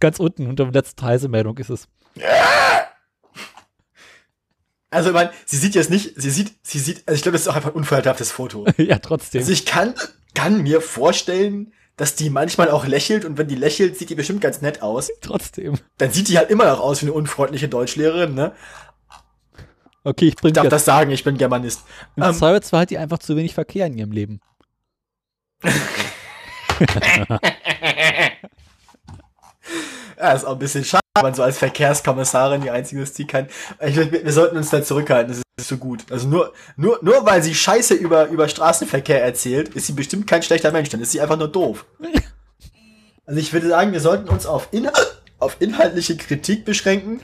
[0.00, 1.88] Ganz unten unter der letzten Heisemeldung ist es.
[4.90, 7.42] Also, ich meine, sie sieht jetzt nicht, sie sieht, sie sieht, also ich glaube, das
[7.42, 8.66] ist auch einfach ein unverhältnistes Foto.
[8.76, 9.40] ja, trotzdem.
[9.40, 9.94] Also ich kann,
[10.34, 14.42] kann mir vorstellen, dass die manchmal auch lächelt und wenn die lächelt, sieht die bestimmt
[14.42, 15.10] ganz nett aus.
[15.22, 15.78] trotzdem.
[15.96, 18.52] Dann sieht die halt immer noch aus wie eine unfreundliche Deutschlehrerin, ne?
[20.04, 20.72] Okay, ich Ich bringe darf jetzt.
[20.72, 21.82] das sagen, ich bin Germanist.
[22.16, 24.40] Im Ähm, Zweifelsfall hat die einfach zu wenig Verkehr in ihrem Leben.
[30.22, 33.26] ja, ist auch ein bisschen schade, wenn man so als Verkehrskommissarin die einzige ist, die
[33.26, 33.48] kann.
[33.84, 36.04] Ich, wir, wir sollten uns da zurückhalten, das ist so gut.
[36.10, 40.42] Also nur, nur, nur weil sie Scheiße über, über Straßenverkehr erzählt, ist sie bestimmt kein
[40.42, 41.84] schlechter Mensch, dann ist sie einfach nur doof.
[43.24, 47.20] Also ich würde sagen, wir sollten uns auf, Inhalt, auf inhaltliche Kritik beschränken.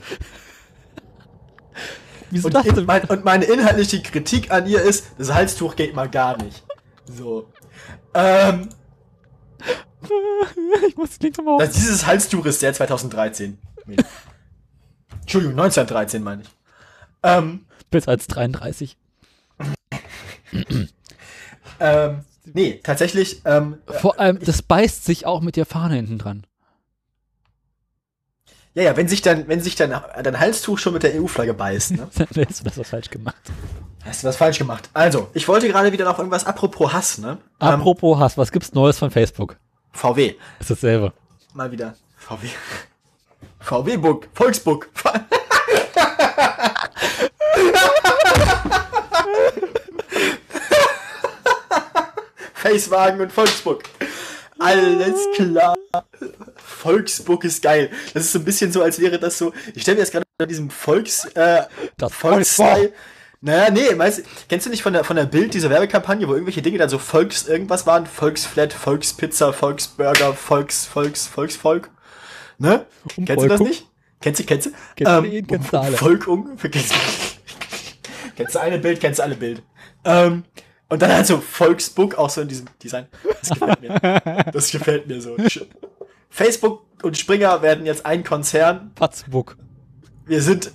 [2.31, 6.09] Wieso Und, in, mein, und meine inhaltliche Kritik an ihr ist, das Halstuch geht mal
[6.09, 6.63] gar nicht.
[7.05, 7.51] So.
[8.13, 8.69] Ähm,
[10.87, 13.57] ich muss den Link nochmal dieses Halstuch ist der 2013.
[15.21, 16.49] Entschuldigung, 1913 meine ich.
[17.23, 18.97] Ähm, Besser als 33.
[21.79, 26.45] ähm, nee, tatsächlich, ähm, Vor allem, das beißt sich auch mit der Fahne hinten dran.
[28.73, 31.91] ja, ja, wenn sich dann, wenn sich dann dein Halstuch schon mit der EU-Flagge beißt,
[31.91, 32.07] ne?
[32.15, 33.41] Dann hast du das was falsch gemacht.
[34.05, 34.89] Hast du was falsch gemacht.
[34.93, 37.37] Also, ich wollte gerade wieder noch irgendwas apropos Hass, ne?
[37.59, 39.57] Ähm, Apropos Hass, was gibt's Neues von Facebook?
[39.93, 40.35] VW.
[40.59, 41.13] Ist dasselbe.
[41.53, 41.95] Mal wieder.
[42.17, 42.47] VW.
[43.59, 44.27] VW-Book.
[44.33, 44.89] Volksbook.
[52.53, 53.83] Facewagen und Volksbook.
[54.59, 55.75] Alles klar.
[56.57, 57.89] Volksbook ist geil.
[58.13, 59.53] Das ist so ein bisschen so, als wäre das so.
[59.73, 61.63] Ich stelle mir jetzt gerade bei diesem Volks, äh,
[61.97, 62.93] Das Volksstyle.
[63.41, 66.61] Naja, nee, meinst, kennst du nicht von der, von der Bild diese Werbekampagne, wo irgendwelche
[66.61, 68.05] Dinge dann so Volks irgendwas waren?
[68.05, 71.89] Volksflat, Volkspizza, Volksburger, Volks, Volks, Volksvolk?
[72.57, 72.85] Ne?
[73.15, 73.87] Kennst du das nicht?
[74.19, 74.71] Kennst du, kennst du?
[74.97, 75.95] Kennst du ihn, kennst du alle.
[75.95, 76.57] Volkung?
[76.61, 76.93] Kennst,
[78.35, 79.63] kennst du eine Bild, kennst du alle Bild.
[80.03, 80.43] Ähm,
[80.89, 83.07] Und dann halt so Volksbook, auch so in diesem Design.
[83.41, 84.43] Das gefällt mir.
[84.51, 85.37] Das gefällt mir so.
[86.29, 88.91] Facebook und Springer werden jetzt ein Konzern.
[88.95, 89.57] Patzbook.
[90.25, 90.71] Wir sind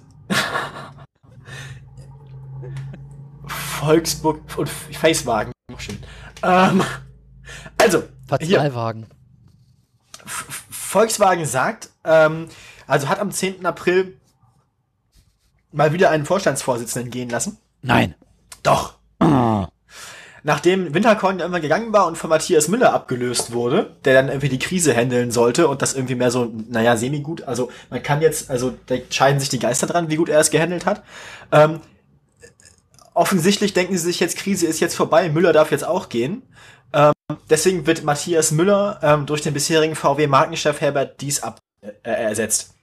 [3.85, 5.53] Volksbook und Facewagen.
[5.73, 5.99] Auch schön.
[6.43, 6.83] Ähm,
[7.79, 8.05] also.
[10.25, 12.49] F- Volkswagen sagt, ähm,
[12.87, 13.65] also hat am 10.
[13.67, 14.17] April
[15.73, 17.59] mal wieder einen Vorstandsvorsitzenden gehen lassen.
[17.83, 18.15] Nein.
[18.63, 18.95] Doch.
[20.47, 24.59] Nachdem Winterkorn immer gegangen war und von Matthias Müller abgelöst wurde, der dann irgendwie die
[24.59, 28.75] Krise handeln sollte und das irgendwie mehr so, naja, semi-gut, also man kann jetzt, also
[28.87, 31.03] da scheiden sich die Geister dran, wie gut er es gehandelt hat.
[31.51, 31.81] Ähm,
[33.15, 36.43] offensichtlich denken sie sich jetzt, Krise ist jetzt vorbei, Müller darf jetzt auch gehen.
[36.93, 37.13] Ähm,
[37.49, 42.75] deswegen wird Matthias Müller ähm, durch den bisherigen VW-Markenchef Herbert Dies ab, äh, ersetzt.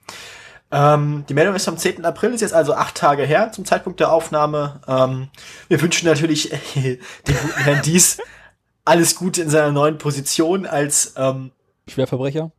[0.70, 2.04] Ähm, die Meldung ist vom 10.
[2.04, 4.80] April, ist jetzt also acht Tage her zum Zeitpunkt der Aufnahme.
[4.88, 5.28] Ähm,
[5.68, 6.56] wir wünschen natürlich äh,
[7.28, 8.18] dem guten Herrn Dies
[8.84, 11.52] alles Gute in seiner neuen Position als, ähm,
[11.88, 12.50] Schwerverbrecher.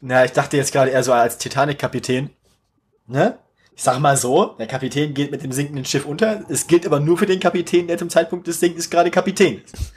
[0.00, 2.30] na, ich dachte jetzt gerade eher so als Titanic-Kapitän.
[3.06, 3.38] Ne?
[3.80, 6.44] Ich sag mal so, der Kapitän geht mit dem sinkenden Schiff unter.
[6.50, 9.94] Es gilt aber nur für den Kapitän, der zum Zeitpunkt des Sinkens gerade Kapitän ist.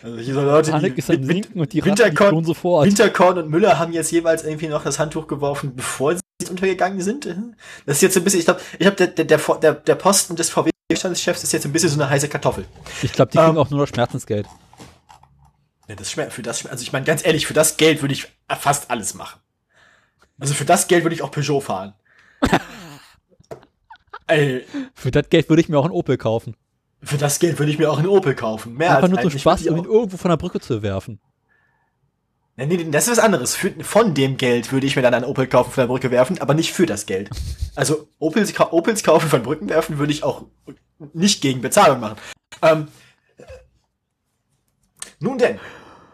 [0.00, 2.86] Also hier so Leute, Panik die ist am Sinken und die Winterkorn, sofort.
[2.86, 7.26] Winterkorn und Müller haben jetzt jeweils irgendwie noch das Handtuch geworfen, bevor sie untergegangen sind.
[7.84, 10.36] Das ist jetzt so ein bisschen, ich glaube, ich glaube, der, der, der, der, Posten
[10.36, 12.64] des VW-Chefs ist jetzt ein bisschen so eine heiße Kartoffel.
[13.02, 14.46] Ich glaube, die kriegen Ähm, auch nur noch Schmerzensgeld.
[15.88, 18.88] Ja, das für das, also ich meine, ganz ehrlich, für das Geld würde ich fast
[18.92, 19.40] alles machen.
[20.38, 21.94] Also für das Geld würde ich auch Peugeot fahren.
[24.26, 24.64] Ey,
[24.94, 26.56] Für das Geld würde ich mir auch einen Opel kaufen.
[27.02, 28.74] für das Geld würde ich mir auch einen Opel kaufen.
[28.74, 31.20] Mehr Einfach als nur zum Spaß, um ihn auch- irgendwo von der Brücke zu werfen.
[32.56, 33.54] Nee, nee, das ist was anderes.
[33.56, 36.40] Für, von dem Geld würde ich mir dann einen Opel kaufen, von der Brücke werfen,
[36.40, 37.28] aber nicht für das Geld.
[37.74, 40.44] Also Opels, Opels kaufen, von Brücken werfen, würde ich auch
[41.12, 42.16] nicht gegen Bezahlung machen.
[42.62, 42.88] Ähm,
[45.18, 45.58] nun denn.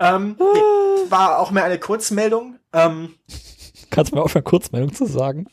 [0.00, 2.58] Ähm, nee, war auch mehr eine Kurzmeldung.
[2.72, 3.14] Ähm,
[3.90, 5.46] Kannst du mir aufhören, Kurzmeldung zu sagen?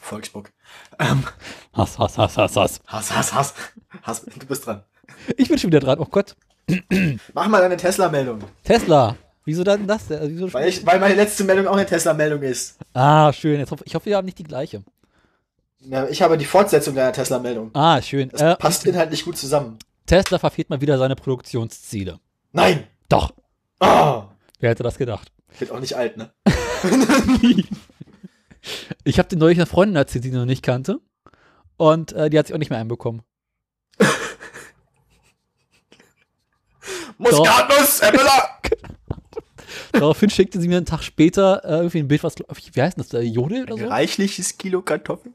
[0.00, 0.50] Volksbook.
[0.98, 1.24] Ähm,
[1.72, 2.80] Hass, Hass, Hass, Hass, Hass.
[2.86, 3.54] Hass, Hass, Hass.
[4.02, 4.82] Hass, du bist dran.
[5.36, 5.98] Ich bin schon wieder dran.
[6.00, 6.34] Oh Gott.
[7.34, 8.40] Mach mal deine Tesla-Meldung.
[8.64, 9.16] Tesla.
[9.44, 10.06] Wieso dann das?
[10.08, 10.18] denn?
[10.18, 12.76] Also, wieso Weil, ich, weil meine letzte Meldung auch eine Tesla-Meldung ist.
[12.94, 13.58] ah, schön.
[13.58, 14.82] Jetzt hoff, ich hoffe, wir haben nicht die gleiche.
[15.80, 17.70] Ja, ich habe die Fortsetzung deiner Tesla-Meldung.
[17.74, 18.28] Ah, schön.
[18.30, 19.78] Das Äh, passt inhaltlich gut zusammen.
[20.06, 22.18] Tesla verfehlt mal wieder seine Produktionsziele.
[22.52, 22.84] Nein!
[23.08, 23.32] Doch.
[23.80, 24.24] Ah!
[24.60, 25.30] Wer hätte das gedacht?
[25.58, 26.30] Wird auch nicht alt, ne?
[29.04, 31.00] Ich habe den neulich einer Freundin erzählt, die ich noch nicht kannte.
[31.76, 33.22] Und äh, die hat sich auch nicht mehr einbekommen.
[37.18, 38.48] Muskatnuss, Herr Müller!
[39.92, 43.12] Daraufhin schickte sie mir einen Tag später äh, irgendwie ein Bild, was, wie heißt das,
[43.14, 43.86] äh, Jodel oder so?
[43.86, 45.34] Reichliches Kilo Kartoffeln.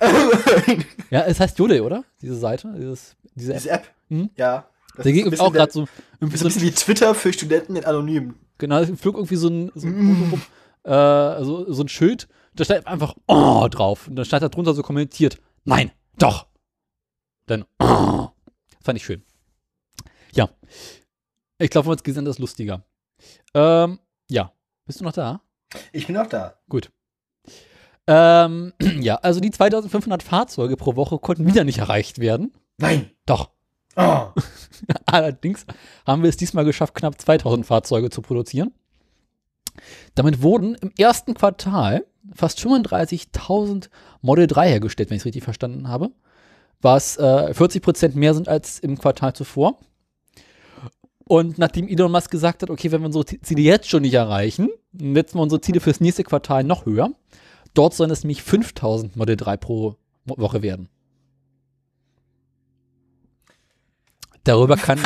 [1.10, 2.02] Ja, es heißt Jodel, oder?
[2.20, 3.58] Diese Seite, dieses, diese App.
[3.60, 3.90] Diese App.
[4.08, 4.30] Hm?
[4.36, 4.68] Ja.
[4.96, 5.86] Das Da ging ist ein auch gerade so,
[6.20, 8.34] irgendwie ist so ein bisschen wie Twitter für Studenten in Anonym.
[8.58, 10.40] Genau, es flog irgendwie so ein, so, Mm.
[10.84, 12.26] ein- äh, so, so ein Schild,
[12.56, 14.08] da stand einfach oh drauf.
[14.08, 16.46] Und dann stand da drunter so kommentiert, nein, doch.
[17.46, 18.28] Dann oh.
[18.82, 19.22] Fand ich schön.
[20.32, 20.48] Ja.
[21.58, 22.84] Ich glaube, wir haben uns gesehen, das ist lustiger.
[23.54, 23.98] Ähm,
[24.30, 24.52] ja.
[24.84, 25.40] Bist du noch da?
[25.92, 26.58] Ich bin auch da.
[26.68, 26.90] Gut.
[28.06, 32.52] Ähm, ja, also die 2500 Fahrzeuge pro Woche konnten wieder nicht erreicht werden.
[32.78, 33.10] Nein.
[33.26, 33.50] Doch.
[33.96, 34.28] Oh.
[35.06, 35.66] Allerdings
[36.06, 38.74] haben wir es diesmal geschafft, knapp 2000 Fahrzeuge zu produzieren.
[40.14, 43.88] Damit wurden im ersten Quartal fast 35.000
[44.22, 46.10] Model 3 hergestellt, wenn ich es richtig verstanden habe.
[46.80, 49.78] Was äh, 40% mehr sind als im Quartal zuvor.
[51.28, 54.68] Und nachdem Elon Musk gesagt hat, okay, wenn wir unsere Ziele jetzt schon nicht erreichen,
[54.92, 57.10] setzen wir unsere Ziele fürs nächste Quartal noch höher.
[57.74, 60.88] Dort sollen es nämlich 5000 Model 3 pro Woche werden.
[64.44, 65.00] Darüber kann,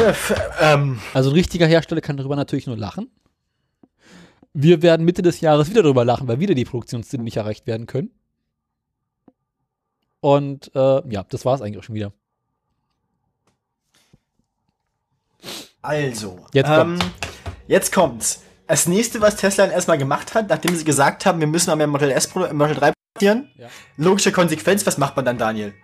[0.61, 3.11] ähm, also ein richtiger Hersteller kann darüber natürlich nur lachen.
[4.53, 7.86] Wir werden Mitte des Jahres wieder darüber lachen, weil wieder die Produktionsziele nicht erreicht werden
[7.86, 8.11] können.
[10.20, 12.12] Und äh, ja, das war es eigentlich auch schon wieder.
[15.82, 16.44] also.
[16.53, 17.07] Jetzt ähm, kommt's.
[17.68, 18.42] Jetzt kommt's.
[18.66, 21.86] Das nächste, was Tesla dann erstmal gemacht hat, nachdem sie gesagt haben, wir müssen mehr
[21.86, 23.68] Model S, Produ- Model 3 produzieren, Ja.
[23.96, 25.74] logische Konsequenz, was macht man dann, Daniel?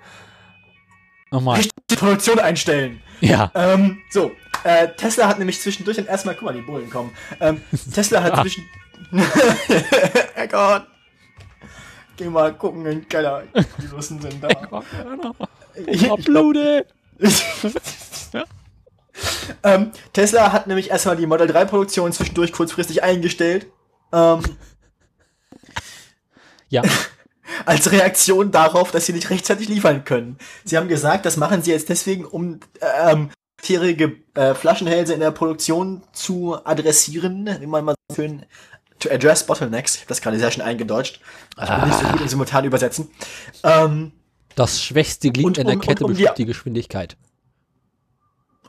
[1.33, 1.61] Nochmal.
[1.91, 3.01] Die Produktion einstellen.
[3.21, 3.51] Ja.
[3.55, 4.31] Ähm, so,
[4.67, 7.17] äh, Tesla hat nämlich zwischendurch dann erstmal, guck mal, die Bullen kommen.
[7.41, 7.61] Ähm,
[7.95, 8.43] Tesla hat Ah.
[8.43, 8.65] zwischen.
[10.35, 10.87] Herrgott.
[12.17, 13.43] Geh mal gucken in den Keller.
[13.81, 14.49] Die Russen sind da.
[15.87, 16.87] Ich hab Blude.
[19.63, 23.67] ähm, Tesla hat nämlich erstmal die Model 3 Produktion zwischendurch kurzfristig eingestellt.
[24.13, 24.41] Ähm,
[26.71, 26.83] Ja.
[27.67, 30.39] als Reaktion darauf, dass sie nicht rechtzeitig liefern können.
[30.65, 33.31] Sie haben gesagt, das machen sie jetzt deswegen, um ähm,
[33.63, 38.45] tierige äh, Flaschenhälse in der Produktion zu adressieren, wie man mal so schön
[38.99, 39.95] to address bottlenecks.
[39.97, 41.21] Ich habe das gerade sehr schön eingedeutscht.
[41.61, 43.11] Ich bin nicht so gut im Simultan übersetzen.
[43.63, 44.13] Ähm,
[44.55, 47.17] Das schwächste Glied Und in der um- Kette um die- bestimmt die Geschwindigkeit.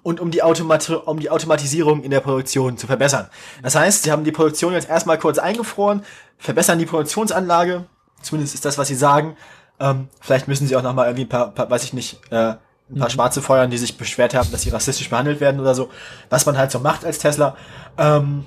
[0.04, 3.30] und um die, Automat um die Automatisierung in der Produktion zu verbessern.
[3.62, 6.04] Das heißt, sie haben die Produktion jetzt erstmal kurz eingefroren,
[6.38, 7.86] verbessern die Produktionsanlage,
[8.22, 9.36] zumindest ist das, was sie sagen.
[9.82, 12.56] Ähm, vielleicht müssen sie auch nochmal irgendwie ein paar, paar, weiß ich nicht, äh,
[12.90, 15.90] ein paar Schwarze feuern, die sich beschwert haben, dass sie rassistisch behandelt werden oder so,
[16.30, 17.58] was man halt so macht als Tesla.
[17.98, 18.46] Ähm,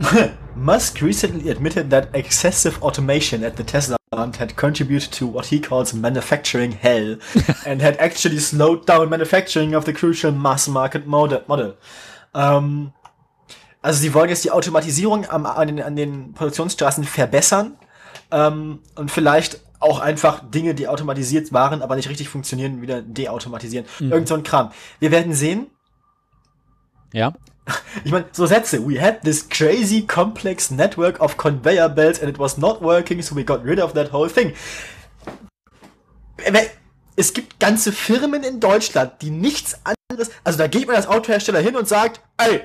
[0.56, 5.60] Musk recently admitted that excessive automation at the Tesla plant had contributed to what he
[5.60, 7.16] calls manufacturing hell
[7.66, 11.42] and had actually slowed down manufacturing of the crucial mass market model.
[11.46, 11.76] model.
[12.34, 12.92] Ähm,
[13.80, 17.76] also sie wollen jetzt die Automatisierung am, an, den, an den Produktionsstraßen verbessern
[18.30, 23.86] ähm, und vielleicht auch einfach Dinge, die automatisiert waren, aber nicht richtig funktionieren, wieder deautomatisieren.
[24.00, 24.70] Irgend so ein Kram.
[25.00, 25.66] Wir werden sehen,
[27.12, 27.32] Ja.
[28.04, 28.88] ich meine, so Sätze.
[28.88, 33.36] We had this crazy complex network of conveyor belts and it was not working, so
[33.36, 34.52] we got rid of that whole thing.
[36.38, 36.66] Äh,
[37.14, 41.60] Es gibt ganze Firmen in Deutschland, die nichts anderes, also da geht man als Autohersteller
[41.60, 42.62] hin und sagt, ey,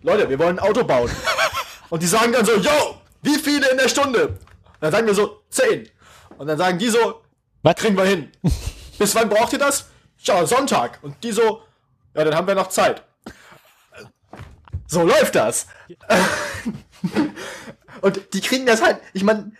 [0.00, 1.10] Leute, wir wollen ein Auto bauen.
[1.90, 4.28] und die sagen dann so, yo, wie viele in der Stunde?
[4.28, 4.38] Und
[4.80, 5.88] dann sagen wir so, zehn.
[6.38, 7.22] Und dann sagen die so,
[7.62, 7.74] Was?
[7.76, 8.30] kriegen wir hin.
[8.98, 9.86] Bis wann braucht ihr das?
[10.18, 10.98] Ja, Sonntag.
[11.02, 11.62] Und die so,
[12.14, 13.04] ja, dann haben wir noch Zeit.
[14.86, 15.66] So läuft das.
[18.00, 19.52] Und die kriegen das halt, ich meine,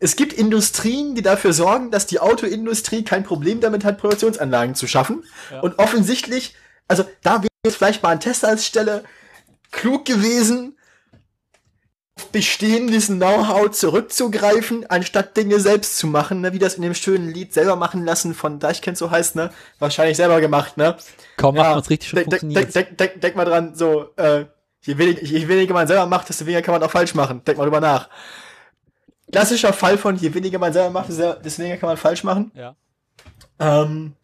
[0.00, 4.86] es gibt Industrien, die dafür sorgen, dass die Autoindustrie kein Problem damit hat, Produktionsanlagen zu
[4.86, 5.24] schaffen.
[5.62, 6.54] Und offensichtlich,
[6.88, 9.04] also da wäre jetzt vielleicht mal an Teslas Stelle
[9.70, 10.76] klug gewesen,
[12.26, 16.52] bestehendes Know-how zurückzugreifen, anstatt Dinge selbst zu machen, ne?
[16.52, 19.50] wie das in dem schönen Lied selber machen lassen von Deichkind so heißt, ne?
[19.78, 20.96] Wahrscheinlich selber gemacht, ne?
[21.36, 24.44] Kaum macht man es richtig schon denk, denk, denk, denk, mal dran, so, äh,
[24.82, 27.42] je, wenig, je weniger man selber macht, desto weniger kann man auch falsch machen.
[27.44, 28.08] Denk mal drüber nach.
[29.30, 32.50] Klassischer Fall von je weniger man selber macht, desto desto weniger kann man falsch machen.
[32.54, 32.76] Ja.
[33.58, 34.14] Ähm,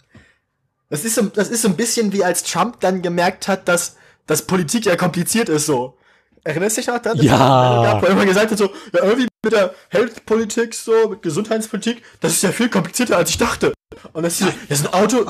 [0.89, 3.97] das ist so, das ist so ein bisschen wie als Trump dann gemerkt hat, dass,
[4.27, 5.99] dass Politik ja kompliziert ist, so.
[6.47, 7.21] Erinnerst du dich noch daran?
[7.21, 8.01] Ja.
[8.01, 12.43] er immer gesagt hat, so, ja, irgendwie mit der Health-Politik, so, mit Gesundheitspolitik, das ist
[12.43, 13.73] ja viel komplizierter, als ich dachte.
[14.13, 15.25] Und das ist so, das ist ein Auto.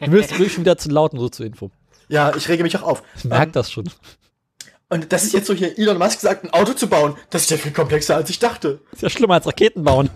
[0.00, 1.72] Du wirst schon wieder zu laut und so zur Info.
[2.08, 3.02] Ja, ich rege mich auch auf.
[3.16, 3.90] Ich merke das schon.
[4.88, 7.50] Und das ist jetzt so hier, Elon Musk sagt, ein Auto zu bauen, das ist
[7.50, 8.78] ja viel komplexer, als ich dachte.
[8.92, 10.08] Ist ja schlimmer als Raketen bauen.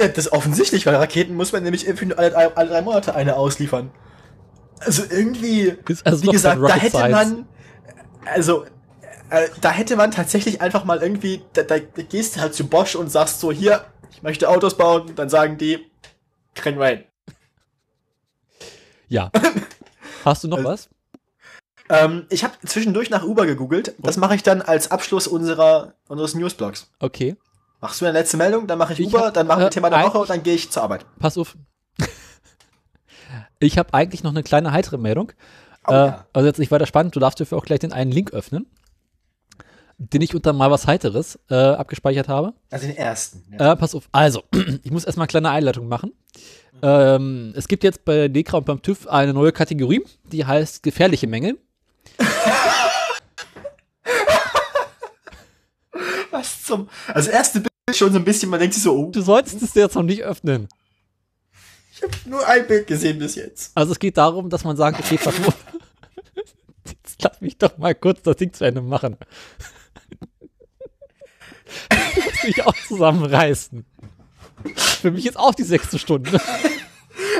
[0.00, 3.36] Ja, das ist offensichtlich, weil Raketen muss man nämlich irgendwie alle, alle, drei Monate eine
[3.36, 3.90] ausliefern.
[4.80, 7.46] Also irgendwie, Ist also wie gesagt, da hätte man,
[8.26, 8.64] also,
[9.30, 12.94] äh, da hätte man tatsächlich einfach mal irgendwie, da, da gehst du halt zu Bosch
[12.96, 15.90] und sagst so, hier, ich möchte Autos bauen, dann sagen die,
[16.54, 17.04] kriegen wir hin.
[19.08, 19.30] Ja.
[20.24, 20.88] Hast du noch Also- was?
[21.90, 26.34] Ähm, ich habe zwischendurch nach Uber gegoogelt, das mache ich dann als Abschluss unserer, unseres
[26.34, 26.90] Newsblogs.
[26.98, 27.36] Okay.
[27.82, 29.70] Machst du eine letzte Meldung, dann mache ich, Ich Uber, hab, dann machen wir äh,
[29.70, 31.04] Thema der Woche und dann gehe ich zur Arbeit.
[31.18, 31.56] Pass auf.
[33.60, 35.32] Ich habe eigentlich noch eine kleine heitere Meldung.
[35.86, 36.26] Oh, äh, ja.
[36.32, 38.66] Also jetzt nicht weiter spannend, du darfst dafür auch gleich den einen Link öffnen,
[39.98, 42.54] den ich unter mal was Heiteres äh, abgespeichert habe.
[42.70, 43.44] Also den ersten.
[43.58, 43.72] Ja.
[43.72, 44.42] Äh, pass auf, also,
[44.82, 46.12] ich muss erstmal eine kleine Einleitung machen.
[46.82, 51.26] Ähm, es gibt jetzt bei Dekra und beim TÜV eine neue Kategorie, die heißt gefährliche
[51.26, 51.58] Mängel.
[56.30, 56.88] Was zum.
[57.12, 59.74] Also erste Bild schon so ein bisschen, man denkt sich so, oh, Du solltest es
[59.74, 60.68] jetzt noch nicht öffnen.
[61.94, 63.70] ich habe nur ein Bild gesehen bis jetzt.
[63.74, 65.54] Also es geht darum, dass man sagt, okay, pass auf.
[67.24, 69.16] Lass mich doch mal kurz das Ding zu Ende machen.
[72.16, 73.84] Ich muss mich auch zusammenreißen.
[74.76, 76.40] Für mich ist auch die sechste Stunde.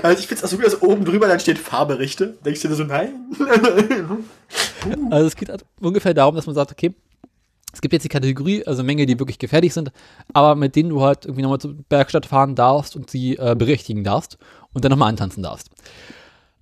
[0.02, 2.38] Also ich find's auch so gut, dass oben drüber dann steht Fahrberichte.
[2.44, 3.30] Denkst du dir so, nein?
[5.10, 6.94] Also es geht halt ungefähr darum, dass man sagt, okay,
[7.72, 9.90] es gibt jetzt die Kategorie, also Menge, die wirklich gefährlich sind,
[10.34, 14.04] aber mit denen du halt irgendwie nochmal zur Bergstadt fahren darfst und sie äh, berichtigen
[14.04, 14.36] darfst
[14.74, 15.70] und dann nochmal antanzen darfst.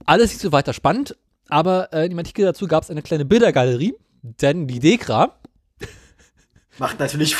[0.06, 1.16] Alles nicht so weiter spannend,
[1.48, 5.38] aber äh, in dem Artikel dazu gab es eine kleine Bildergalerie, denn die Dekra
[6.78, 7.36] Macht natürlich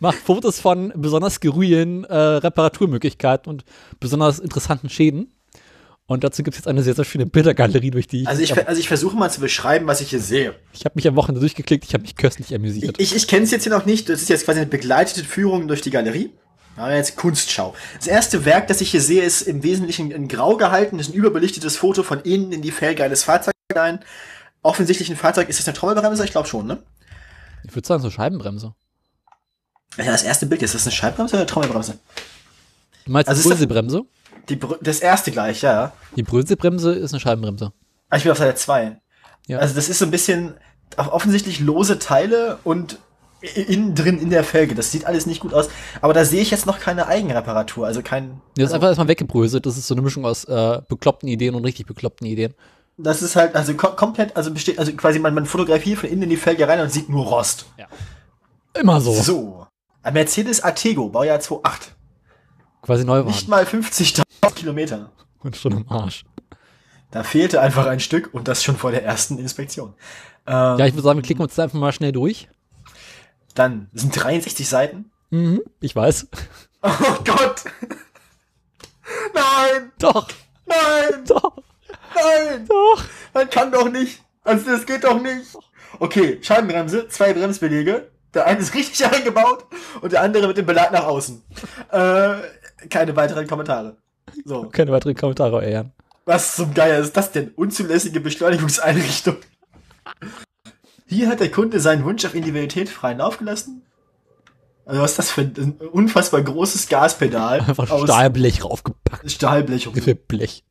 [0.00, 3.64] macht Fotos von besonders skurrilen äh, Reparaturmöglichkeiten und
[4.00, 5.32] besonders interessanten Schäden.
[6.06, 8.66] Und dazu gibt es jetzt eine sehr, sehr schöne Bildergalerie, durch die ich, Also ich,
[8.66, 10.54] also ich versuche mal zu beschreiben, was ich hier sehe.
[10.72, 12.98] ich habe mich am Wochenende durchgeklickt, ich habe mich köstlich amüsiert.
[12.98, 14.08] Ich, ich kenne es jetzt hier noch nicht.
[14.08, 16.30] Das ist jetzt quasi eine begleitete Führung durch die Galerie.
[16.76, 17.74] Ja, jetzt Kunstschau.
[17.98, 20.96] Das erste Werk, das ich hier sehe, ist im Wesentlichen in Grau gehalten.
[20.98, 24.00] Das ist ein überbelichtetes Foto von innen in die Felge eines Fahrzeugs hinein.
[24.62, 25.48] Offensichtlich ein Fahrzeug.
[25.48, 26.24] Ist das eine Trommelbremse?
[26.24, 26.82] Ich glaube schon, ne?
[27.64, 28.74] Ich würde sagen, so Scheibenbremse.
[29.98, 31.98] Ja, das erste Bild, ist das eine Scheibenbremse oder eine Trommelbremse?
[33.04, 34.02] Du meinst Also die Bröselbremse?
[34.48, 35.92] Die, Br- das erste gleich, ja.
[36.16, 37.72] Die Bröselbremse ist eine Scheibenbremse.
[38.08, 38.96] Ah, Ich bin auf Seite 2.
[39.46, 39.58] Ja.
[39.58, 40.54] Also das ist so ein bisschen
[40.96, 42.98] offensichtlich lose Teile und
[43.54, 44.74] innen drin in der Felge.
[44.74, 45.68] Das sieht alles nicht gut aus.
[46.00, 47.86] Aber da sehe ich jetzt noch keine Eigenreparatur.
[47.86, 48.40] Also kein.
[48.56, 49.66] Die ist also, einfach erstmal weggebröselt.
[49.66, 52.54] Das ist so eine Mischung aus äh, bekloppten Ideen und richtig bekloppten Ideen.
[52.96, 56.22] das ist halt also kom komplett, also besteht, also quasi man, man fotografiert von innen
[56.22, 57.66] in die Felge rein und sieht nur Rost.
[58.74, 59.12] Immer so.
[59.12, 59.66] So.
[60.02, 61.94] Ein Mercedes Artego, Baujahr 2008.
[62.82, 63.64] Quasi neu Nicht waren.
[63.64, 64.22] mal 50.000
[64.54, 65.10] Kilometer.
[65.40, 66.24] Und schon im Arsch.
[67.10, 69.94] Da fehlte einfach ein Stück und das schon vor der ersten Inspektion.
[70.46, 72.48] Ähm, Ja, ich würde sagen, wir klicken uns da einfach mal schnell durch.
[73.54, 75.10] Dann das sind 63 Seiten.
[75.30, 76.28] Mhm, ich weiß.
[76.84, 76.90] Oh
[77.24, 77.62] Gott!
[79.34, 79.92] Nein!
[80.00, 80.28] Doch,
[80.66, 81.24] Nein!
[81.26, 81.56] doch,
[82.12, 82.66] Nein!
[82.68, 83.04] doch.
[83.32, 84.20] Man kann doch nicht!
[84.42, 85.56] Also das geht doch nicht!
[86.00, 88.10] Okay, Scheibenbremse, zwei Bremsbeläge.
[88.34, 89.64] Der eine ist richtig eingebaut
[90.00, 91.42] und der andere mit dem Belag nach außen.
[91.92, 92.34] Äh,
[92.88, 93.96] keine weiteren Kommentare.
[94.44, 95.92] So, Keine weiteren Kommentare, Ehren.
[96.24, 97.50] was zum Geier ist das denn?
[97.50, 99.36] Unzulässige Beschleunigungseinrichtung.
[101.12, 103.82] Hier hat der Kunde seinen Wunsch auf Individualität freien Lauf gelassen.
[104.84, 109.30] Also was ist das für ein unfassbar großes Gaspedal Einfach Stahlblech raufgepackt.
[109.30, 109.88] Stahlblech.
[109.92, 110.64] Für Blech.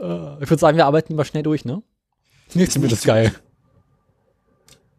[0.00, 1.82] Äh, ich würde sagen, wir arbeiten mal schnell durch, ne?
[2.54, 3.32] Nicht zumindest geil.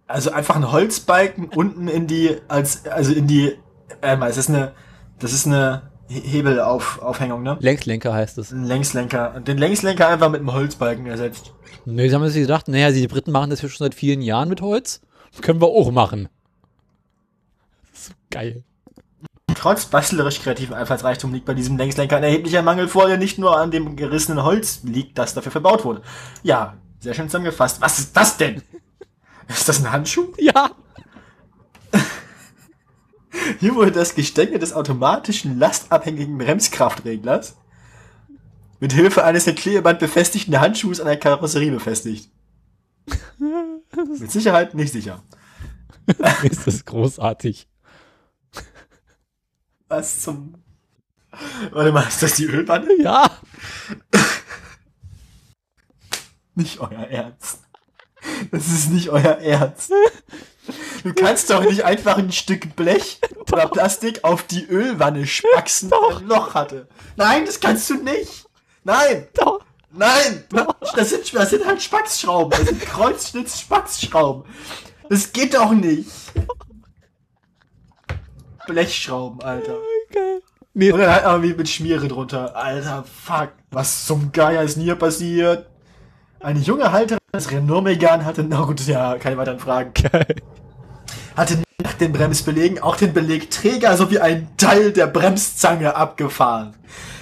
[0.08, 3.58] Also einfach ein Holzbalken unten in die, als, also in die,
[4.02, 4.74] äh, es ist eine,
[5.20, 7.58] das ist eine Hebelaufhängung, ne?
[7.60, 8.52] Längslenker heißt es.
[8.52, 9.36] Ein Längslenker.
[9.36, 11.54] Und den Längslenker einfach mit einem Holzbalken ersetzt.
[11.86, 14.50] Ne, sie haben sich gedacht, naja, die Briten machen das ja schon seit vielen Jahren
[14.50, 15.02] mit Holz.
[15.42, 16.30] Können wir auch machen.
[17.94, 18.64] So geil.
[19.56, 23.58] Trotz bastelerisch kreativen Einfallsreichtum liegt bei diesem Längslenker ein erheblicher Mangel vor, der nicht nur
[23.58, 26.02] an dem gerissenen Holz liegt, das dafür verbaut wurde.
[26.44, 27.82] Ja, sehr schön zusammengefasst.
[27.82, 28.62] Was ist das denn?
[29.48, 30.34] Ist das ein Handschuh?
[30.38, 30.72] Ja.
[33.60, 37.58] Hier wurde das Gestänge des automatischen lastabhängigen Bremskraftreglers
[38.80, 42.30] mit Hilfe eines mit Klebeband befestigten Handschuhs an der Karosserie befestigt.
[43.40, 45.24] mit Sicherheit nicht sicher.
[46.44, 47.68] ist das großartig.
[49.88, 50.56] Was zum...
[51.72, 52.88] Warte mal, ist das die Ölwanne?
[53.00, 53.32] Ja.
[56.56, 57.64] Nicht euer Ernst.
[58.52, 59.92] Das ist nicht euer Ernst.
[61.04, 63.20] Du kannst doch nicht einfach ein Stück Blech
[63.52, 66.88] oder Plastik auf die Ölwanne spaxen, die ein Loch hatte.
[67.18, 68.46] Nein, das kannst du nicht.
[68.86, 69.62] Nein, Doch.
[69.92, 70.44] nein.
[70.96, 72.52] Das sind, das sind halt Spaxschrauben.
[72.52, 74.44] Das sind Kreuzschnitz-Spaxschrauben.
[75.10, 76.10] Das geht doch nicht.
[78.66, 79.78] Blechschrauben, Alter.
[80.12, 80.42] Geil.
[80.74, 82.56] Nee, Und dann halt irgendwie mit Schmiere drunter.
[82.56, 83.52] Alter, fuck.
[83.72, 85.70] Was zum Geier ist hier passiert?
[86.40, 90.36] Eine junge Halterin des Renault Megane hatte, na gut, ja, keine weiteren Fragen, geil.
[91.36, 96.76] Hatte nach den Bremsbelegen auch den Belegträger sowie einen Teil der Bremszange abgefahren.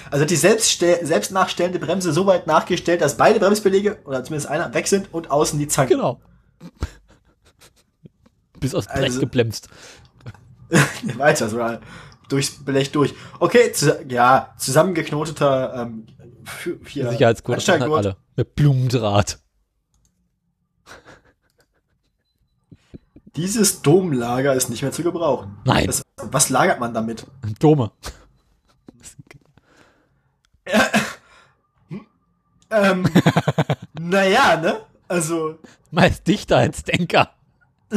[0.09, 4.49] Also hat die selbststell- selbst nachstellende Bremse so weit nachgestellt, dass beide Bremsbelege, oder zumindest
[4.49, 5.89] einer, weg sind und außen die Zange.
[5.89, 6.20] Genau.
[8.59, 9.70] Bis aus Blech Also- geblemst.
[11.18, 11.80] Weiter sogar.
[12.30, 13.14] Durchs Blech durch.
[13.39, 16.05] Okay, zu, ja, zusammengeknoteter ähm,
[16.45, 18.16] für, hier, Sicherheitsgurt alle.
[18.38, 19.39] Mit Blumendraht.
[23.36, 25.57] Dieses Domlager ist nicht mehr zu gebrauchen.
[25.65, 25.88] Nein.
[25.88, 27.25] Das, was lagert man damit?
[27.59, 27.91] Dome.
[32.71, 33.05] Ähm,
[33.99, 34.82] naja, ne?
[35.09, 35.59] Also,
[35.91, 37.34] Meist dichter als Denker.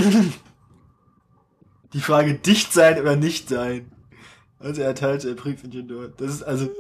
[1.92, 3.92] die Frage dicht sein oder nicht sein.
[4.58, 6.08] Also er teilte er Prüfingenieur.
[6.08, 6.70] Das ist also.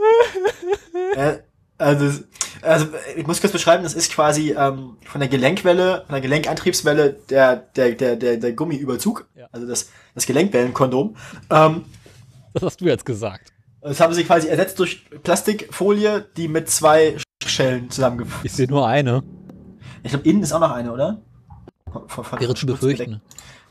[1.14, 1.38] äh,
[1.78, 2.20] also,
[2.62, 7.16] also ich muss kurz beschreiben, das ist quasi ähm, von der Gelenkwelle, von der Gelenkantriebswelle
[7.30, 9.46] der, der, der, der, der Gummiüberzug, Ja.
[9.52, 11.16] also das, das Gelenkwellenkondom.
[11.50, 11.84] Ähm,
[12.52, 13.52] Das hast du jetzt gesagt.
[13.80, 18.86] das haben sie quasi ersetzt durch Plastikfolie, die mit zwei Schellen zusammengefügt Ich sehe nur
[18.86, 19.22] eine.
[20.02, 21.20] Ich glaube, innen ist auch noch eine, oder?
[22.38, 23.20] Wäre zu befürchten.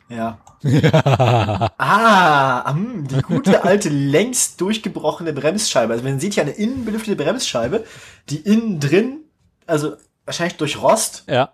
[0.10, 0.40] Ja.
[1.78, 5.94] ah, die gute alte längst durchgebrochene Bremsscheibe.
[5.94, 7.86] Also man sieht hier eine innen belüftete Bremsscheibe,
[8.30, 9.22] die innen drin,
[9.66, 9.96] also
[10.26, 11.52] wahrscheinlich durch Rost Ja.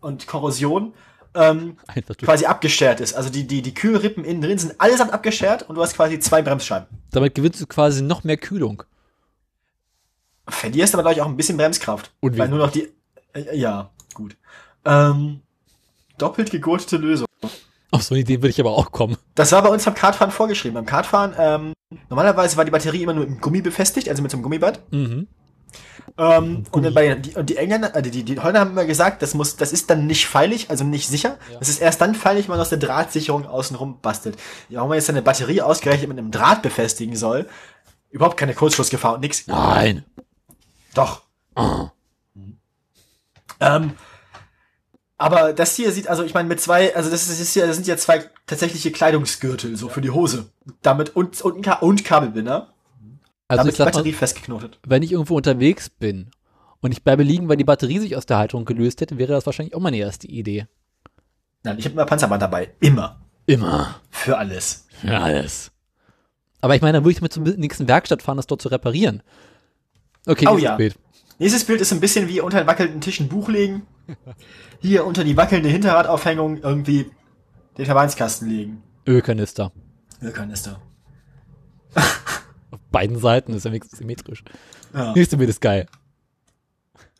[0.00, 0.94] und Korrosion,
[1.34, 1.76] ähm,
[2.18, 3.14] quasi abgeschert ist.
[3.14, 6.42] Also die, die, die Kühlrippen innen drin sind allesamt abgeschert und du hast quasi zwei
[6.42, 6.86] Bremsscheiben.
[7.10, 8.82] Damit gewinnst du quasi noch mehr Kühlung.
[10.48, 12.12] Verlierst aber, glaube ich, auch ein bisschen Bremskraft.
[12.20, 12.38] Und wie?
[12.38, 12.88] Weil nur noch die,
[13.32, 14.36] äh, ja, gut.
[14.84, 15.40] Ähm,
[16.18, 17.26] doppelt gegurtete Lösung.
[17.90, 19.16] Auf so eine Idee würde ich aber auch kommen.
[19.34, 20.74] Das war bei uns beim Kartfahren vorgeschrieben.
[20.74, 21.72] Beim Kartfahren, ähm,
[22.08, 24.80] normalerweise war die Batterie immer nur im Gummi befestigt, also mit so einem Gummiband.
[24.90, 25.28] Mhm.
[26.16, 29.22] Ähm, und dann bei die, und die Engländer, äh, die, die, Holländer haben immer gesagt,
[29.22, 31.38] das muss, das ist dann nicht feilig, also nicht sicher.
[31.50, 31.58] Ja.
[31.58, 34.36] Das ist erst dann feilig, wenn man aus der Drahtsicherung außenrum bastelt.
[34.68, 37.48] Ja, Warum man jetzt eine Batterie ausgerechnet mit einem Draht befestigen soll,
[38.10, 39.46] überhaupt keine Kurzschlussgefahr und nix.
[39.46, 40.04] Nein.
[40.94, 41.22] Doch.
[41.56, 41.90] Ah.
[43.60, 43.92] Ähm,
[45.24, 47.86] aber das hier sieht, also ich meine, mit zwei, also das, ist, ja, das sind
[47.86, 50.50] ja zwei tatsächliche Kleidungsgürtel, so für die Hose.
[50.82, 52.74] Damit und, und, Ka- und Kabelbinder.
[53.48, 54.78] Also damit ich sag mal, Batterie festgeknotet.
[54.86, 56.30] wenn ich irgendwo unterwegs bin
[56.80, 59.46] und ich bleibe liegen, weil die Batterie sich aus der Halterung gelöst hätte, wäre das
[59.46, 60.66] wahrscheinlich auch meine erste Idee.
[61.62, 62.72] Nein, ich habe immer Panzerband dabei.
[62.80, 63.20] Immer.
[63.46, 64.00] Immer.
[64.10, 64.86] Für alles.
[65.00, 65.70] Für alles.
[66.60, 69.22] Aber ich meine, dann würde ich mit zur nächsten Werkstatt fahren, das dort zu reparieren.
[70.26, 70.76] Okay, Oh nächstes ja.
[70.76, 70.94] Bild.
[71.38, 73.82] Nächstes Bild ist ein bisschen wie unter den wackelnden Tisch ein Buch legen.
[74.80, 77.10] Hier unter die wackelnde Hinterradaufhängung irgendwie
[77.78, 78.82] den Verbandskasten legen.
[79.06, 79.72] Ölkanister.
[80.22, 80.80] Ölkanister.
[81.94, 84.42] Auf beiden Seiten ist ja wenigstens symmetrisch.
[84.92, 85.12] Ja.
[85.12, 85.86] Nächste Bild ist geil.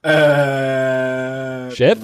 [0.03, 1.99] Äh, Chef?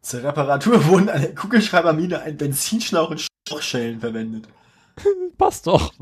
[0.00, 4.48] Zur Reparatur wurden an der Kugelschreibermine ein Benzinschlauch und Schlauchschellen verwendet,
[5.38, 5.92] Passt doch.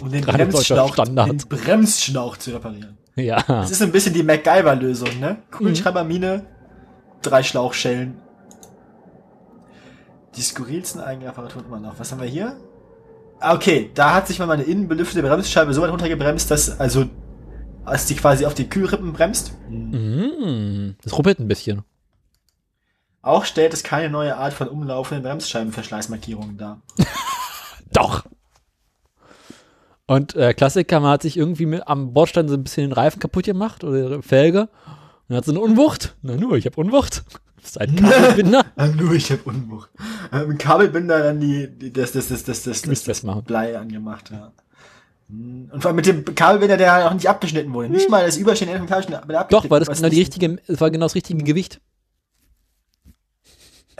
[0.00, 2.98] um den Bremsschlauch, den Bremsschlauch zu reparieren.
[3.16, 3.42] Ja.
[3.46, 5.42] Das ist ein bisschen die MacGyver-Lösung, ne?
[5.50, 6.44] Kugelschreibermine,
[7.24, 8.20] drei Schlauchschellen.
[10.36, 11.98] Die skurrilsten Eigenreparaturen immer noch.
[11.98, 12.56] Was haben wir hier?
[13.40, 17.06] Ah, okay, da hat sich mal meine innenbelüftete Bremsscheibe so weit runtergebremst, dass, also,
[17.84, 19.52] als die quasi auf die Kühlrippen bremst.
[19.68, 21.82] Mm, das ruppelt ein bisschen.
[23.22, 26.82] Auch stellt es keine neue Art von umlaufenden Bremsscheibenverschleißmarkierungen dar.
[27.92, 28.24] Doch.
[30.06, 33.20] Und äh, Klassiker, man hat sich irgendwie mit, am Bordstein so ein bisschen den Reifen
[33.20, 34.68] kaputt gemacht oder Felge.
[35.34, 36.14] Und hat so eine Unwucht.
[36.22, 37.24] Na nur, ich habe Unwucht.
[37.60, 38.64] Das ist ein Kabelbinder.
[38.76, 39.90] Ah, nur ich hab Unwucht.
[40.32, 43.22] Ähm, Im Kabelbinder dann die, die das, das, das, das, das, das, das.
[43.42, 44.52] Blei angemacht, ja.
[45.28, 47.88] Und vor allem mit dem Kabelbinder, der auch nicht abgeschnitten wurde.
[47.88, 50.92] Nicht mal das Überstehen vom Kabelbinder abgeschnitten Doch, weil das genau die richtige, es war
[50.92, 51.80] genau das richtige Gewicht.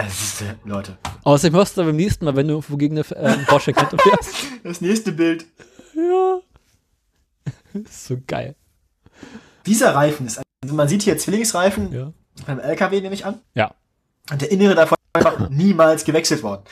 [0.08, 0.98] Siehst du, Leute.
[1.24, 4.34] Außerdem hörst du beim nächsten Mal, wenn du irgendwo gegen eine äh, Bordsteinkette fährst.
[4.62, 5.46] Das nächste Bild.
[5.96, 6.38] ja.
[7.72, 8.54] ist so geil.
[9.66, 12.12] Dieser Reifen ist, also man sieht hier Zwillingsreifen Ja.
[12.46, 13.40] beim LKW, nehme ich an.
[13.54, 13.74] Ja.
[14.30, 16.62] Und der innere davon ist einfach niemals gewechselt worden.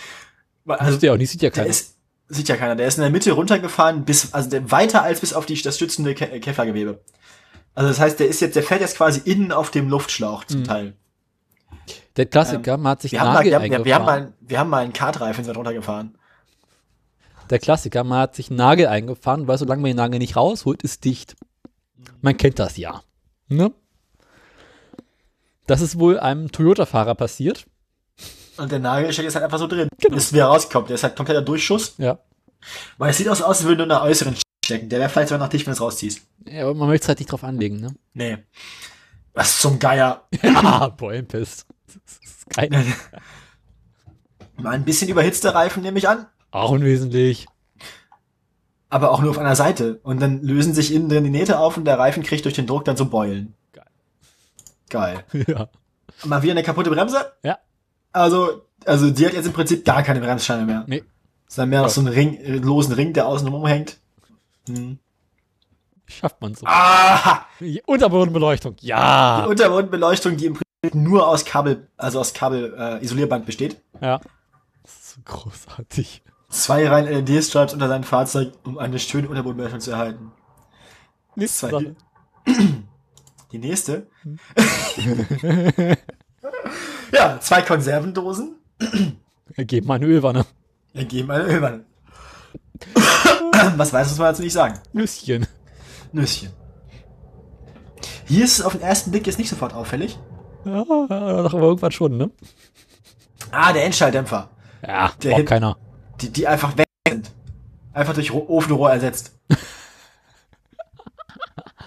[0.66, 1.68] Also, der auch nicht, sieht ja der keiner.
[1.70, 1.96] ist,
[2.28, 5.32] sieht ja keiner, der ist in der Mitte runtergefahren, bis, also der, weiter als bis
[5.34, 7.00] auf die, das stützende Ke Kevlargewebe.
[7.74, 10.60] Also das heißt, der ist jetzt, der fährt jetzt quasi innen auf dem Luftschlauch zum
[10.60, 10.64] Mhm.
[10.64, 10.96] Teil.
[12.16, 14.24] Der Klassiker, man hat sich Wir haben, mal, Nagel wir, haben, wir, haben eingefahren.
[14.24, 16.16] mal, wir haben mal einen Kartreifen sind runtergefahren.
[17.50, 20.82] Der Klassiker, man hat sich einen Nagel eingefahren, weil solange man den Nagel nicht rausholt,
[20.82, 21.36] ist dicht.
[22.20, 23.02] Man kennt das ja.
[23.48, 23.72] Ne?
[25.66, 27.66] Das ist wohl einem Toyota-Fahrer passiert.
[28.58, 29.88] Und der Nagel steckt jetzt halt einfach so drin.
[29.98, 30.16] Genau.
[30.16, 30.88] Ist wieder rausgekommen.
[30.88, 31.94] Der ist halt kompletter Durchschuss.
[31.98, 32.18] Ja.
[32.98, 34.88] Weil es sieht aus, als würde nur in der äußeren stecken.
[34.88, 36.20] Der wäre vielleicht sogar noch dicht, wenn du es rausziehst.
[36.46, 37.94] ja aber man möchte es halt nicht drauf anlegen, ne?
[38.14, 38.38] Nee.
[39.34, 40.28] Was zum Geier.
[40.42, 41.66] Ja, Bäumpiss.
[41.86, 42.70] Das ist geil.
[44.56, 46.26] Mal ein bisschen überhitzter Reifen nehme ich an.
[46.50, 47.46] Auch unwesentlich.
[48.90, 50.00] Aber auch nur auf einer Seite.
[50.02, 52.66] Und dann lösen sich innen drin die Nähte auf und der Reifen kriegt durch den
[52.66, 53.54] Druck dann so Beulen.
[54.92, 55.24] Geil.
[55.48, 55.68] Ja.
[56.24, 57.32] Mal wieder eine kaputte Bremse.
[57.42, 57.58] Ja.
[58.12, 60.84] Also, also die hat jetzt im Prinzip gar keine Bremsscheine mehr.
[60.86, 61.02] Nee.
[61.48, 63.98] Ist dann mehr noch so ein Ring, äh, losen Ring, der außen rumhängt.
[64.68, 64.98] Hm.
[66.06, 66.66] Schafft man so.
[66.66, 67.46] Ah!
[67.86, 68.76] Unterbodenbeleuchtung.
[68.76, 69.44] Die Ja.
[69.46, 73.80] Unterbodenbeleuchtung, die im Prinzip nur aus Kabel, also aus Kabel äh, Isolierband besteht.
[74.02, 74.20] Ja.
[74.82, 76.22] Das ist so großartig.
[76.50, 80.32] Zwei Reihen LED-Stripes unter seinem Fahrzeug, um eine schöne Unterbodenbeleuchtung zu erhalten.
[81.34, 81.96] Nächste Zwei- Sache.
[83.52, 84.06] Die nächste.
[87.12, 88.56] ja, zwei Konservendosen
[89.56, 90.46] Geben mal eine Ölwanne.
[90.94, 91.84] ergeben eine Ölwanne.
[93.76, 94.78] Was weiß, muss man dazu nicht sagen.
[94.92, 95.46] Nüsschen.
[96.12, 96.50] Nüsschen.
[98.26, 100.18] Hier ist es auf den ersten Blick jetzt nicht sofort auffällig.
[100.64, 102.30] Ja, doch aber irgendwann schon, ne?
[103.50, 104.48] Ah, der Endschalldämpfer.
[104.86, 105.76] Ja, Der braucht keiner.
[106.20, 107.30] Die, die einfach weg sind.
[107.92, 109.38] Einfach durch Ro- Ofenrohr ersetzt.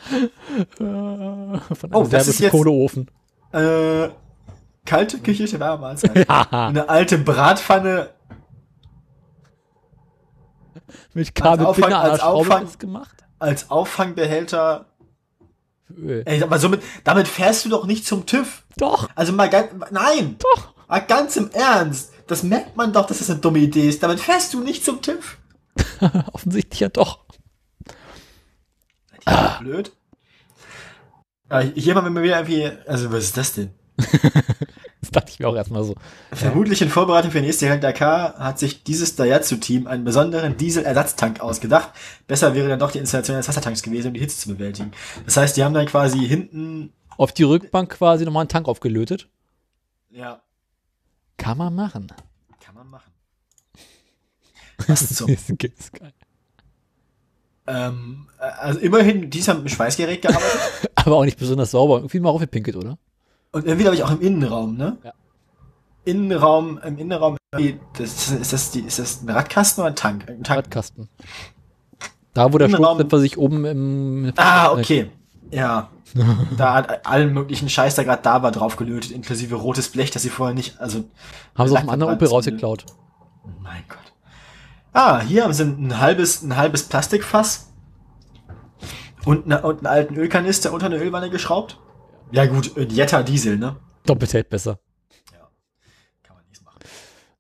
[0.78, 1.60] Von
[1.94, 3.12] Oh, einem das ist serbischen jetzt- Kohleofen.
[3.52, 4.10] Äh,
[4.86, 6.28] kalte Küche, Wärmemahlzeit.
[6.30, 8.10] Ja, Eine alte Bratpfanne.
[11.14, 13.24] mit Auffang- Kabelbinder an der als Auffang- gemacht.
[13.40, 14.86] als Auffangbehälter.
[15.96, 16.24] Öl.
[16.26, 18.64] Ey, mal, somit, damit fährst du doch nicht zum TÜV.
[18.78, 20.74] Doch, Also mal ganz, nein, doch.
[20.88, 22.12] mal ganz im Ernst.
[22.28, 24.02] Das merkt man doch, dass das eine dumme Idee ist.
[24.02, 25.38] Damit fährst du nicht zum TÜV.
[26.34, 27.25] Offensichtlich ja doch.
[29.26, 29.58] Ah.
[29.60, 29.92] Blöd.
[31.50, 33.72] Ja, hier haben wir wieder irgendwie, also was ist das denn?
[35.02, 35.94] Das Dachte ich mir auch erstmal so.
[36.34, 41.42] Vermutlich in Vorbereitung für den nächste Rennen Dakar hat sich dieses Daihatsu-Team einen besonderen Diesel-Ersatztank
[41.42, 41.92] ausgedacht.
[42.26, 44.92] Besser wäre dann doch die Installation eines Wassertanks gewesen, um die Hitze zu bewältigen.
[45.26, 49.30] Das heißt, die haben dann quasi hinten, Auf die Rückbank quasi nochmal einen Tank aufgelötet.
[50.10, 50.42] ja,
[51.38, 52.12] Kann man machen.
[52.60, 53.12] kann man machen.
[54.88, 56.14] Was zum, ist, ist geil.
[57.68, 60.60] Ähm, also immerhin, die haben mit Schweißgerät gearbeitet.
[60.96, 61.98] Aber auch nicht besonders sauber.
[61.98, 62.98] Irgendwie mal aufgepinkelt, oder?
[63.52, 64.98] Und irgendwie glaube ich auch im Innenraum, ne?
[65.04, 65.14] Ja.
[66.04, 67.38] Innenraum, im Innenraum,
[67.98, 70.30] das, ist, das die, ist das ein Radkasten oder ein Tank?
[70.30, 70.60] Ein Tank.
[70.60, 71.10] Radkasten.
[72.34, 74.34] Da, wo der Stoßdämpfer sich oben im.
[74.36, 75.10] Ah, okay.
[75.52, 75.90] Ja.
[76.58, 80.22] da hat allen möglichen Scheiß, der gerade da war, drauf gelötet, inklusive rotes Blech, das
[80.22, 81.06] sie vorher nicht, also.
[81.56, 82.86] Haben sie Lack dem anderen Opel rausgeklaut.
[83.44, 84.05] Oh mein Gott.
[84.96, 87.68] Ah, hier haben sie ein halbes, ein halbes Plastikfass
[89.26, 91.78] und, ne, und einen alten Ölkanister unter eine Ölwanne geschraubt.
[92.32, 93.76] Ja gut, ein Jetta Diesel, ne?
[94.06, 94.80] Doppelt hält besser.
[96.24, 96.80] Kann man nichts machen.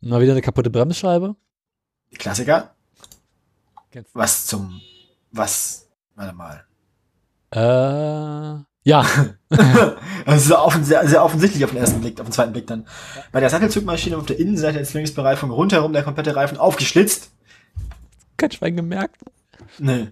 [0.02, 1.38] Mal wieder eine kaputte Bremsscheibe.
[2.18, 2.76] Klassiker.
[4.12, 4.82] Was zum,
[5.32, 6.66] was, warte mal.
[7.52, 9.06] Äh, ja.
[10.26, 12.88] Also sehr, offen, sehr, sehr offensichtlich auf den ersten Blick, auf den zweiten Blick dann.
[13.32, 17.30] Bei der Sattelzugmaschine auf der Innenseite der Zwillingsbereifung rundherum der komplette Reifen aufgeschlitzt.
[18.38, 19.22] Kein Schwein gemerkt.
[19.80, 20.12] Nee.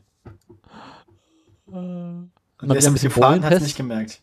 [1.67, 2.29] Äh, Mal
[2.61, 4.21] wieder ist ein bisschen gefahren, hat nicht gemerkt.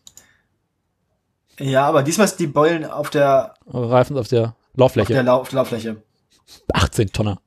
[1.59, 5.13] Ja, aber diesmal ist die Beulen auf der, Reifen auf der auf Lauffläche.
[5.13, 6.01] der, Lau auf der Lauffläche.
[6.73, 7.39] 18 Tonner.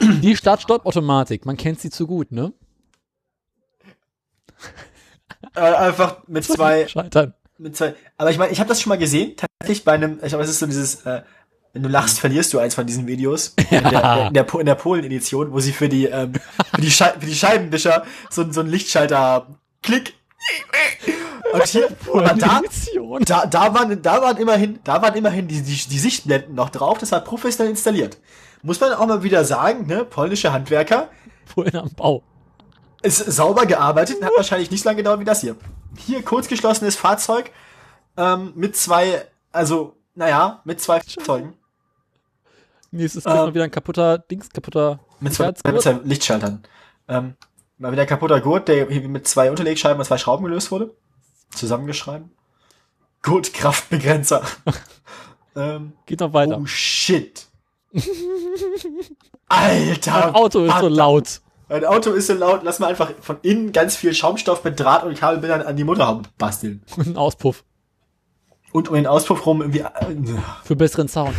[0.00, 2.52] Die Start-Stopp-Automatik, man kennt sie zu gut, ne?
[5.54, 7.34] Äh, einfach mit zwei, Scheitern.
[7.58, 7.94] mit zwei.
[8.16, 10.50] Aber ich meine, ich habe das schon mal gesehen, tatsächlich bei einem, ich glaube, es
[10.50, 11.22] ist so dieses, äh,
[11.76, 13.54] wenn du lachst, verlierst du eins von diesen Videos.
[13.70, 16.32] In der, in der, in der Polen-Edition, wo sie für die, ähm,
[16.74, 19.58] für die, Schei für die Scheibenwischer so, so einen Lichtschalter haben.
[19.82, 20.14] Klick.
[21.52, 22.62] Und hier, aber da,
[23.26, 26.96] da, da waren, da waren immerhin, da waren immerhin die, die, die Sichtblenden noch drauf,
[26.96, 28.16] das war professionell installiert.
[28.62, 31.10] Muss man auch mal wieder sagen, ne, polnische Handwerker,
[31.54, 32.22] Polen am Bau.
[33.02, 35.56] ist sauber gearbeitet und hat wahrscheinlich nicht so lange gedauert wie das hier.
[35.98, 37.50] Hier kurzgeschlossenes Fahrzeug
[38.16, 41.54] ähm, mit zwei, also naja, mit zwei Fahrzeugen.
[42.90, 46.62] Nächstes Äh, Kind mal wieder ein kaputter Dings, kaputter Mit zwei, mit zwei Lichtschaltern.
[47.08, 47.34] Ähm,
[47.78, 50.94] mal wieder ein kaputter Gurt, der hier mit zwei Unterlegscheiben und zwei Schrauben gelöst wurde.
[51.50, 52.30] Zusammengeschrieben.
[53.22, 54.42] Gurtkraftbegrenzer.
[55.56, 56.58] ähm, Geht noch weiter.
[56.60, 57.46] oh shit.
[59.48, 60.10] Alter.
[60.12, 61.40] Mein Auto ist so laut.
[61.68, 65.02] Mein Auto ist so laut, lass mal einfach von innen ganz viel Schaumstoff mit Draht
[65.02, 66.84] und Kabelbindern an die Motorhaube basteln.
[66.96, 67.64] Und ein Auspuff.
[68.72, 69.80] Und um den Auspuff rum irgendwie.
[69.80, 71.34] äh, Für besseren Sound.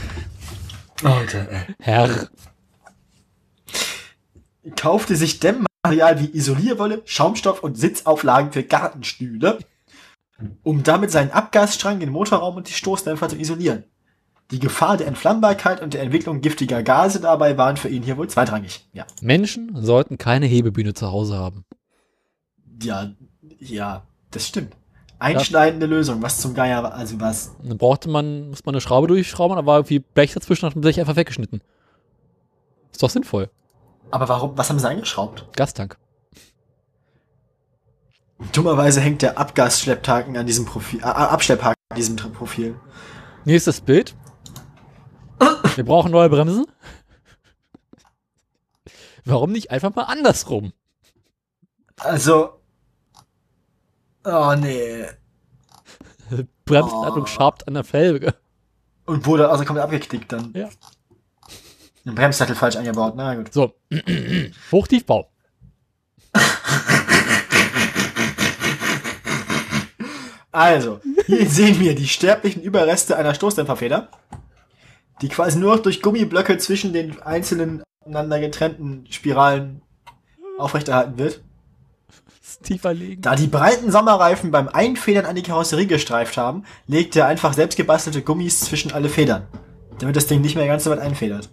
[1.04, 1.76] Alter, ey.
[1.80, 2.30] Herr.
[4.76, 9.60] Kaufte sich Dämmmaterial wie Isolierwolle, Schaumstoff und Sitzauflagen für Gartenstühle,
[10.64, 13.84] um damit seinen Abgasstrang, den Motorraum und die Stoßdämpfer zu isolieren.
[14.52, 18.30] Die Gefahr der Entflammbarkeit und der Entwicklung giftiger Gase dabei waren für ihn hier wohl
[18.30, 18.88] zweitrangig.
[18.94, 19.06] Ja.
[19.22, 21.66] Menschen sollten keine Hebebühne zu Hause haben.
[22.82, 23.12] Ja,
[23.60, 24.74] ja, das stimmt.
[25.20, 27.56] Einschneidende Lösung, was zum Geier, war- also was.
[27.64, 31.00] Dann brauchte man, muss man eine Schraube durchschrauben, war irgendwie Blech dazwischen, hat man sich
[31.00, 31.62] einfach weggeschnitten.
[32.92, 33.50] Ist doch sinnvoll.
[34.12, 35.46] Aber warum, was haben sie eingeschraubt?
[35.56, 35.98] Gastank.
[38.54, 42.80] Dummerweise hängt der Abgasschlepphaken an diesem Profil, äh, Abschlepphaken an diesem Profil.
[43.46, 44.16] Nächstes Bild.
[45.76, 46.66] Wir brauchen neue Bremsen.
[49.26, 50.72] Warum nicht einfach mal andersrum?
[52.00, 52.57] Also.
[54.30, 55.06] Oh nee.
[56.66, 57.28] Bremsenladung Oh.
[57.28, 58.34] schabt an der Felge.
[59.06, 60.52] Und wurde also komplett abgeknickt dann.
[60.54, 60.68] Ja.
[62.04, 63.54] Den Bremssattel falsch eingebaut, na gut.
[63.54, 63.74] So.
[64.72, 65.30] Hochtiefbau.
[70.52, 74.10] Also, hier sehen wir die sterblichen Überreste einer Stoßdämpferfeder,
[75.22, 79.82] die quasi nur noch durch Gummiblöcke zwischen den einzelnen aneinander getrennten Spiralen
[80.58, 81.42] aufrechterhalten wird.
[82.68, 83.22] Tiefer legen.
[83.22, 87.76] Da die breiten Sommerreifen beim Einfedern an die Karosserie gestreift haben, legt er einfach selbst
[87.76, 89.48] gebastelte Gummis zwischen alle Federn,
[90.00, 91.50] damit das Ding nicht mehr ganz so weit einfedert.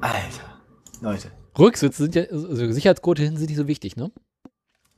[0.00, 0.60] Alter,
[1.00, 1.30] Leute.
[1.58, 4.10] Rücksitze sind ja, also Sicherheitsgurte hinten sind nicht so wichtig, ne?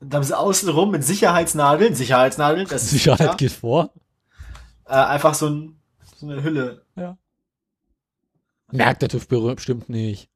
[0.01, 3.93] Dann haben sie außenrum mit Sicherheitsnadeln, Sicherheitsnadeln, das ist Sicherheit klar, geht vor.
[4.87, 5.81] äh, einfach so, ein,
[6.17, 6.83] so eine Hülle.
[8.71, 10.29] Merkt der TÜV bestimmt nicht.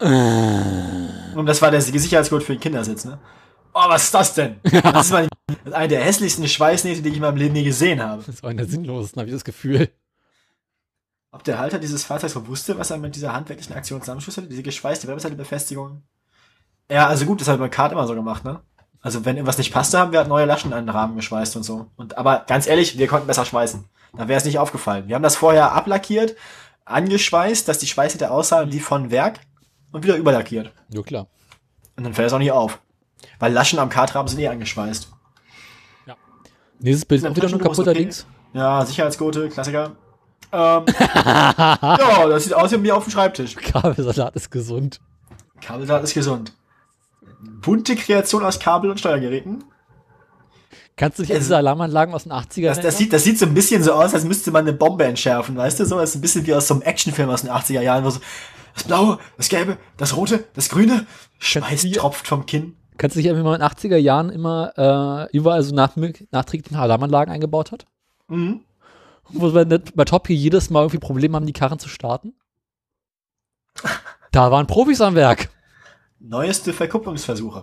[0.00, 3.18] Und das war der Sicherheitsgurt für den Kindersitz, ne?
[3.74, 4.60] Oh, was ist das denn?
[4.82, 5.28] Das ist,
[5.64, 8.22] ist eine der hässlichsten Schweißnähte, die ich in meinem Leben je gesehen habe.
[8.24, 9.88] Das war einer sinnlosesten, habe ich das Gefühl.
[11.30, 14.48] Ob der Halter dieses Fahrzeugs wohl wusste, was er mit dieser handwerklichen Aktion zusammenschlüsselte?
[14.48, 16.02] Diese geschweißte Bremshaltebefestigung?
[16.90, 18.60] Ja, also gut, das hat man Kart immer so gemacht, ne?
[19.00, 21.62] Also wenn irgendwas nicht passte, haben wir halt neue Laschen an den Rahmen geschweißt und
[21.62, 21.86] so.
[21.96, 23.84] Und aber ganz ehrlich, wir konnten besser schweißen.
[24.16, 25.06] Da wäre es nicht aufgefallen.
[25.06, 26.34] Wir haben das vorher ablackiert,
[26.84, 29.38] angeschweißt, dass die Schweißhätte aussahen wie von Werk
[29.92, 30.72] und wieder überlackiert.
[30.92, 31.26] Ja, klar.
[31.96, 32.80] Und dann fällt es auch nicht auf.
[33.38, 35.08] Weil Laschen am Kartrahmen sind eh angeschweißt.
[36.80, 37.98] Nächstes Bild ist auch wieder ist kaputter okay.
[37.98, 38.26] links.
[38.52, 39.96] Ja, Sicherheitsgurte, Klassiker.
[40.52, 40.84] Ähm,
[41.24, 43.54] ja, das sieht aus wie mir auf dem Schreibtisch.
[43.56, 45.00] Kabelsalat ist gesund.
[45.60, 46.52] Kabeldraht ist gesund.
[47.40, 49.64] Bunte Kreation aus Kabel und Steuergeräten.
[50.96, 53.46] Kannst du dich an diese Alarmanlagen aus den 80ern Das, das, sieht, das sieht so
[53.46, 55.84] ein bisschen so aus, als müsste man eine Bombe entschärfen, weißt du?
[55.84, 58.10] So, das ist ein bisschen wie aus so einem Actionfilm aus den 80er Jahren, wo
[58.10, 58.20] so
[58.78, 61.06] das Blaue, das Gelbe, das Rote, das Grüne,
[61.38, 62.76] Schweiß tropft vom Kinn.
[62.96, 65.96] Kannst du dich erinnern, wie man in den 80er Jahren immer äh, überall so nach,
[65.96, 67.86] Alarmanlagen eingebaut hat?
[68.28, 68.60] Mhm.
[69.30, 72.34] Wo wir bei Top hier jedes Mal irgendwie Probleme haben, die Karren zu starten?
[74.32, 75.48] Da waren Profis am Werk.
[76.18, 77.62] Neueste Verkupplungsversuche.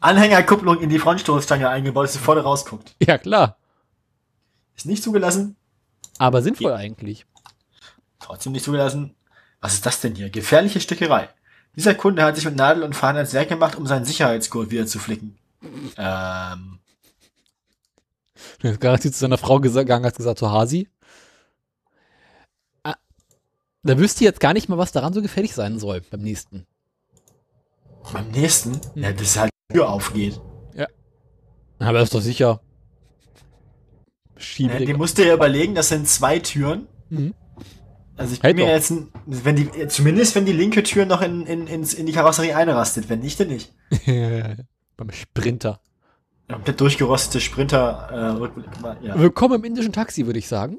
[0.00, 2.94] Anhängerkupplung in die Frontstoßstange eingebaut, dass sie vorne rausguckt.
[3.02, 3.56] Ja, klar.
[4.74, 5.56] Ist nicht zugelassen,
[6.18, 7.26] Aber sinnvoll eigentlich.
[8.26, 9.14] Trotzdem nicht zugelassen.
[9.60, 10.30] Was ist das denn hier?
[10.30, 11.28] Gefährliche Stickerei.
[11.74, 14.86] Dieser Kunde hat sich mit Nadel und Faden ans Werk gemacht, um seinen Sicherheitsgurt wieder
[14.86, 15.38] zu flicken.
[15.96, 16.78] Ähm,
[18.60, 20.88] Du hast garantiert zu seiner Frau gegangen, hast gesagt, so Hasi.
[22.82, 22.94] Ah,
[23.82, 26.66] Da wüsste ich jetzt gar nicht mal, was daran so gefährlich sein soll beim nächsten.
[28.12, 30.40] beim nächsten, ja, dass halt die Tür aufgeht.
[31.78, 32.60] Aber ist doch sicher.
[34.34, 34.86] Ja, Schiebrig.
[34.86, 36.86] den musst du ja überlegen, das sind zwei Türen.
[37.10, 37.34] Mhm.
[38.16, 38.76] Also ich Hält bin mir doch.
[38.76, 38.92] jetzt,
[39.26, 43.08] wenn die, zumindest wenn die linke Tür noch in, in, ins, in die Karosserie einrastet,
[43.10, 43.74] wenn nicht, dann nicht.
[44.96, 45.80] beim Sprinter.
[46.48, 48.38] Komplett durchgerostete Sprinter,
[49.02, 49.18] äh, ja.
[49.18, 50.78] Willkommen im indischen Taxi, würde ich sagen.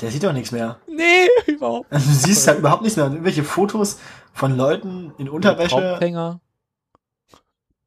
[0.00, 0.78] Der sieht doch nichts mehr.
[0.88, 1.92] Nee, überhaupt.
[1.92, 3.06] Also du siehst halt überhaupt nichts mehr.
[3.06, 3.98] Irgendwelche Fotos
[4.32, 6.40] von Leuten in Unterwäsche, Traumfänger.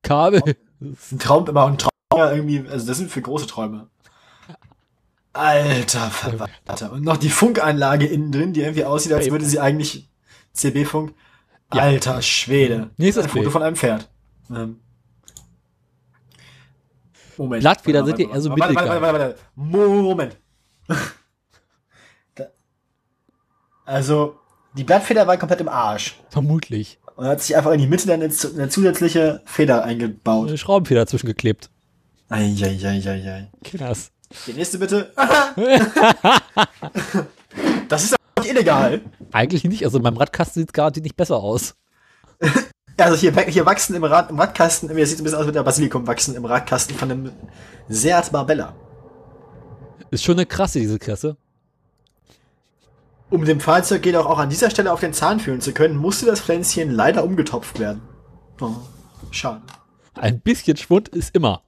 [0.01, 0.41] Kabel.
[0.79, 3.89] ein Traum, immer ein Traum, irgendwie, also das sind für große Träume.
[5.33, 6.91] Alter Verwalter.
[6.91, 10.09] Und noch die Funkanlage innen drin, die irgendwie aussieht, als würde sie eigentlich
[10.53, 11.13] CB-Funk.
[11.73, 11.81] Ja.
[11.81, 12.91] Alter Schwede.
[12.97, 14.07] Nächstes ein Foto von einem Pferd.
[14.51, 14.79] Ähm.
[17.37, 17.61] Moment.
[17.61, 19.01] Blattfeder sind warte, eher so warte, warte, mittelgeil.
[19.01, 19.39] warte, warte.
[19.55, 20.37] Moment.
[23.85, 24.39] Also,
[24.77, 26.15] die Blattfeder war komplett im Arsch.
[26.29, 26.99] Vermutlich.
[27.17, 30.47] Und hat sich einfach in die Mitte dann eine, zu- eine zusätzliche Feder eingebaut.
[30.47, 31.69] Eine Schraubfeder dazwischen geklebt.
[32.29, 33.51] Eieieiei.
[33.63, 34.11] Krass.
[34.47, 35.11] Die nächste bitte.
[37.87, 39.01] das ist aber nicht illegal.
[39.31, 39.85] Eigentlich nicht.
[39.85, 41.75] Also beim Radkasten sieht es gerade nicht besser aus.
[42.95, 45.63] Also hier, hier wachsen im, Rad, im Radkasten, mir sieht ein bisschen aus wie der
[45.63, 47.31] Basilikum wachsen im Radkasten von einem
[47.89, 48.75] Seat Barbella.
[50.11, 51.35] Ist schon eine krasse, diese Kresse.
[53.31, 56.27] Um dem Fahrzeug jedoch auch an dieser Stelle auf den Zahn fühlen zu können, musste
[56.27, 58.03] das Pflänzchen leider umgetopft werden.
[58.61, 58.75] Oh,
[59.31, 59.63] schade.
[60.13, 61.63] Ein bisschen Schwund ist immer.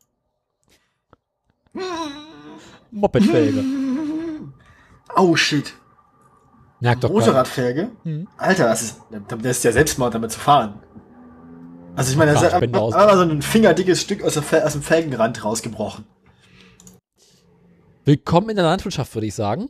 [2.95, 3.63] Mopedfelge.
[5.17, 5.73] Oh shit.
[6.81, 7.09] Merkt doch.
[7.09, 7.91] Motorradfelge?
[8.03, 8.27] Mhm.
[8.35, 10.81] Alter, das ist, das ist ja Selbstmord, damit zu fahren.
[11.95, 15.45] Also ich meine, das ist einfach so ein fingerdickes Stück aus, der, aus dem Felgenrand
[15.45, 16.03] rausgebrochen.
[18.03, 19.69] Willkommen in der Landwirtschaft, würde ich sagen.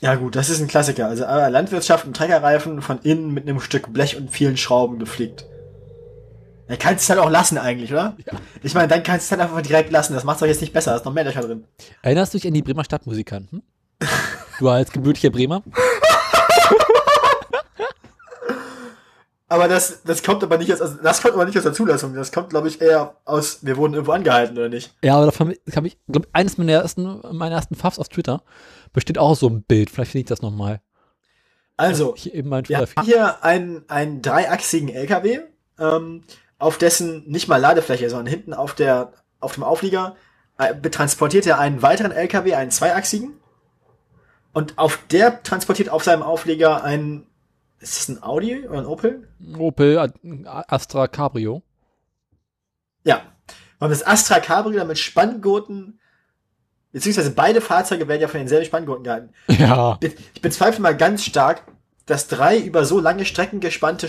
[0.00, 1.08] Ja gut, das ist ein Klassiker.
[1.08, 5.44] Also äh, Landwirtschaft, ein Treckerreifen von innen mit einem Stück Blech und vielen Schrauben geflickt.
[6.68, 8.16] Ja, kannst es halt auch lassen eigentlich, oder?
[8.24, 8.32] Ja.
[8.62, 10.14] Ich meine, dann kannst du es halt einfach direkt lassen.
[10.14, 10.90] Das macht doch jetzt nicht besser.
[10.92, 11.64] Da ist noch mehr Löcher drin.
[12.02, 13.62] Erinnerst du dich an die Bremer Stadtmusikanten?
[14.58, 15.62] Du als gebürtiger Bremer?
[19.48, 22.14] Aber das, das kommt aber nicht aus, also das kommt aber nicht aus der Zulassung.
[22.14, 24.92] Das kommt, glaube ich, eher aus, wir wurden irgendwo angehalten, oder nicht?
[25.04, 28.42] Ja, aber davon habe ich, glaube eines meiner ersten, meiner ersten Fafs auf Twitter
[28.92, 29.90] besteht auch so ein Bild.
[29.90, 30.80] Vielleicht finde ich das nochmal.
[31.76, 35.40] Also, Hier eben mein Wir haben hier einen, einen dreiachsigen LKW,
[35.78, 36.24] ähm,
[36.58, 40.16] auf dessen nicht mal Ladefläche, sondern hinten auf der, auf dem Auflieger
[40.58, 43.34] äh, betransportiert er einen weiteren LKW, einen zweiachsigen.
[44.52, 47.26] Und auf der transportiert auf seinem Auflieger ein,
[47.78, 49.28] ist das ein Audi oder ein Opel?
[49.58, 50.12] Opel
[50.46, 51.62] Astra Cabrio.
[53.04, 53.20] Ja.
[53.78, 56.00] Und das Astra Cabrio mit Spanngurten,
[56.92, 59.34] beziehungsweise beide Fahrzeuge werden ja von denselben Spanngurten gehalten.
[59.48, 59.98] Ja.
[60.00, 61.62] Ich bezweifle mal ganz stark,
[62.06, 64.08] dass drei über so lange Strecken gespannte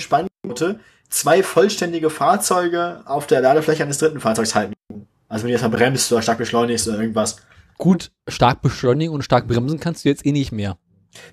[0.55, 0.79] Spanngurte
[1.09, 4.73] zwei vollständige Fahrzeuge auf der Ladefläche eines dritten Fahrzeugs halten.
[5.29, 7.37] Also wenn du jetzt mal bremst oder stark beschleunigst oder irgendwas.
[7.77, 10.77] Gut, stark beschleunigen und stark bremsen kannst du jetzt eh nicht mehr.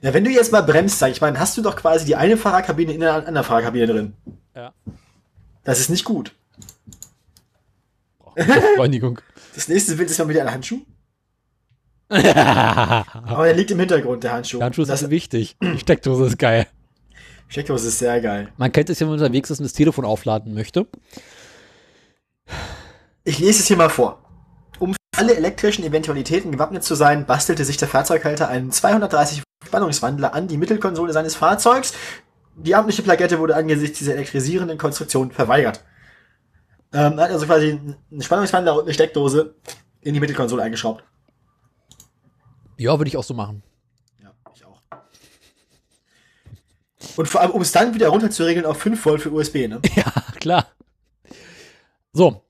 [0.02, 2.16] Ja, wenn du jetzt mal bremst, sag ich mal, dann hast du doch quasi die
[2.16, 4.12] eine Fahrerkabine in der anderen Fahrerkabine drin.
[4.54, 4.72] Ja.
[5.64, 6.34] Das ist nicht gut.
[8.34, 9.20] Beschleunigung.
[9.54, 10.80] Das nächste Bild ist mal wieder ein Handschuh.
[12.10, 14.60] Der Aber der liegt im Hintergrund, der Handschuh.
[14.60, 15.56] Handschuh ist das, wichtig.
[15.62, 16.66] Die Steckdose ist geil.
[17.48, 18.48] Steckdose ist sehr geil.
[18.56, 20.86] Man kennt es ja, wenn man unterwegs ist und das Telefon aufladen möchte.
[23.24, 24.18] Ich lese es hier mal vor.
[24.78, 30.34] Um für alle elektrischen Eventualitäten gewappnet zu sein, bastelte sich der Fahrzeughalter einen 230 Spannungswandler
[30.34, 31.94] an die Mittelkonsole seines Fahrzeugs.
[32.56, 35.84] Die amtliche Plakette wurde angesichts dieser elektrisierenden Konstruktion verweigert.
[36.92, 39.54] Ähm, er hat also quasi einen Spannungswandler und eine Steckdose
[40.00, 41.02] in die Mittelkonsole eingeschraubt.
[42.76, 43.62] Ja, würde ich auch so machen.
[44.22, 44.80] Ja, ich auch.
[47.16, 49.80] Und vor allem, um es dann wieder runterzuregeln auf 5 Volt für USB, ne?
[49.96, 50.66] Ja, klar.
[52.12, 52.42] So,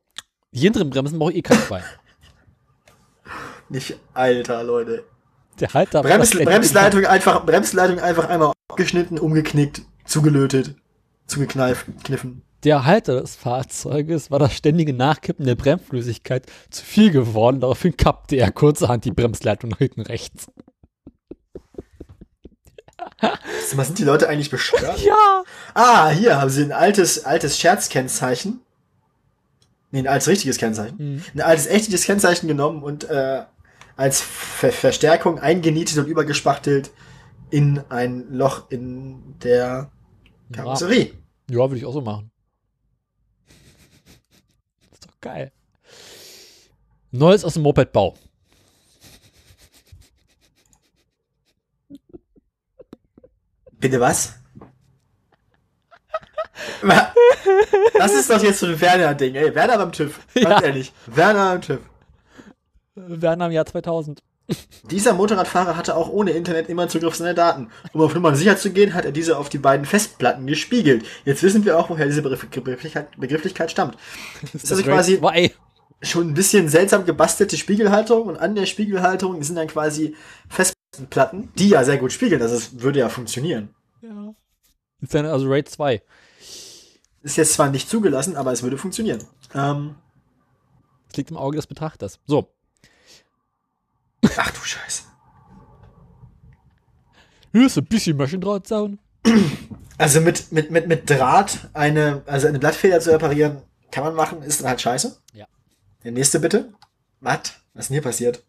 [0.53, 1.83] die hinteren Bremsen brauche ich eh keine bei.
[3.69, 5.05] Nicht, alter, Leute.
[5.61, 10.75] Der Halter Brems, Bremsleitung einfach, Bremsleitung einfach einmal abgeschnitten, umgeknickt, zugelötet,
[11.27, 12.43] zugekneift, kniffen.
[12.65, 17.61] Der Halter des Fahrzeuges war das ständige Nachkippen der Bremsflüssigkeit zu viel geworden.
[17.61, 20.47] Daraufhin kappte er kurzerhand die Bremsleitung nach hinten rechts.
[23.75, 25.01] Was sind die Leute eigentlich bescheuert?
[25.01, 25.43] Ja.
[25.75, 28.61] Ah, hier haben sie ein altes, altes Scherzkennzeichen.
[29.91, 30.97] Nee, ein altes richtiges Kennzeichen.
[30.99, 31.23] Mhm.
[31.35, 33.45] Ein altes echtes Kennzeichen genommen und äh,
[33.97, 36.91] als Ver Verstärkung eingenietet und übergespachtelt
[37.51, 39.91] in ein Loch in der
[40.53, 41.13] Karosserie.
[41.49, 42.31] Ja, würde ich auch so machen.
[44.93, 45.53] ist doch geil.
[47.13, 48.17] Neues aus dem Mopedbau.
[53.85, 54.33] Bitte was?
[56.81, 57.13] Wa-
[57.99, 59.55] Das ist doch jetzt so ein Werner-Ding, ey.
[59.55, 60.21] Werner beim TÜV.
[60.35, 60.63] Ganz Ja.
[60.63, 60.91] ehrlich.
[61.05, 61.81] Werner beim TÜV.
[62.95, 64.23] Werner im Jahr 2000.
[64.91, 67.69] Dieser Motorradfahrer hatte auch ohne Internet immer Zugriff auf seine Daten.
[67.93, 71.05] Um auf Nummern sicher zu gehen, hat er diese auf die beiden Festplatten gespiegelt.
[71.27, 73.99] Jetzt wissen wir auch, woher diese Begriff- Begrifflichkeit, Begrifflichkeit stammt.
[74.55, 75.53] Das ist also quasi Zwei.
[76.01, 80.17] schon ein bisschen seltsam gebastelte Spiegelhalterung und an der Spiegelhalterung sind dann quasi
[80.95, 82.41] Festplatten, die ja sehr gut spiegeln.
[82.41, 83.75] Also es würde ja funktionieren.
[84.01, 84.35] Ja.
[85.01, 86.03] Ist dann also Raid 2.
[87.23, 89.25] Ist jetzt zwar nicht zugelassen, aber es würde funktionieren.
[89.55, 89.97] Ähm,
[91.09, 92.21] Das liegt im Auge des Betrachters.
[92.27, 92.53] So.
[94.37, 95.05] ach du Scheiße.
[97.53, 98.99] Hier ist ein bisschen Maschendrahtzaun.
[99.97, 104.43] Also mit, mit, mit, mit Draht eine, also eine Blattfeder zu reparieren, kann man machen,
[104.43, 105.17] ist dann halt scheiße.
[105.33, 105.47] Ja.
[106.03, 106.73] Der nächste bitte.
[107.21, 107.39] Was?
[107.75, 108.45] Was ist denn hier passiert?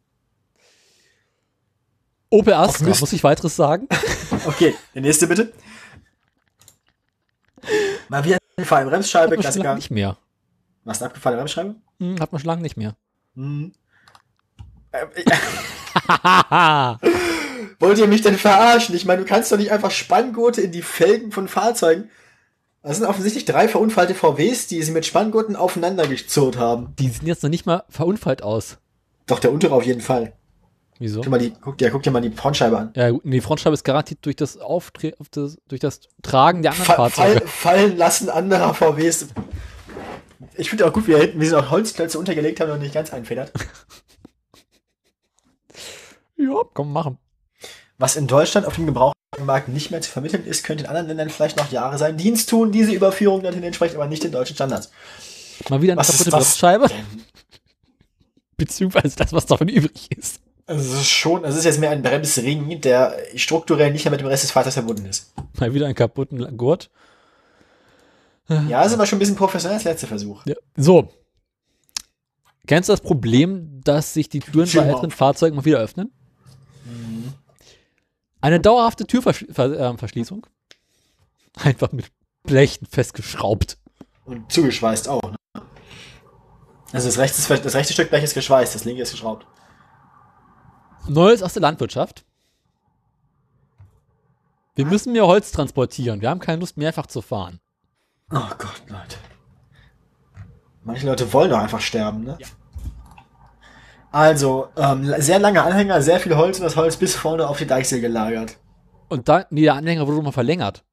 [2.36, 3.88] Opel Astra, muss ich weiteres sagen?
[4.48, 5.53] Okay, der nächste bitte.
[8.10, 9.76] Mal wieder abgefallene Bremsscheibe, Hat man schon lange Klassiker.
[9.76, 10.18] nicht mehr.
[10.84, 11.76] Was eine abgefallene Bremsscheibe?
[11.99, 12.95] Hm, hat man schon lange nicht mehr.
[13.36, 13.72] Hm.
[14.91, 15.06] Äh,
[17.80, 18.95] Wollt ihr mich denn verarschen?
[18.95, 22.10] Ich meine, du kannst doch nicht einfach Spanngurte in die Felgen von Fahrzeugen.
[22.84, 26.94] Das sind offensichtlich drei verunfallte VWs, die sie mit Spanngurten aufeinander gezurrt haben.
[26.99, 28.78] Die sehen jetzt noch nicht mal verunfallt aus.
[29.26, 30.34] Doch, der untere auf jeden Fall.
[31.00, 31.22] Wieso?
[31.22, 32.94] Guck, mal die, guck, dir, guck dir mal die Frontscheibe an.
[32.96, 36.72] Ja, gut, die Frontscheibe ist garantiert durch das Auftre auf das, durch das Tragen der
[36.72, 37.40] anderen Fa Fahrzeuge.
[37.42, 39.28] fall, fallen lassen anderer VWs.
[40.56, 42.94] Ich finde auch gut, wie da hinten, wie sie noch Holzklötze untergelegt haben und nicht
[42.94, 43.52] ganz einfedert.
[46.38, 47.18] Ja, komm, machen.
[47.98, 51.30] Was in Deutschland auf dem Gebrauchtmarkt nicht mehr zu vermitteln ist, könnte in anderen Ländern
[51.30, 52.74] vielleicht noch Jahre seinen Dienst tun.
[52.74, 54.92] Diese Überführung dorthin entspricht aber nicht den deutschen Standards.
[55.70, 56.88] Mal wieder eine Was kaputte Bremsscheibe.
[58.58, 60.42] Beziehungsweise das, was davon übrig ist.
[60.68, 64.22] Also es ist schon, es ist jetzt mehr ein Bremsring, der strukturell nicht mehr mit
[64.22, 65.34] dem Rest des Fahrzeugs verbunden ist.
[65.60, 66.90] Mal wieder einen kaputten Gurt.
[68.48, 70.46] Ja, ist aber schon ein bisschen professionell als letzter Versuch.
[70.46, 70.56] Ja.
[70.76, 71.10] So.
[72.68, 75.14] Kennst du das Problem, dass sich die Türen bei älteren auf.
[75.14, 76.12] Fahrzeugen mal wieder öffnen?
[78.42, 80.48] Eine dauerhafte Türverschließung.
[81.56, 82.12] Einfach mit
[82.44, 83.78] Blechen festgeschraubt.
[84.26, 85.22] Und zugeschweißt auch.
[85.32, 85.38] Ne?
[86.92, 89.46] Also das rechte, das rechte Stück Blech ist geschweißt, das linke ist geschraubt.
[91.07, 92.26] Neues aus der Landwirtschaft.
[94.76, 96.22] Wir müssen mehr Holz transportieren.
[96.22, 97.60] Wir haben keine Lust, mehrfach zu fahren.
[98.32, 99.18] Oh Gott, Leute.
[100.84, 102.38] Manche Leute wollen doch einfach sterben, ne?
[102.40, 102.48] Ja.
[104.11, 107.68] Also, ähm, sehr lange Anhänger, sehr viel Holz und das Holz bis vorne auf die
[107.68, 108.57] Deichsel gelagert.
[109.10, 110.84] Und dann, nee, der Anhänger wurde mal verlängert.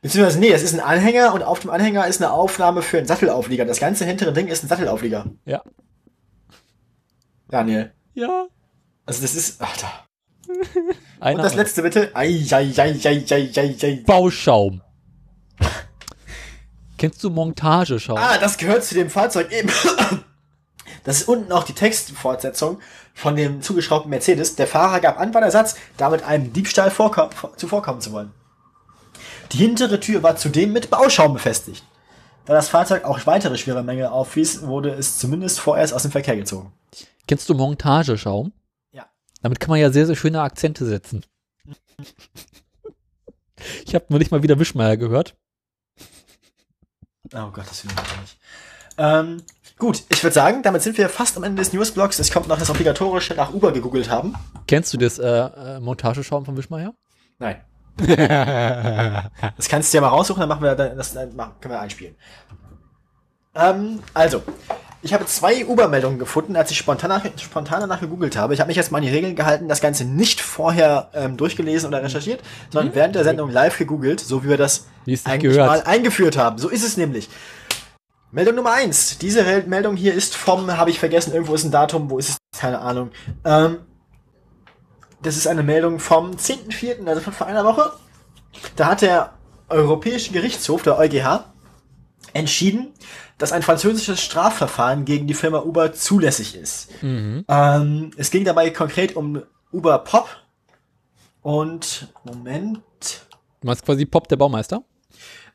[0.00, 3.06] Beziehungsweise, nee, es ist ein Anhänger und auf dem Anhänger ist eine Aufnahme für einen
[3.06, 3.64] Sattelauflieger.
[3.64, 5.26] Das ganze hintere Ding ist ein Sattelauflieger.
[5.44, 5.62] Ja.
[7.48, 7.92] Daniel.
[8.14, 8.46] Ja.
[9.06, 9.60] Also das ist.
[9.60, 9.90] Alter.
[11.20, 12.10] Einer Und das letzte bitte.
[12.14, 14.02] Ei, ei, ei, ei, ei, ei, ei.
[14.06, 14.82] Bauschaum.
[16.98, 18.18] Kennst du Montageschaum?
[18.18, 19.70] Ah, das gehört zu dem Fahrzeug eben.
[21.04, 22.78] Das ist unten auch die Textfortsetzung
[23.12, 24.56] von dem zugeschraubten Mercedes.
[24.56, 28.32] Der Fahrer gab an bei der Satz, damit einem Diebstahl vorkom zuvorkommen zu wollen.
[29.52, 31.84] Die hintere Tür war zudem mit Bauschaum befestigt.
[32.46, 36.36] Da das Fahrzeug auch weitere schwere Mängel aufwies, wurde es zumindest vorerst aus dem Verkehr
[36.36, 36.72] gezogen.
[37.26, 38.52] Kennst du Montageschaum?
[39.44, 41.22] Damit kann man ja sehr, sehr schöne Akzente setzen.
[43.84, 45.36] Ich habe nur nicht mal wieder Wischmeier gehört.
[47.34, 48.38] Oh Gott, das will ich nicht.
[48.96, 49.42] Ähm,
[49.78, 52.18] gut, ich würde sagen, damit sind wir fast am Ende des Newsblocks.
[52.20, 54.34] Es kommt noch das obligatorische nach Uber gegoogelt haben.
[54.66, 56.94] Kennst du das äh, äh, Montageschaum von Wischmeier?
[57.38, 57.60] Nein.
[57.98, 62.16] das kannst du ja mal raussuchen, dann machen wir das, dann können wir einspielen.
[63.54, 64.42] Ähm, also,
[65.04, 68.54] ich habe zwei Uber-Meldungen gefunden, als ich spontan, nach, spontan danach gegoogelt habe.
[68.54, 71.86] Ich habe mich jetzt mal an die Regeln gehalten, das Ganze nicht vorher ähm, durchgelesen
[71.86, 72.40] oder recherchiert,
[72.70, 72.96] sondern mhm.
[72.96, 75.68] während der Sendung live gegoogelt, so wie wir das eigentlich gehört.
[75.68, 76.56] mal eingeführt haben.
[76.56, 77.28] So ist es nämlich.
[78.32, 79.18] Meldung Nummer eins.
[79.18, 82.38] Diese Meldung hier ist vom, habe ich vergessen, irgendwo ist ein Datum, wo ist es?
[82.58, 83.10] Keine Ahnung.
[83.44, 83.80] Ähm,
[85.22, 87.92] das ist eine Meldung vom 10.04., also von vor einer Woche.
[88.74, 89.34] Da hat der
[89.68, 91.44] Europäische Gerichtshof, der EuGH,
[92.32, 92.94] entschieden,
[93.38, 97.02] dass ein französisches Strafverfahren gegen die Firma Uber zulässig ist.
[97.02, 97.44] Mhm.
[97.48, 99.42] Ähm, es ging dabei konkret um
[99.72, 100.28] Uber Pop
[101.42, 102.80] und Moment.
[103.60, 104.84] Du meinst quasi Pop der Baumeister?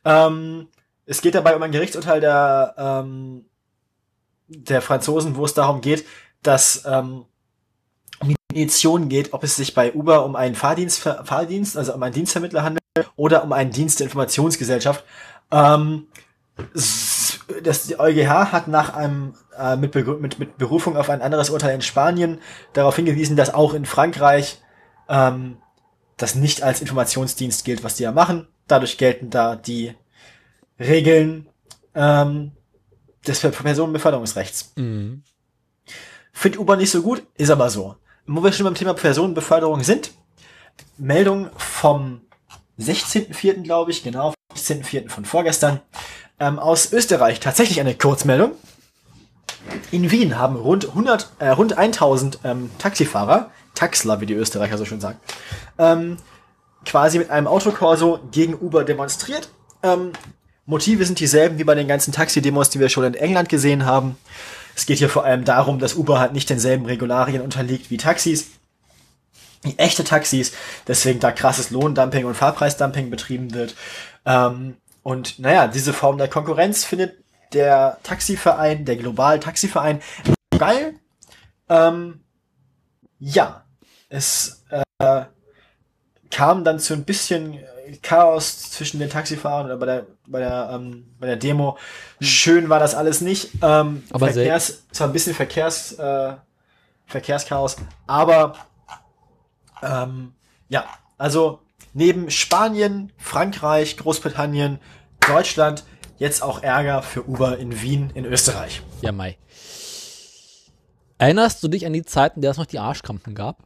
[0.05, 0.67] Ähm,
[1.05, 3.45] es geht dabei um ein Gerichtsurteil der, ähm,
[4.47, 6.05] der Franzosen, wo es darum geht,
[6.43, 7.25] dass ähm,
[8.19, 12.03] um die Definition geht, ob es sich bei Uber um einen Fahrdienst, Fahrdienst, also um
[12.03, 12.79] einen Dienstvermittler handelt
[13.15, 15.03] oder um einen Dienst der Informationsgesellschaft.
[15.51, 16.07] Ähm,
[17.63, 21.81] das EuGH hat nach einem äh, mit, mit, mit Berufung auf ein anderes Urteil in
[21.81, 22.39] Spanien
[22.73, 24.61] darauf hingewiesen, dass auch in Frankreich
[25.07, 25.57] ähm,
[26.17, 28.47] das nicht als Informationsdienst gilt, was die ja machen.
[28.67, 29.95] Dadurch gelten da die
[30.79, 31.47] Regeln
[31.95, 32.51] ähm,
[33.25, 34.73] des Personenbeförderungsrechts.
[34.75, 35.23] Mhm.
[36.31, 37.95] Finde Uber nicht so gut, ist aber so.
[38.27, 40.11] Wo wir schon beim Thema Personenbeförderung sind,
[40.97, 42.21] Meldung vom
[42.79, 43.63] 16.04.
[43.63, 45.09] glaube ich, genau, 16.04.
[45.09, 45.81] von vorgestern
[46.39, 48.51] ähm, aus Österreich tatsächlich eine Kurzmeldung.
[49.91, 54.85] In Wien haben rund 100, äh, rund 1000 ähm, Taxifahrer, Taxler, wie die Österreicher so
[54.85, 55.19] schön sagen,
[55.77, 56.17] ähm,
[56.85, 59.49] quasi mit einem Autokorso gegen Uber demonstriert.
[59.83, 60.13] Ähm,
[60.65, 64.17] Motive sind dieselben wie bei den ganzen Taxi-Demos, die wir schon in England gesehen haben.
[64.75, 68.47] Es geht hier vor allem darum, dass Uber halt nicht denselben Regularien unterliegt wie Taxis,
[69.63, 70.53] wie echte Taxis,
[70.87, 73.75] deswegen da krasses Lohndumping und Fahrpreisdumping betrieben wird.
[74.25, 74.77] Ähm,
[75.09, 80.03] und naja, diese Form der Konkurrenz findet der Taxiverein, der Global Taxiverein,
[80.55, 80.99] geil.
[81.67, 82.21] Ähm,
[83.17, 83.65] ja,
[84.09, 84.63] es
[84.99, 85.23] äh,
[86.29, 87.57] kam dann zu ein bisschen
[88.03, 91.79] Chaos zwischen den Taxifahrern oder bei der bei der ähm, bei der Demo.
[92.21, 93.49] Schön war das alles nicht.
[93.63, 96.33] Ähm, aber Verkehrs, zwar ein bisschen Verkehrs äh,
[97.07, 98.53] Verkehrschaos, aber
[99.81, 100.33] ähm,
[100.67, 100.85] ja,
[101.17, 101.61] also
[101.93, 104.79] neben Spanien, Frankreich, Großbritannien,
[105.29, 105.83] Deutschland
[106.17, 108.81] jetzt auch Ärger für Uber in Wien in Österreich.
[109.01, 109.37] Ja, Mai.
[111.17, 113.57] Erinnerst du dich an die Zeiten, in der es noch die Arschkrampen gab?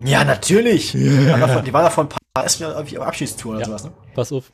[0.00, 0.94] Ja, natürlich.
[0.94, 1.62] Yeah.
[1.62, 3.66] Die waren da vor ein paar Jahren irgendwie auf Abschiedstour oder ja.
[3.66, 3.92] sowas, ne?
[4.14, 4.52] Pass auf.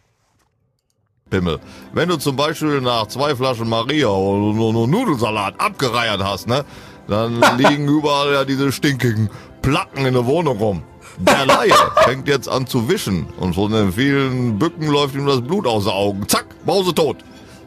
[1.31, 1.59] Pimmel.
[1.93, 6.65] Wenn du zum Beispiel nach zwei Flaschen Maria oder nur Nudelsalat abgereiert hast, ne?
[7.09, 9.31] Dann liegen überall ja diese stinkigen
[9.63, 10.83] Placken in der Wohnung rum.
[11.19, 11.75] Der Laie
[12.05, 15.85] fängt jetzt an zu wischen und von den vielen Bücken läuft ihm das Blut aus
[15.85, 16.29] den Augen.
[16.29, 17.19] Zack, Mause tot.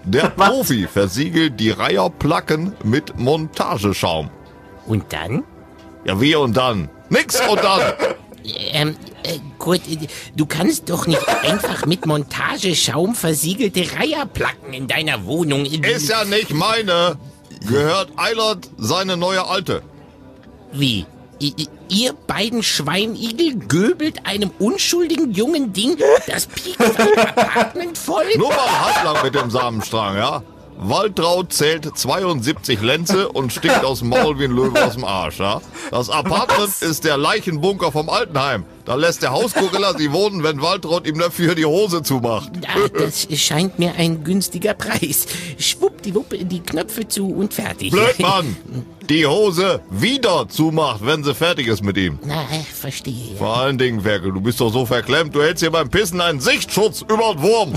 [0.04, 4.30] Der Profi versiegelt die Reiherplacken mit Montageschaum.
[4.86, 5.44] Und dann?
[6.06, 6.90] Ja, wie und dann?
[7.10, 7.94] Nix und dann.
[8.72, 9.82] Ähm, äh, gut,
[10.36, 15.66] du kannst doch nicht einfach mit Montageschaum versiegelte Reiherplacken in deiner Wohnung...
[15.66, 17.18] Ist ja nicht meine.
[17.68, 19.82] Gehört Eilert seine neue Alte.
[20.72, 21.08] Wie?
[21.40, 25.98] Ihr beiden Schweinigel göbelt einem unschuldigen jungen Ding
[26.28, 26.48] das
[27.18, 28.26] Apartment voll?
[28.38, 30.44] Nur mal halblang mit dem Samenstrang, ja?
[30.78, 35.40] Waltraud zählt 72 Lenze und stinkt aus dem Maul wie ein Löwe aus dem Arsch,
[35.40, 35.62] ja?
[35.92, 36.82] Das Apartment Was?
[36.82, 38.66] ist der Leichenbunker vom Altenheim.
[38.86, 42.52] Da lässt der Hausgorilla sie wohnen, wenn Waltraud ihm dafür die Hose zumacht.
[42.68, 45.26] Ach, das scheint mir ein günstiger Preis.
[45.58, 47.92] Schwuppdiwupp, die Knöpfe zu und fertig.
[47.92, 48.56] Blödmann!
[49.10, 52.18] Die Hose wieder zumacht, wenn sie fertig ist mit ihm.
[52.26, 52.44] Na,
[52.74, 53.36] verstehe.
[53.38, 56.40] Vor allen Dingen, Ferkel, du bist doch so verklemmt, du hältst hier beim Pissen einen
[56.40, 57.74] Sichtschutz über den Wurm.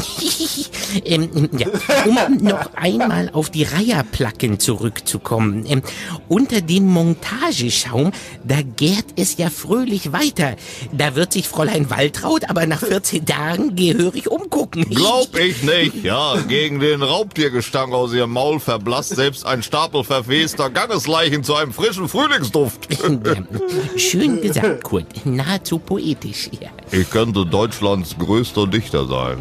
[1.05, 1.67] ähm, ja,
[2.07, 5.67] um noch einmal auf die Reiherplacken zurückzukommen.
[5.69, 5.83] Ähm,
[6.29, 8.13] unter dem Montageschaum,
[8.45, 10.57] da gärt es ja fröhlich weiter.
[10.99, 14.85] Da wird sich Fräulein Waltraud aber nach 14 Tagen gehörig umgucken.
[14.91, 16.03] Glaub ich nicht.
[16.03, 21.73] Ja, gegen den Raubtiergestank aus ihrem Maul verblasst selbst ein Stapel verwester Gangesleichen zu einem
[21.73, 22.89] frischen Frühlingsduft.
[23.97, 25.07] Schön gesagt, Kurt.
[25.25, 26.51] Nahezu poetisch.
[26.61, 26.71] Ja.
[26.91, 29.39] Ich könnte Deutschlands größter Dichter sein.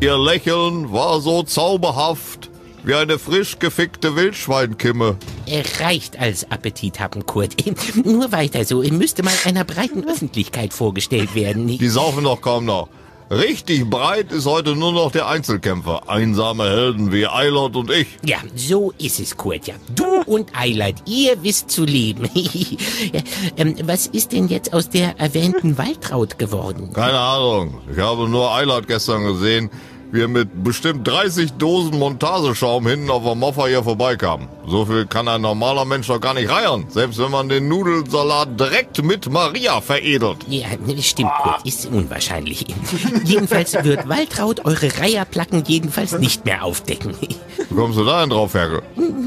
[0.00, 2.50] Ihr Lächeln war so zauberhaft,
[2.86, 5.16] wie eine frisch gefickte Wildschweinkimme.
[5.46, 7.56] Er reicht als Appetit haben, Kurt.
[8.04, 8.80] Nur weiter so.
[8.82, 11.66] Müsste mal einer breiten Öffentlichkeit vorgestellt werden.
[11.66, 12.88] Die saufen doch kaum noch.
[13.28, 16.08] Richtig breit ist heute nur noch der Einzelkämpfer.
[16.08, 18.06] Einsame Helden wie Eilert und ich.
[18.24, 19.74] Ja, so ist es, Kurt, ja.
[19.96, 22.30] Du und Eilert, ihr wisst zu leben.
[22.32, 23.20] Ja,
[23.56, 26.92] ähm, was ist denn jetzt aus der erwähnten Waltraud geworden?
[26.92, 27.80] Keine Ahnung.
[27.92, 29.70] Ich habe nur Eilert gestern gesehen,
[30.12, 34.48] wie er mit bestimmt 30 Dosen Montageschaum hinten auf der Moffa hier vorbeikam.
[34.66, 36.86] So viel kann ein normaler Mensch doch gar nicht reiern.
[36.88, 40.38] Selbst wenn man den Nudelsalat direkt mit Maria veredelt.
[40.48, 40.68] Ja,
[41.00, 42.66] stimmt, Kurt, ist unwahrscheinlich.
[43.24, 47.14] jedenfalls wird Waltraud eure Reiherplacken jedenfalls nicht mehr aufdecken.
[47.20, 48.82] Wie kommst du da denn drauf, Herkel?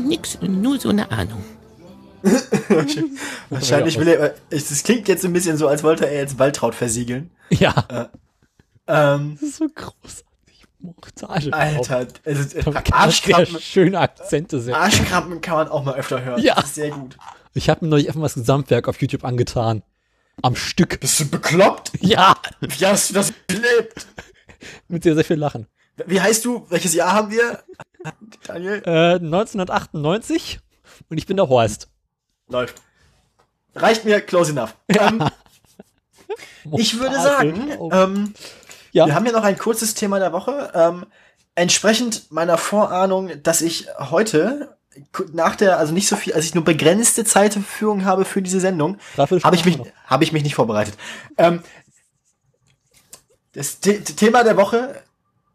[0.08, 1.44] Nix, nur so eine Ahnung.
[3.50, 7.32] Wahrscheinlich will er, es klingt jetzt ein bisschen so, als wollte er jetzt Waltraud versiegeln.
[7.50, 8.10] Ja.
[8.88, 10.29] Ähm, Das ist so großartig.
[10.80, 11.54] Montage.
[11.54, 14.78] Alter, also, Sehr Arschkrampen, schöne Akzente sehr.
[14.78, 16.42] Arschkrampen kann man auch mal öfter hören.
[16.42, 16.56] Ja.
[16.56, 17.18] Das ist sehr gut.
[17.54, 19.84] Ich habe mir neulich einfach mal das Gesamtwerk auf YouTube angetan.
[20.42, 21.00] Am Stück.
[21.02, 21.92] Bist du bekloppt?
[22.00, 22.36] Ja.
[22.62, 24.08] Wie hast du das gelebt?
[24.88, 25.68] Mit sehr, sehr viel Lachen.
[26.06, 26.66] Wie heißt du?
[26.70, 27.62] Welches Jahr haben wir?
[28.48, 28.82] Daniel?
[28.86, 30.60] Äh, 1998
[31.10, 31.90] und ich bin der Horst.
[32.48, 32.82] Läuft.
[33.76, 34.76] Reicht mir close enough.
[34.88, 35.24] Ähm,
[36.78, 38.34] ich würde sagen, ähm,
[38.92, 39.06] Ja.
[39.06, 40.72] wir haben ja noch ein kurzes Thema der Woche.
[40.74, 41.06] Ähm,
[41.56, 44.76] entsprechend meiner Vorahnung, dass ich heute
[45.34, 48.42] nach der, also nicht so viel, als ich nur begrenzte Zeit zur Verfügung habe für
[48.42, 50.96] diese Sendung, habe ich mich, habe ich mich nicht vorbereitet.
[51.38, 51.62] Ähm,
[53.54, 55.02] das The Thema der Woche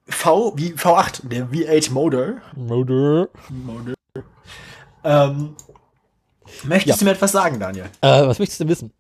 [0.09, 2.35] V wie V8, der V8 Motor.
[2.55, 3.29] Motor.
[3.49, 3.95] Motor.
[5.03, 5.57] Ähm,
[6.65, 6.97] möchtest Ja.
[6.99, 7.87] du mir etwas sagen, Daniel?
[8.01, 8.93] Äh, was möchtest du wissen?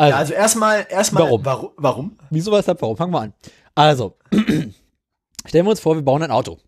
[0.00, 1.44] Also, Ja, also erstmal, erstmal, Warum?
[1.44, 1.70] Warum?
[1.76, 2.18] warum?
[2.30, 2.96] wieso, weshalb, warum?
[2.96, 3.34] Fangen wir an.
[3.74, 6.58] Also, stellen wir uns vor, wir bauen ein Auto.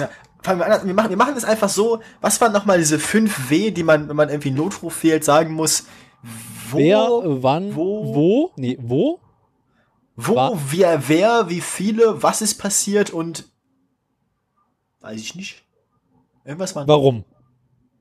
[0.00, 0.08] Ja,
[0.42, 0.86] fangen wir an.
[0.86, 2.00] Wir machen, wir machen das einfach so.
[2.22, 5.52] Was waren nochmal diese 5 W, die man, wenn man irgendwie einen Notruf wählt, sagen
[5.52, 5.84] muss?
[6.70, 6.98] Wo, Wer,
[7.42, 8.14] wann, wo?
[8.14, 9.20] wo, nee, wo,
[10.16, 13.44] wo, wa- wer, wer, wie viele, was ist passiert und
[15.00, 15.62] weiß ich nicht.
[16.44, 16.88] Irgendwas war.
[16.88, 17.24] warum?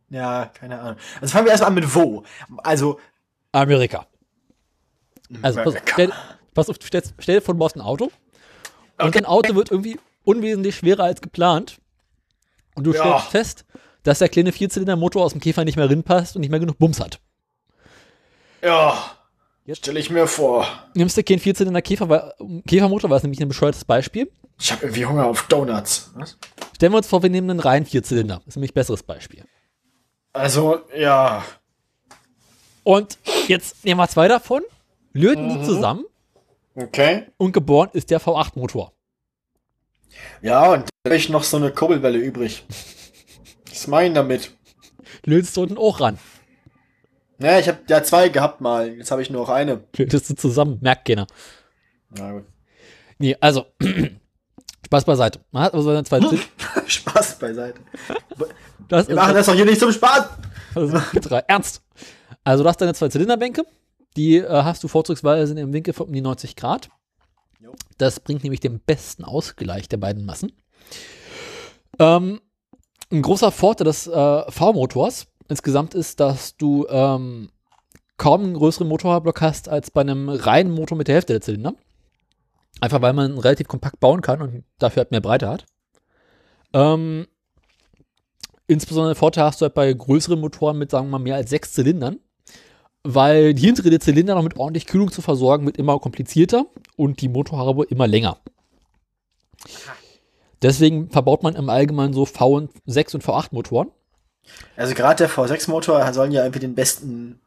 [0.09, 0.97] Ja, keine Ahnung.
[1.19, 2.23] Also fangen wir erstmal an mit wo.
[2.63, 2.99] Also,
[3.51, 4.07] Amerika.
[5.41, 5.93] Also, pass, Amerika.
[5.93, 6.11] stell,
[6.53, 8.11] pass auf, du stellst, stell dir vor, du baust ein Auto
[8.99, 11.77] und dein Auto wird irgendwie unwesentlich schwerer als geplant
[12.75, 13.19] und du Ja.
[13.19, 13.65] stellst fest,
[14.03, 16.99] dass der kleine Vierzylindermotor aus dem Käfer nicht mehr rinpasst und nicht mehr genug Bums
[16.99, 17.19] hat.
[18.61, 18.97] ja,
[19.65, 20.65] Jetzt- stelle ich mir vor.
[20.93, 22.33] Nimmst du keinen Vierzylinder Käfer, weil,
[22.67, 24.31] Käfermotor, war es nämlich ein bescheuertes Beispiel.
[24.59, 26.11] Ich habe irgendwie Hunger auf Donuts.
[26.15, 26.37] Was?
[26.75, 28.37] Stellen wir uns vor, wir nehmen einen reinen Vierzylinder.
[28.37, 29.43] Das ist nämlich ein besseres Beispiel.
[30.31, 31.43] Also, ja.
[32.83, 33.17] Und
[33.47, 34.61] jetzt nehmen wir zwei davon,
[35.13, 36.05] löten die zusammen
[36.75, 37.25] Okay.
[37.37, 38.93] und geboren ist der V8-Motor.
[40.41, 42.65] Ja, und da habe ich noch so eine Kurbelwelle übrig.
[43.69, 44.51] Was meine ich damit?
[45.25, 46.17] Lötest du unten auch ran.
[47.39, 48.89] Ja, ich habe ja zwei gehabt mal.
[48.95, 49.83] Jetzt habe ich nur noch eine.
[49.95, 51.27] Lötest du zusammen, merkt keiner.
[52.09, 52.45] Na gut.
[53.19, 53.65] Nee, also,
[54.85, 55.39] Spaß beiseite.
[55.51, 56.39] Man hat seine zwei Zil
[56.87, 57.79] Spaß beiseite.
[58.87, 60.29] das Wir machen das doch hier nicht zum Spaß.
[60.75, 61.39] Also, drei.
[61.47, 61.81] Ernst.
[62.43, 63.65] Also du hast deine zwei Zylinderbänke,
[64.17, 66.89] die äh, hast du vorzugsweise in einem Winkel von um die 90 Grad.
[67.97, 70.51] Das bringt nämlich den besten Ausgleich der beiden Massen.
[71.99, 72.39] Ähm,
[73.11, 77.49] ein großer Vorteil des äh, V-Motors insgesamt ist, dass du ähm,
[78.17, 81.73] kaum einen größeren Motorblock hast als bei einem reinen Motor mit der Hälfte der Zylinder.
[82.79, 85.65] Einfach weil man relativ kompakt bauen kann und dafür halt mehr Breite hat.
[86.73, 87.27] Ähm,
[88.67, 91.71] Insbesondere Vorteil hast du halt bei größeren Motoren mit, sagen wir mal, mehr als sechs
[91.71, 92.19] Zylindern,
[93.13, 96.65] weil die hintere der Zylinder noch mit ordentlich Kühlung zu versorgen wird immer komplizierter
[96.97, 98.39] und die Motorhaube immer länger.
[100.61, 103.91] Deswegen verbaut man im Allgemeinen so V6 und V8 Motoren.
[104.75, 107.39] Also gerade der V6-Motor soll ja irgendwie den besten,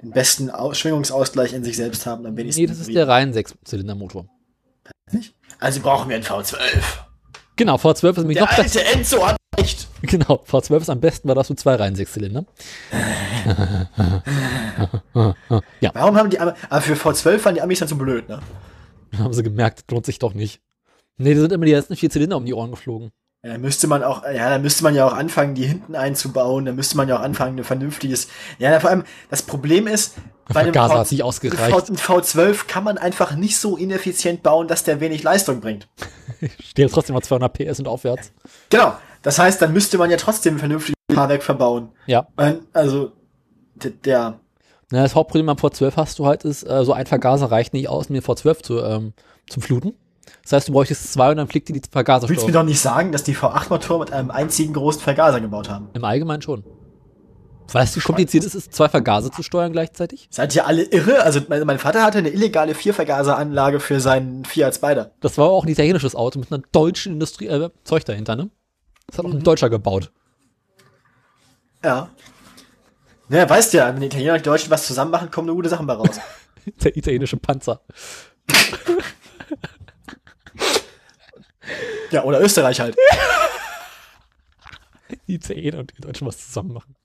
[0.00, 2.60] den besten Aus Schwingungsausgleich in sich selbst haben, am wenigsten.
[2.60, 4.26] Nee, das ist der rein 6-Zylinder-Motor.
[5.58, 6.56] Also brauchen wir einen V12.
[7.60, 8.80] Genau, V12 ist nämlich Der noch besser.
[8.80, 9.86] alte Enzo hat recht.
[10.00, 12.46] Genau, V12 ist am besten, weil da hast du zwei rein 6-Zylinder.
[15.82, 18.40] ja, Warum haben die aber für V12 waren die Amis dann zu blöd, ne?
[19.18, 20.62] haben sie gemerkt, lohnt sich doch nicht.
[21.18, 23.10] Nee, da sind immer die ersten vier Zylinder um die Ohren geflogen.
[23.42, 26.66] Ja, dann müsste man auch, ja, dann müsste man ja auch anfangen, die hinten einzubauen,
[26.66, 30.16] dann müsste man ja auch anfangen, ein vernünftiges, ja, vor allem, das Problem ist,
[30.52, 31.88] bei dem Vergaser V- hat nicht ausgereicht.
[31.90, 35.88] Ein V12 kann man einfach nicht so ineffizient bauen, dass der wenig Leistung bringt.
[36.62, 38.32] Steht trotzdem mal 200 PS und aufwärts.
[38.68, 38.92] Genau.
[39.22, 41.90] Das heißt, dann müsste man ja trotzdem ein vernünftiges Fahrwerk verbauen.
[42.06, 42.26] Ja.
[42.36, 43.12] Und, also,
[44.04, 44.38] der,
[44.90, 47.88] Na, das Hauptproblem am V12 hast du halt ist, äh, so ein Vergaser reicht nicht
[47.88, 49.12] aus, um den V12 zu, ähm,
[49.48, 49.94] zum Fluten.
[50.42, 52.80] Das heißt, du bräuchtest zwei und dann fliegt dir die willst du mir doch nicht
[52.80, 55.88] sagen, dass die V8-Motor mit einem einzigen großen Vergaser gebaut haben?
[55.94, 56.64] Im Allgemeinen schon.
[57.72, 60.28] Weißt du, wie kompliziert es ist, zwei Vergaser zu steuern gleichzeitig?
[60.30, 61.22] Seid ihr alle irre?
[61.22, 65.12] Also mein, mein Vater hatte eine illegale Viervergaseranlage für seinen Fiat Spider.
[65.20, 68.50] Das war auch ein italienisches Auto mit einer deutschen Industrie, äh, Zeug dahinter, ne?
[69.06, 70.10] Das hat auch ein Deutscher gebaut.
[71.84, 72.10] Ja.
[73.28, 75.68] Naja, weißt ja, wenn die Italiener und die Deutschen was zusammen machen, kommen nur gute
[75.68, 76.20] Sachen bei raus.
[76.82, 77.80] Der italienische Panzer.
[82.10, 82.96] ja, oder Österreich halt.
[85.26, 86.96] Die Italiener und die Deutschen was zusammen machen.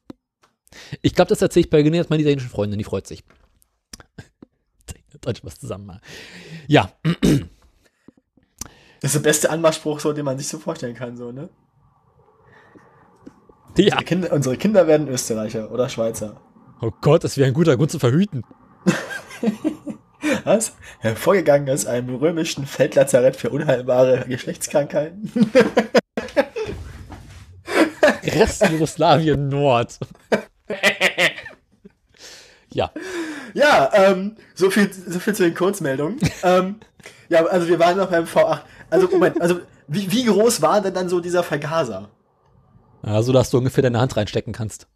[1.02, 3.24] Ich glaube, das erzähle ich bei Gene meiner italienischen Freundin, die freut sich.
[5.22, 6.02] Deutsch was zusammen machen.
[6.68, 6.92] Ja,
[9.06, 11.48] Das ist der beste Anmachspruch, so, den man sich so vorstellen kann, so, ne?
[13.78, 13.84] ja.
[13.84, 16.42] Unsere Kinder, unsere Kinder werden Österreicher oder Schweizer.
[16.82, 18.42] Oh Gott, das wäre ein guter Grund zu verhüten.
[20.44, 20.74] Was?
[21.00, 25.32] Hervorgegangen aus einem römischen Feldlazarett für unheilbare Geschlechtskrankheiten.
[28.24, 30.00] Rest Jugoslawien Nord.
[32.72, 32.92] ja,
[33.54, 36.20] Ja, ähm, so viel, so viel zu den Kurzmeldungen.
[36.44, 36.80] ähm,
[37.30, 38.62] ja, also wir waren noch beim V8.
[38.90, 42.10] Also, Moment, also, wie, wie groß war denn dann so dieser Vergaser?
[43.02, 44.88] also dass du ungefähr deine Hand reinstecken kannst.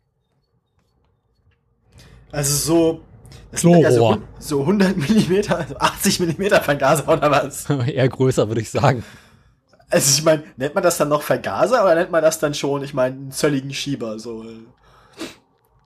[2.31, 3.01] Also so,
[3.51, 4.13] das So sind ja so, Rohr.
[4.15, 7.69] hun- so 100 Millimeter, also 80 Millimeter Vergaser oder was?
[7.87, 9.03] Eher größer, würde ich sagen.
[9.89, 12.83] Also ich meine, nennt man das dann noch Vergaser oder nennt man das dann schon,
[12.83, 14.45] ich meine, einen zölligen Schieber, so?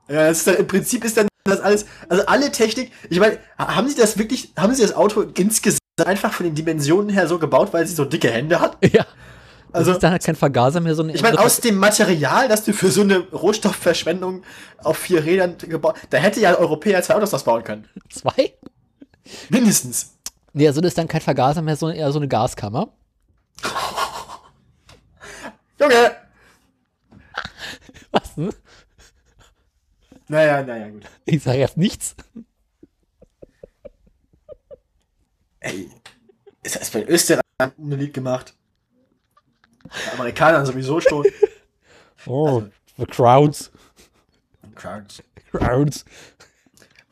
[0.09, 3.87] Ja, ist dann, im Prinzip ist dann das alles, also alle Technik, ich meine, haben
[3.87, 7.69] sie das wirklich, haben sie das Auto insgesamt einfach von den Dimensionen her so gebaut,
[7.71, 8.77] weil sie so dicke Hände hat?
[8.93, 9.05] Ja.
[9.73, 12.47] Also, Also- das ist dann halt kein Vergaser mehr, sondern Ich meine, aus dem Material,
[12.47, 14.43] das du für so eine Rohstoffverschwendung
[14.77, 17.89] auf vier Rädern gebaut, da hätte ja ein Europäer zwei Autos das bauen können.
[18.09, 18.53] zwei?
[19.49, 20.13] Mindestens.
[20.53, 22.93] Nee, also das ist dann kein Vergaser mehr, sondern eher so eine Gaskammer.
[25.79, 26.11] Junge!
[28.11, 28.37] Was?
[28.37, 28.49] Ne?
[30.27, 31.03] Naja, naja, gut.
[31.25, 32.15] Ich sage jetzt nichts.
[35.59, 35.89] Ey,
[36.61, 38.53] ist das bei Österreich ein Lied gemacht?
[40.07, 41.25] Bei Amerikanern sowieso schon.
[42.25, 42.63] Oh,
[42.97, 43.69] the crowds.
[44.75, 46.05] Crowds.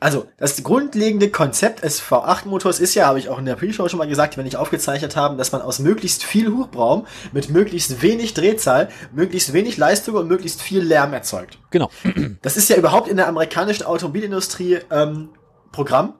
[0.02, 3.98] Also, das grundlegende Konzept des V8-Motors ist ja, habe ich auch in der Pre-Show schon
[3.98, 8.34] mal gesagt, wenn ich aufgezeichnet haben, dass man aus möglichst viel Hubraum mit möglichst wenig
[8.34, 11.58] Drehzahl, möglichst wenig Leistung und möglichst viel Lärm erzeugt.
[11.70, 11.88] Genau.
[12.42, 15.28] Das ist ja überhaupt in der amerikanischen Automobilindustrie ähm,
[15.70, 16.14] Programm.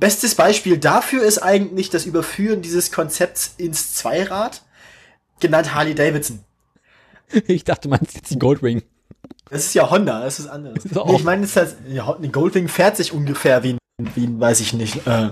[0.00, 4.62] Bestes Beispiel dafür ist eigentlich das Überführen dieses Konzepts ins Zweirad,
[5.42, 6.40] genannt Harley Davidson.
[7.46, 8.82] Ich dachte, du meinst jetzt die Goldwing.
[9.50, 10.84] Das ist ja Honda, das ist anderes.
[10.84, 13.78] Ist Nee, ich meine, das heißt, eine Goldwing fährt sich ungefähr wie ein,
[14.14, 15.30] wie ein weiß ich nicht, äh,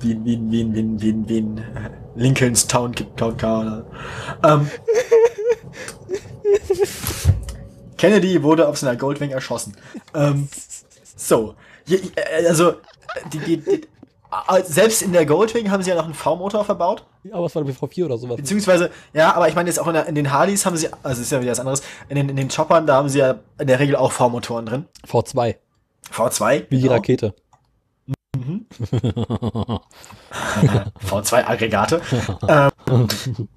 [0.00, 2.92] wie, ein- wie, ein- wie, ein- wie, ein- wie, ein- wie ein äh, Lincolns Town,
[3.16, 3.86] Town Car oder,
[4.44, 4.68] ähm,
[7.96, 9.74] Kennedy wurde auf seiner Goldwing erschossen.
[10.14, 10.48] Ähm,
[11.16, 11.54] so,
[11.88, 12.74] äh, also,
[13.32, 13.80] die, die, die,
[14.64, 17.04] selbst in der Goldwing haben sie ja noch einen V-Motor verbaut.
[17.30, 18.36] Aber es war der V4 oder sowas.
[18.36, 21.20] Beziehungsweise, ja, aber ich meine jetzt auch in, der, in den Harleys haben sie, also
[21.20, 23.66] ist ja wieder was anderes, in den, in den Choppern, da haben sie ja in
[23.66, 24.86] der Regel auch V-Motoren drin.
[25.06, 25.56] V2,
[26.10, 26.66] V2.
[26.68, 26.94] wie die genau.
[26.94, 27.34] Rakete.
[31.06, 32.00] V2-Aggregate.
[32.88, 33.08] ähm,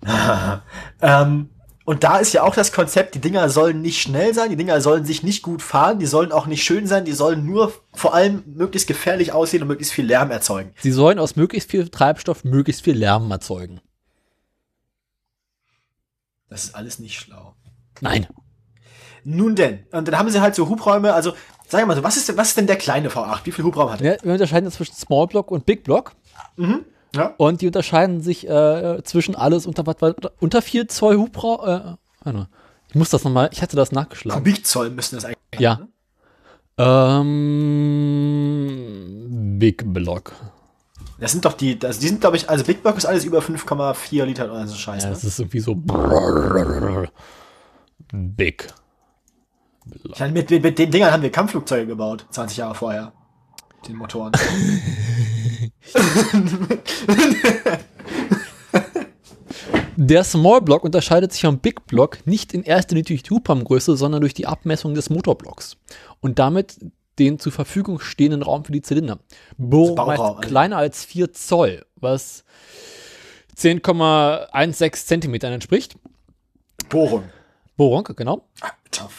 [1.01, 1.49] ähm,
[1.85, 4.81] und da ist ja auch das Konzept, die Dinger sollen nicht schnell sein, die Dinger
[4.81, 8.15] sollen sich nicht gut fahren, die sollen auch nicht schön sein, die sollen nur vor
[8.15, 10.73] allem möglichst gefährlich aussehen und möglichst viel Lärm erzeugen.
[10.81, 13.81] Sie sollen aus möglichst viel Treibstoff möglichst viel Lärm erzeugen.
[16.49, 17.55] Das ist alles nicht schlau.
[18.01, 18.27] Nein.
[19.23, 21.33] Nun denn, und dann haben sie halt so Hubräume, also
[21.67, 23.41] sag ich mal so, was ist denn, was ist denn der kleine V8?
[23.43, 24.15] Wie viel Hubraum hat er?
[24.15, 26.13] Ja, wir unterscheiden zwischen Small Block und Big Block.
[27.15, 27.33] Ja.
[27.37, 29.83] Und die unterscheiden sich äh, zwischen alles unter,
[30.39, 31.97] unter 4 Zoll Hubraum.
[32.25, 32.45] Äh,
[32.89, 34.43] ich muss das nochmal, ich hatte das nachgeschlagen.
[34.43, 35.75] Kubikzoll müssen das eigentlich Ja.
[35.77, 35.87] ne?
[36.77, 37.29] Ähm,
[39.59, 40.33] Big Block.
[41.19, 43.39] Das sind doch die, also die sind glaube ich, also Big Block ist alles über
[43.39, 45.03] 5,4 Liter oder so Scheiß.
[45.03, 45.15] Ja, ne?
[45.15, 45.81] das ist irgendwie so.
[48.11, 48.67] Big.
[50.03, 53.13] Ich meine, mit, mit, mit den Dingern haben wir Kampfflugzeuge gebaut, 20 Jahre vorher.
[53.87, 54.31] Den Motoren.
[59.97, 63.95] Der Small Block unterscheidet sich vom Big Block nicht in erster Linie durch die Hubraumgröße,
[63.95, 65.77] sondern durch die Abmessung des Motorblocks
[66.19, 66.77] und damit
[67.17, 69.19] den zur Verfügung stehenden Raum für die Zylinder.
[69.57, 72.43] Bohrung meist kleiner als 4 Zoll, was
[73.57, 75.95] 10,16 Zentimetern entspricht.
[76.89, 77.23] Bohrung.
[77.77, 78.47] Bohrung, genau.
[78.59, 79.09] Alter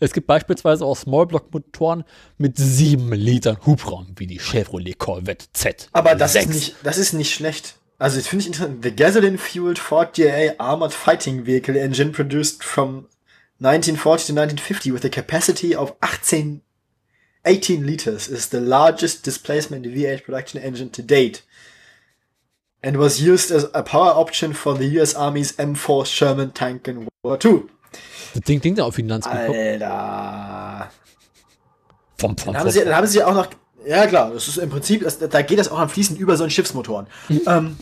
[0.00, 2.04] Es gibt beispielsweise auch Smallblock-Motoren
[2.38, 5.88] mit 7 Litern Hubraum, wie die Chevrolet Corvette Z.
[5.92, 6.54] Aber das ist, 6.
[6.54, 7.76] nicht, das ist nicht schlecht.
[7.98, 8.82] Also, das finde ich interessant.
[8.82, 13.06] The gasoline-fueled Ford GA Armored Fighting Vehicle Engine produced from
[13.60, 16.60] 1940 to 1950 with a capacity of 18,
[17.44, 21.42] 18 liters is the largest displacement V8 production engine to date.
[22.82, 27.08] And was used as a power option for the US Army's M4 Sherman tank in
[27.22, 27.62] World War II.
[28.34, 29.58] Das Ding klingt ja auch Landsgeguckt.
[29.58, 30.90] Alter.
[32.18, 33.48] Vom, vom, Dann haben, sie, dann haben sie auch noch,
[33.86, 36.44] ja klar, das ist im Prinzip, das, da geht das auch am Fließen über so
[36.44, 37.06] einen Schiffsmotoren.
[37.46, 37.76] ähm,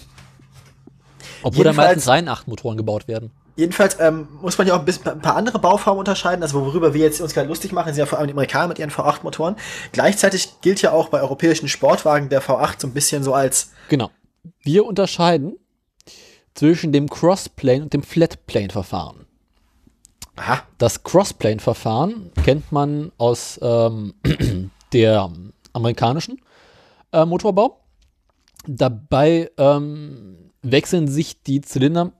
[1.42, 3.30] Obwohl da meistens rein acht Motoren gebaut werden.
[3.56, 6.94] Jedenfalls ähm, muss man ja auch ein, bisschen, ein paar andere Bauformen unterscheiden, also worüber
[6.94, 9.56] wir jetzt uns gerade lustig machen, sind ja vor allem die Amerikaner mit ihren V8-Motoren.
[9.92, 14.10] Gleichzeitig gilt ja auch bei europäischen Sportwagen der V8 so ein bisschen so als, Genau.
[14.62, 15.56] Wir unterscheiden
[16.54, 19.21] zwischen dem Crossplane und dem Flatplane-Verfahren.
[20.36, 24.14] Aha, Das Crossplane-Verfahren kennt man aus ähm,
[24.92, 25.30] der
[25.72, 26.40] amerikanischen
[27.12, 27.80] äh, Motorbau.
[28.66, 32.12] Dabei ähm, wechseln sich die Zylinder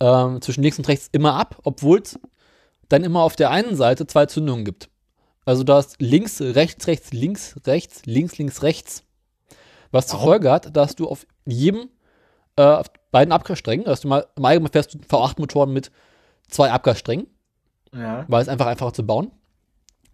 [0.00, 2.18] ähm, zwischen links und rechts immer ab, obwohl es
[2.88, 4.88] dann immer auf der einen Seite zwei Zündungen gibt.
[5.44, 9.04] Also da ist links, rechts, rechts, links, rechts, links, links, rechts.
[9.90, 10.20] Was zur?
[10.20, 11.88] Folge hat, dass du auf jedem,
[12.56, 15.90] äh, auf beiden Abgassträngen, dass du mal, im Allgemeinen fährst du V8-Motoren mit
[16.48, 17.26] zwei Abgassträngen
[17.94, 18.24] ja.
[18.28, 19.30] weil es einfach einfacher zu bauen.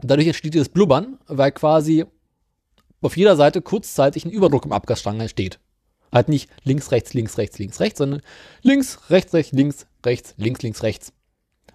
[0.00, 2.04] Und dadurch entsteht dieses Blubbern, weil quasi
[3.00, 5.58] auf jeder Seite kurzzeitig ein Überdruck im Abgasstrang entsteht.
[6.12, 8.22] Halt nicht links, rechts, links, rechts, links, rechts, sondern
[8.62, 11.12] links, rechts, rechts, links, rechts, links, links, rechts.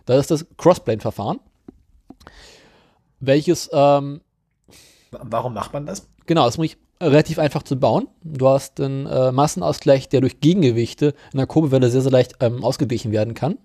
[0.05, 1.39] Das ist das Crossplane-Verfahren,
[3.19, 4.21] welches, ähm,
[5.11, 6.07] Warum macht man das?
[6.25, 8.07] genau, ist nämlich relativ einfach zu bauen.
[8.23, 12.63] Du hast einen äh, Massenausgleich, der durch Gegengewichte in der Kurbelwelle sehr, sehr leicht ähm,
[12.63, 13.57] ausgeglichen werden kann.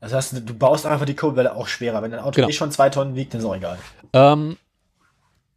[0.00, 2.02] Das heißt, du baust einfach die Kurbelwelle auch schwerer.
[2.02, 2.48] Wenn dein Auto Genau.
[2.48, 3.78] eh schon zwei Tonnen wiegt, dann ist auch egal.
[4.12, 4.56] Ähm,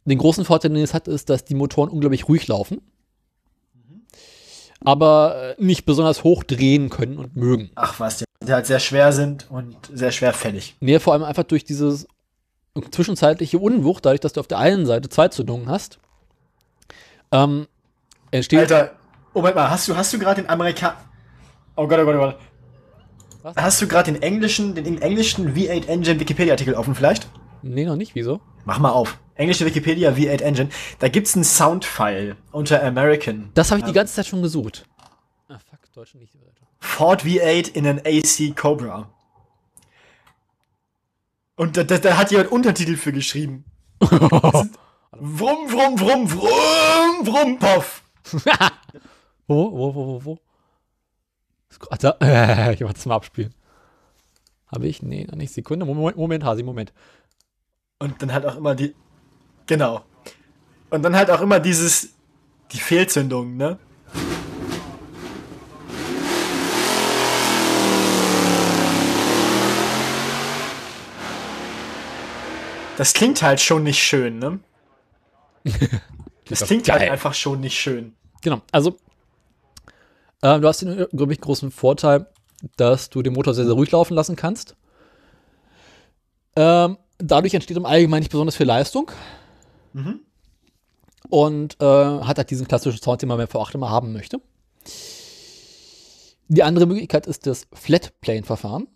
[0.04, 2.80] den großen Vorteil, den es hat, ist, dass die Motoren unglaublich ruhig laufen,
[4.82, 7.70] aber äh, nicht besonders hoch drehen können und mögen.
[7.74, 10.76] Ach was, die, die halt sehr schwer sind und sehr schwerfällig.
[10.80, 12.08] Nee, vor allem einfach durch dieses
[12.90, 15.98] zwischenzeitliche Unwucht, dadurch, dass du auf der einen Seite zwei Zündungen hast,
[17.30, 17.66] ähm,
[18.30, 18.60] entsteht.
[18.60, 18.92] Alter,
[19.34, 20.96] Moment mal, hast du, hast du gerade den Amerika...
[21.76, 22.36] Oh Gott, oh Gott, oh Gott.
[23.42, 23.56] Was?
[23.56, 27.28] Hast du gerade den englischen, den englischen V8 Engine Wikipedia-Artikel offen vielleicht?
[27.62, 28.40] Nee, noch nicht, wieso?
[28.64, 29.18] Mach mal auf.
[29.34, 30.68] Englische Wikipedia V8 Engine.
[30.98, 33.50] Da gibt's einen Soundfile unter American.
[33.54, 34.86] Das habe ich die ganze Zeit schon gesucht.
[35.48, 36.34] Ah, fuck, Deutsch nicht.
[36.78, 39.08] Ford V8 in an AC Cobra.
[41.56, 43.64] Und da, da, da hat jemand Untertitel für geschrieben.
[45.22, 48.02] Wrum, wrum, wrum, wrum, wrum, poff.
[49.46, 50.38] Wo, wo, wo, wo, wo?
[51.90, 53.54] Äh, ich mach das mal abspielen.
[54.66, 55.02] Habe ich?
[55.02, 55.52] Nee, noch nicht.
[55.52, 55.86] Sekunde.
[55.86, 56.92] Moment, Moment, Hasi, Moment.
[57.98, 58.94] Und dann halt auch immer die.
[59.66, 60.04] Genau.
[60.90, 62.10] Und dann halt auch immer dieses.
[62.72, 63.78] Die Fehlzündung, ne?
[72.96, 74.60] Das klingt halt schon nicht schön, ne?
[76.50, 78.14] Das klingt halt einfach schon nicht schön.
[78.42, 78.98] Genau, also
[80.42, 82.26] äh, du hast den unglaublich großen Vorteil,
[82.76, 84.76] dass du den Motor sehr, sehr ruhig laufen lassen kannst.
[86.56, 89.10] Ähm, dadurch entsteht im Allgemeinen nicht besonders viel Leistung.
[91.28, 94.40] Und äh, hat halt diesen klassischen Sound, den man beim V8 immer haben möchte.
[96.48, 98.88] Die andere Möglichkeit ist das Flat-Plane-Verfahren,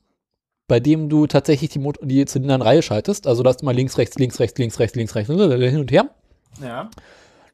[0.67, 3.29] bei dem du tatsächlich die, Mot die Zylinder in Reihe schaltest.
[3.29, 5.93] Also da hast du mal links, rechts, links, rechts, links, rechts, links, rechts, hin und
[5.93, 6.11] her.
[6.61, 6.91] Ja.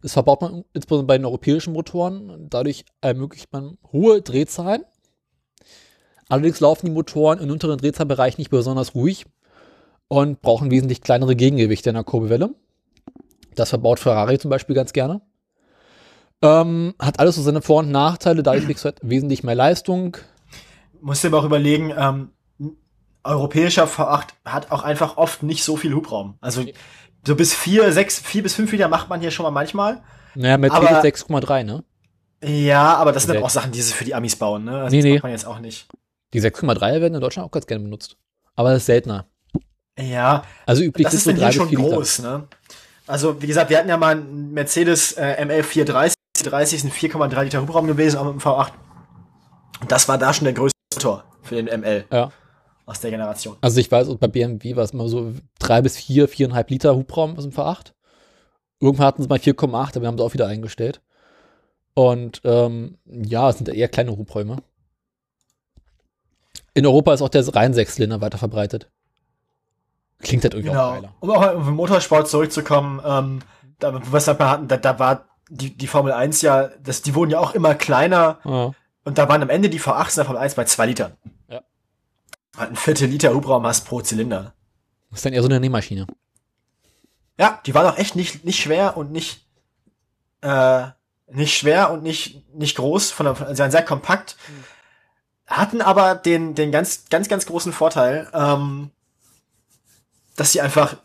[0.02, 2.46] Das verbaut man insbesondere bei den europäischen Motoren.
[2.48, 4.84] Dadurch ermöglicht man hohe Drehzahlen.
[6.28, 9.26] Allerdings laufen die Motoren im unteren Drehzahlbereich nicht besonders ruhig
[10.08, 12.54] und brauchen wesentlich kleinere Gegengewichte in der Kurbelwelle.
[13.56, 15.20] Das verbaut Ferrari zum Beispiel ganz gerne.
[16.42, 18.42] Ähm, hat alles so seine Vor- und Nachteile.
[18.42, 20.16] Dadurch kriegst du halt wesentlich mehr Leistung.
[21.00, 22.30] Musst dir aber auch überlegen, ähm,
[23.22, 26.36] europäischer V8 hat auch einfach oft nicht so viel Hubraum.
[26.40, 26.64] Also
[27.26, 30.02] so bis vier, sechs, vier bis fünf Liter macht man hier schon mal manchmal.
[30.34, 31.84] Naja, Mercedes Aber- 6,3, ne?
[32.42, 34.82] Ja, aber das sind dann auch Sachen, die sie für die Amis bauen, ne?
[34.82, 35.14] Also Nee, das nee.
[35.14, 35.88] macht man jetzt auch nicht.
[36.32, 38.16] Die 6,3 werden in Deutschland auch ganz gerne benutzt.
[38.56, 39.26] Aber das ist seltener.
[39.98, 41.82] Ja, Also üblich das ist so drei bis schon Liter.
[41.82, 42.48] groß, ne?
[43.06, 46.14] Also, wie gesagt, wir hatten ja mal einen Mercedes äh, ML 430,
[46.44, 48.70] 30 sind 4,3 Liter Hubraum gewesen, auch mit dem V8.
[49.82, 52.30] Und das war da schon der größte Motor für den ML Ja.
[52.90, 53.56] Aus der Generation.
[53.60, 57.36] Also ich weiß, bei BMW war es immer so drei bis vier, viereinhalb Liter Hubraum
[57.36, 57.92] aus dem V8.
[58.80, 61.00] Irgendwann hatten sie mal 4,8, aber wir haben sie auch wieder eingestellt.
[61.94, 64.56] Und ähm, ja, es sind eher kleine Hubräume.
[66.74, 68.90] In Europa ist auch der rein Sechszylinder weiter verbreitet.
[70.20, 70.92] Klingt halt irgendwie auch Genau.
[70.94, 71.14] geiler.
[71.20, 73.38] Um auch auf den Motorsport zurückzukommen, ähm,
[73.78, 77.30] da, was wir hatten, da, da war die, die Formel 1 ja, das, die wurden
[77.30, 78.72] ja auch immer kleiner Ja.
[79.04, 81.12] und da waren am Ende die V8 in der Formel 1 bei zwei Litern.
[82.54, 82.60] Ja.
[82.60, 84.54] Halt ein Viertel Liter Hubraum hast pro Zylinder.
[85.10, 86.06] Das ist dann eher so eine Nähmaschine.
[87.38, 89.46] Ja, die waren auch echt nicht, nicht schwer und nicht,
[90.42, 90.88] äh,
[91.32, 94.36] nicht schwer und nicht, nicht groß, von der, also sie waren sehr kompakt,
[95.46, 98.90] hatten aber den, den ganz, ganz, ganz großen Vorteil, ähm,
[100.36, 100.96] dass sie einfach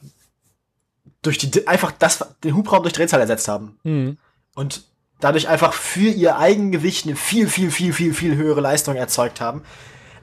[1.22, 3.80] durch die, einfach das, den Hubraum durch Drehzahl ersetzt haben.
[3.84, 4.17] Mhm.
[4.53, 4.84] Und
[5.19, 9.63] dadurch einfach für ihr Eigengewicht eine viel, viel, viel, viel, viel höhere Leistung erzeugt haben.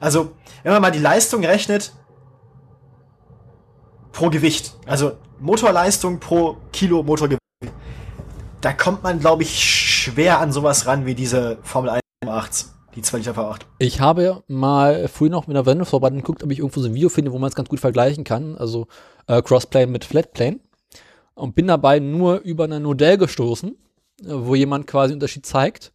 [0.03, 0.33] Also,
[0.65, 1.93] wenn man mal die Leistung rechnet,
[4.11, 7.41] pro Gewicht, also Motorleistung pro Kilo Motorgewicht,
[8.61, 12.65] da kommt man, glaube ich, schwer an sowas ran wie diese Formel 1 8,
[12.97, 13.61] die 2 Liter V8.
[13.79, 17.09] Ich habe mal früher noch mit einer Wendevorband geguckt, ob ich irgendwo so ein Video
[17.09, 18.57] finde, wo man es ganz gut vergleichen kann.
[18.59, 18.89] Also
[19.29, 20.59] äh, Crossplane mit Flatplane.
[21.35, 25.93] Und bin dabei nur über ein Modell gestoßen, äh, wo jemand quasi Unterschied zeigt.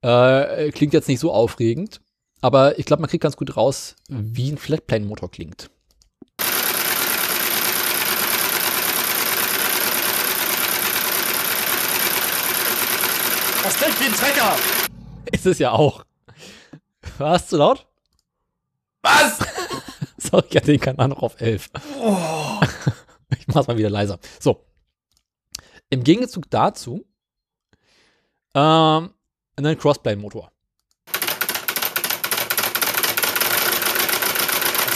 [0.00, 2.00] Äh, klingt jetzt nicht so aufregend,
[2.40, 5.70] aber ich glaube, man kriegt ganz gut raus, wie ein Flatplane-Motor klingt.
[13.62, 14.56] Das klingt wie ein Trecker!
[15.32, 16.04] Ist es ja auch.
[17.18, 17.86] War es zu laut?
[19.02, 19.38] Was?
[20.16, 21.70] Sorry, ich hatte den Kanal noch auf 11.
[23.36, 24.18] Ich mach's mal wieder leiser.
[24.40, 24.64] So.
[25.90, 27.04] Im Gegenzug dazu
[28.54, 29.14] ähm,
[29.56, 30.50] einen Crossplane-Motor.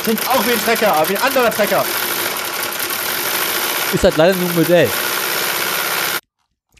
[0.03, 1.85] Klingt auch wie ein Trecker, aber wie ein anderer Trecker.
[3.93, 4.89] Ist halt leider nur ein Modell.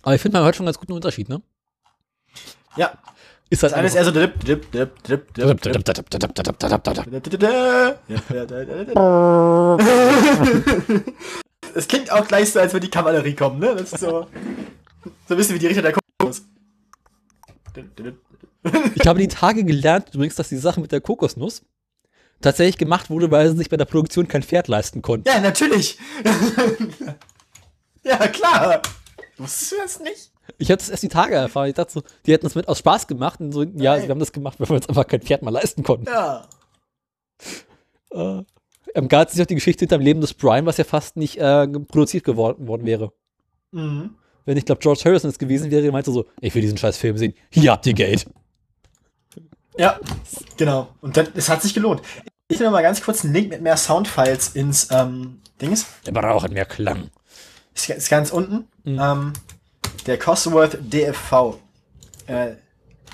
[0.03, 1.43] Aber ich finde, man hört schon ganz guten Unterschied, ne?
[2.77, 2.93] Ja.
[3.51, 5.63] Ist halt Das eine ist eher so dip, dip, dip, dip, dip, dip.
[11.75, 13.77] Es klingt auch gleich so, als würde die Kavallerie kommen, ne?
[13.77, 14.27] Das ist so,
[15.29, 16.43] so ein bisschen wie die Richter der Kokos.
[18.95, 21.63] Ich habe die Tage gelernt, übrigens, dass die Sache mit der Kokosnuss
[22.43, 25.29] tatsächlich gemacht wurde, weil sie sich bei der Produktion kein Pferd leisten konnten.
[25.29, 25.99] Ja, natürlich.
[28.05, 28.83] ja, klar.
[29.39, 30.31] Wusstest du das nicht?
[30.59, 31.69] Ich habe das erst die Tage erfahren.
[31.69, 34.03] Ich dachte so, die hätten das mit aus Spaß gemacht und so, ja, Nein.
[34.03, 36.07] sie haben das gemacht, weil wir uns einfach kein Pferd mal leisten konnten.
[36.07, 36.47] Ja.
[38.11, 38.43] Äh,
[38.95, 41.67] Im Garten sich auch die Geschichte hinterm Leben des Brian, was ja fast nicht äh,
[41.67, 43.13] produziert geworden worden wäre.
[43.71, 44.17] Mhm.
[44.45, 46.97] Wenn ich glaube, George Harrison es gewesen wäre, der meinte so, ich will diesen scheiß
[46.97, 47.35] Film sehen.
[47.51, 48.27] Hier habt ihr Geld.
[49.79, 49.99] Ja,
[50.57, 50.89] genau.
[51.01, 52.03] Und dann, es hat sich gelohnt.
[52.53, 55.87] Ich nehme mal ganz kurz einen Link mit mehr Soundfiles ins ähm, Dings.
[56.05, 57.09] Der braucht mehr Klang.
[57.75, 58.69] Ist, ist ganz unten.
[58.85, 59.33] Ähm,
[60.05, 61.57] der Cosworth DFV.
[62.27, 62.57] Äh,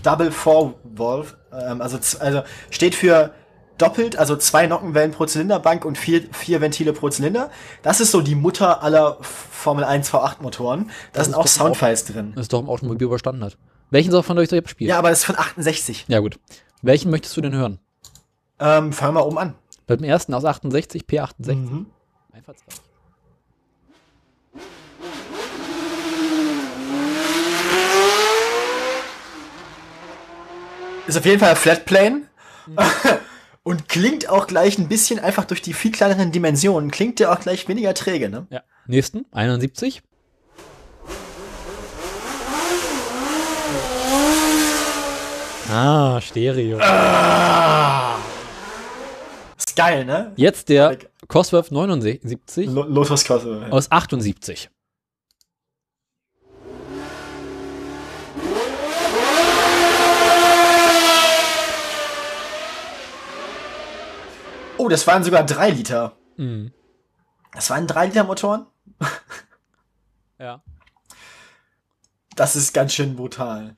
[0.02, 1.36] Double Four Valve.
[1.52, 3.32] Ähm, also, also steht für
[3.78, 7.52] doppelt, also zwei Nockenwellen pro Zylinderbank und vier, vier Ventile pro Zylinder.
[7.82, 10.90] Das ist so die Mutter aller Formel 1 V8 Motoren.
[11.12, 12.32] Da sind ist auch Soundfiles drin.
[12.34, 13.56] Das ist doch im Automobil überstanden hat.
[13.90, 14.88] Welchen soll von euch soll ich abspielen?
[14.88, 16.06] Ja, aber das ist von 68.
[16.08, 16.40] Ja, gut.
[16.82, 17.78] Welchen möchtest du denn hören?
[18.60, 19.54] Ähm, fangen wir mal oben an.
[19.86, 21.54] Beim ersten aus 68, P68.
[21.54, 21.86] Mhm.
[22.32, 22.74] Einfallsreich.
[31.06, 32.22] Ist auf jeden Fall Flatplane.
[33.62, 37.40] Und klingt auch gleich ein bisschen einfach durch die viel kleineren Dimensionen, klingt der auch
[37.40, 38.46] gleich weniger träge, ne?
[38.50, 38.62] Ja.
[38.86, 40.02] Nächsten, 71.
[45.70, 46.78] Ah, Stereo.
[46.78, 46.84] Ist
[49.78, 50.32] geil, ne?
[50.36, 50.98] Jetzt der
[51.28, 53.44] Cosworth 79 Lo- Lotus Cross.
[53.70, 54.68] aus 78.
[64.76, 66.16] Oh, das waren sogar drei Liter.
[66.36, 66.72] Mhm.
[67.52, 68.66] Das waren drei Liter Motoren?
[70.40, 70.62] Ja.
[72.36, 73.76] Das ist ganz schön brutal.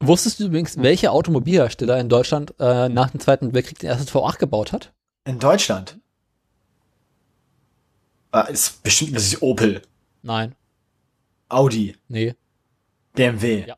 [0.00, 4.38] Wusstest du übrigens, welcher Automobilhersteller in Deutschland äh, nach dem Zweiten Weltkrieg den ersten V8
[4.38, 4.92] gebaut hat?
[5.24, 5.98] In Deutschland.
[8.30, 9.82] Ah, ist bestimmt, das ist Opel,
[10.22, 10.54] Nein.
[11.48, 12.34] Audi, Nee.
[13.12, 13.64] BMW.
[13.66, 13.76] Ja.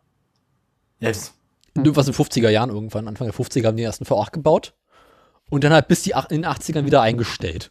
[0.98, 1.34] Jetzt.
[1.74, 4.74] Irgendwas in den 50er Jahren irgendwann, Anfang der 50er haben die den ersten V8 gebaut.
[5.50, 7.70] Und dann halt bis die in den 80ern wieder eingestellt.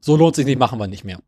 [0.00, 1.20] So lohnt sich nicht, machen wir nicht mehr.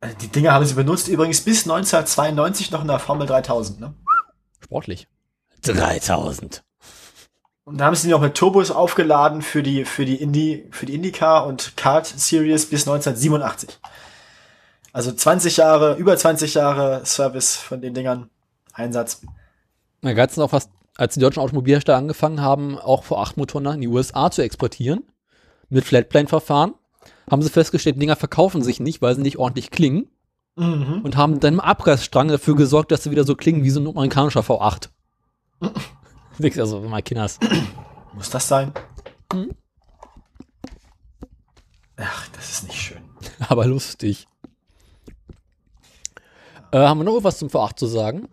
[0.00, 3.94] Also Die Dinger haben sie benutzt übrigens bis 1992 noch in der Formel 3000, ne?
[4.60, 5.08] Sportlich.
[5.62, 6.62] 3000.
[7.64, 10.86] Und da haben sie die noch mit Turbos aufgeladen für die, für die Indy, für
[10.86, 13.78] die IndyCar und Kart Series bis 1987.
[14.92, 18.28] Also 20 Jahre, über 20 Jahre Service von den Dingern.
[18.74, 19.22] Einsatz.
[20.02, 23.88] Da gab es auch fast, als die deutschen Automobilhersteller angefangen haben, auch V8-Motoren in die
[23.88, 25.04] USA zu exportieren,
[25.68, 26.74] mit Flatplane-Verfahren,
[27.30, 30.08] haben sie festgestellt, Dinger verkaufen sich nicht, weil sie nicht ordentlich klingen
[30.56, 31.00] Mhm.
[31.02, 33.88] und haben dann im Abreißstrang dafür gesorgt, dass sie wieder so klingen wie so ein
[33.88, 34.88] amerikanischer V8.
[36.38, 37.38] Nix, also mein Kinders.
[38.12, 38.72] Muss das sein?
[39.32, 39.50] Mhm.
[41.96, 43.02] Ach, das ist nicht schön.
[43.48, 44.26] aber lustig.
[46.72, 48.28] Äh, haben wir noch was zum V8 zu sagen?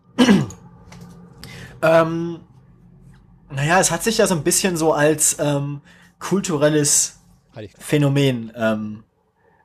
[1.84, 2.40] Ähm,
[3.50, 5.82] naja, es hat sich ja so ein bisschen so als ähm,
[6.20, 7.20] kulturelles
[7.56, 7.74] Heilig.
[7.78, 9.04] Phänomen ähm,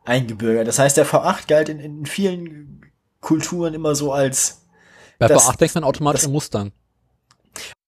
[0.04, 0.66] eingebürgert.
[0.68, 2.82] Das heißt, der V8 galt in, in vielen
[3.20, 4.66] Kulturen immer so als
[5.18, 6.72] Bei Das- V8 denkt man automatisch das- an Mustang.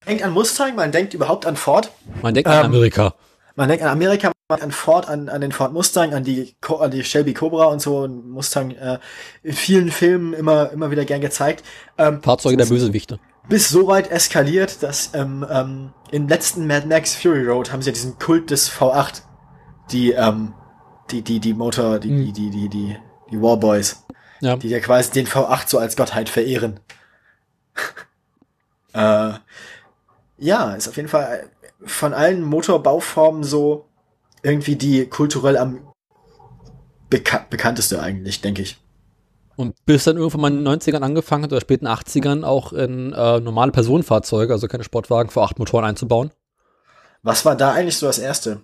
[0.08, 1.90] Denkt an Mustang, man denkt überhaupt an Ford,
[2.22, 3.14] Man denkt an Ähm, Amerika.
[3.54, 6.54] man denkt an Amerika, man denkt an Ford, an, an den Ford Mustang, an die,
[6.80, 8.98] an die Shelby Cobra und so, und Mustang äh,
[9.42, 11.62] in vielen Filmen immer immer wieder gern gezeigt.
[11.98, 13.20] Ähm, Fahrzeuge der Bösewichte.
[13.48, 17.90] bis so weit eskaliert, dass ähm, ähm, im letzten Mad Max Fury Road haben sie
[17.90, 19.22] ja diesen Kult des V8,
[19.92, 20.54] die ähm,
[21.10, 22.96] die die die Motor, die die die die die,
[23.30, 24.04] die Warboys,
[24.40, 24.56] Ja.
[24.56, 26.80] die ja quasi den V8 so als Gottheit verehren.
[28.94, 29.32] äh,
[30.38, 31.48] ja, ist auf jeden Fall
[31.84, 33.86] von allen Motorbauformen so
[34.42, 35.80] irgendwie die kulturell am
[37.10, 38.78] beka bekannteste eigentlich, denke ich.
[39.56, 43.12] Und bis dann irgendwann mal in den 90ern angefangen hat oder späten 80ern auch in
[43.12, 46.30] äh, normale Personenfahrzeuge, also keine Sportwagen, V8 Motoren einzubauen.
[47.22, 48.60] Was war da eigentlich so das erste?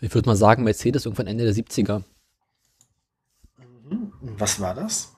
[0.00, 2.02] Ich würde mal sagen, Mercedes irgendwann Ende der 70er.
[4.20, 5.12] Was war das?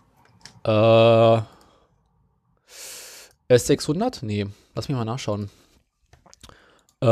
[0.65, 1.43] Äh,
[3.49, 4.25] S600?
[4.25, 5.51] Nee, lass mich mal nachschauen.
[7.03, 7.07] Äh,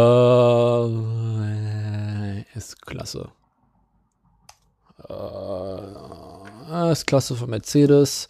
[2.57, 3.31] S-Klasse.
[5.09, 8.29] Äh, S-Klasse von Mercedes.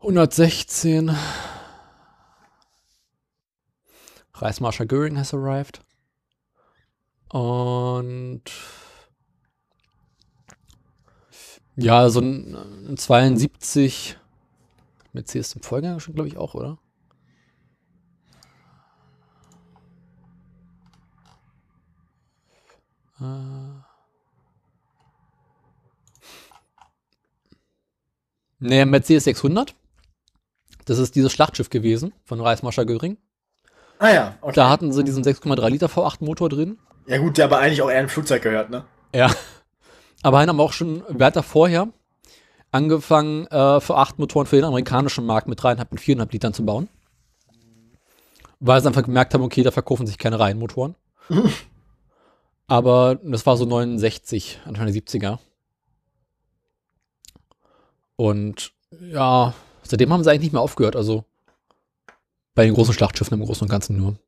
[0.00, 1.16] 116.
[4.34, 5.80] Reichsmarschall Göring has arrived.
[7.30, 8.42] Und
[11.76, 14.17] ja, so ein 72
[15.12, 16.78] Mercedes im Vorgänger schon, glaube ich, auch, oder?
[23.20, 23.78] Äh.
[28.60, 29.74] Nee, Mercedes 600.
[30.84, 33.18] Das ist dieses Schlachtschiff gewesen von Reichsmarschall Göring.
[33.98, 34.54] Ah ja, okay.
[34.54, 36.78] Da hatten sie diesen 6,3 Liter V8 Motor drin.
[37.06, 38.84] Ja gut, der aber eigentlich auch eher ein Flugzeug gehört, ne?
[39.14, 39.30] Ja.
[40.22, 41.88] Aber haben auch schon, wer hat da vorher
[42.70, 46.88] angefangen, äh, V8 Motoren für den amerikanischen Markt mit 3,5 und 4,5 Litern zu bauen?
[48.60, 50.94] Weil sie einfach gemerkt haben, okay, da verkaufen sich keine Reihenmotoren.
[52.66, 55.38] Aber das war so 69, Anfang der 70er.
[58.16, 60.96] Und ja, seitdem haben sie eigentlich nicht mehr aufgehört.
[60.96, 61.24] Also
[62.54, 64.18] bei den großen Schlachtschiffen im Großen und Ganzen nur.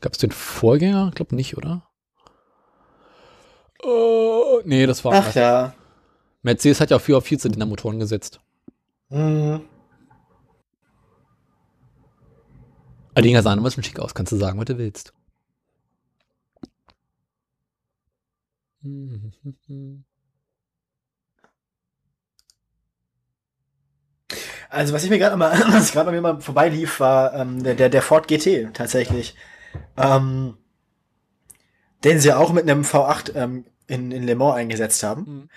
[0.00, 1.08] Gab es den Vorgänger?
[1.08, 1.88] Ich glaube nicht, oder?
[3.82, 5.34] Oh, nee, das war Ach anders.
[5.34, 5.74] ja.
[6.46, 8.40] Mercedes hat ja auch 4 auf 4 Zylinder Motoren gesetzt.
[9.08, 9.62] Mhm.
[13.18, 15.12] Die Dinger sahen immer schon schick aus, kannst du sagen, was du willst.
[24.68, 27.88] Also was ich mir gerade mal, was gerade mir mal vorbeilief, war ähm, der, der,
[27.88, 29.34] der Ford GT tatsächlich.
[29.96, 30.56] Ähm,
[32.04, 35.22] den sie auch mit einem V8 ähm, in, in Le Mans eingesetzt haben.
[35.22, 35.48] Mhm.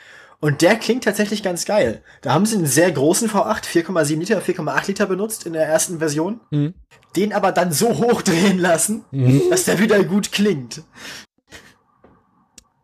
[0.42, 2.02] Und der klingt tatsächlich ganz geil.
[2.22, 6.00] Da haben sie einen sehr großen V8, 4,7 Liter, 4,8 Liter benutzt in der ersten
[6.00, 6.40] Version.
[6.52, 6.74] Mhm.
[7.16, 9.42] Den aber dann so hochdrehen lassen, Mhm.
[9.50, 10.84] dass der wieder gut klingt.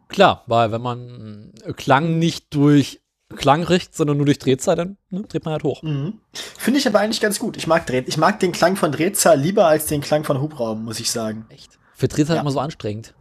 [0.08, 3.02] Klar, weil wenn man Klang nicht durch
[3.36, 5.82] Klang richtet, sondern nur durch Drehzahl, dann ne, dreht man halt hoch.
[5.82, 6.20] Mhm.
[6.34, 7.58] Finde ich aber eigentlich ganz gut.
[7.58, 10.84] Ich mag, Dreh ich mag den Klang von Drehzahl lieber als den Klang von Hubraum,
[10.86, 11.46] muss ich sagen.
[11.50, 11.80] Echt?
[11.96, 12.42] Für Drehzahl Ja.
[12.42, 13.14] immer so anstrengend.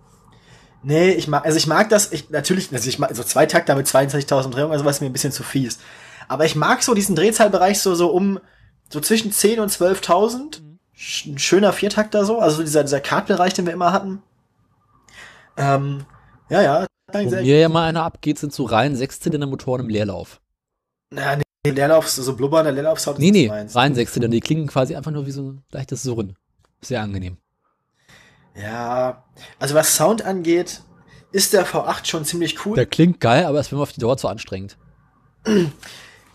[0.85, 3.75] Nee, ich mag, also ich mag das, ich, natürlich, also ich mag, so zwei Takter
[3.75, 5.79] mit 22.000 Drehungen, also was mir ein bisschen zu fies.
[6.29, 8.39] Aber ich mag so diesen Drehzahlbereich so, so um,
[8.91, 10.61] so zwischen 10 und 12.000.
[10.97, 14.23] Sch- Ein schöner Viertakter so, also so dieser, dieser Kartbereich, den wir immer hatten.
[15.57, 16.05] Ähm,
[16.51, 16.87] ja, ja.
[17.13, 20.41] Wo mir ja mal einer abgeht, sind so rein Sechszylinder-Motoren im Leerlauf.
[21.11, 23.19] Na, nee, Leerlauf, so blubbernder Leerlaufsound.
[23.19, 24.33] ist Nee, nee, rein Sechszylinder.
[24.35, 26.37] Die klingen quasi einfach nur wie so ein leichtes Surren.
[26.83, 27.37] Sehr angenehm.
[28.55, 29.25] Ja,
[29.59, 30.83] also was Sound angeht,
[31.33, 32.77] ist der V8 schon ziemlich cool.
[32.77, 34.77] Der klingt geil, aber es wird mir auf die Dauer zu anstrengend.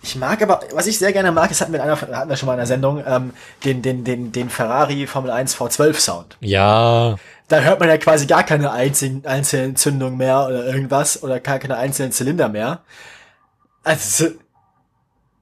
[0.01, 2.37] Ich mag aber, was ich sehr gerne mag, das hatten wir, in einer, hatten wir
[2.37, 3.33] schon mal in der Sendung, ähm,
[3.65, 6.37] den, den, den, den Ferrari Formel 1 V12 Sound.
[6.41, 7.15] Ja.
[7.47, 11.59] Da hört man ja quasi gar keine einzelnen, einzelnen Zündungen mehr oder irgendwas oder gar
[11.59, 12.83] keine einzelnen Zylinder mehr.
[13.83, 14.27] Also,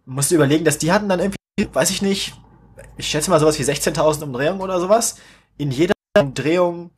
[0.06, 1.38] musst du überlegen, dass die hatten dann irgendwie,
[1.74, 2.34] weiß ich nicht,
[2.96, 5.18] ich schätze mal sowas wie 16.000 Umdrehungen oder sowas.
[5.58, 6.92] In jeder Umdrehung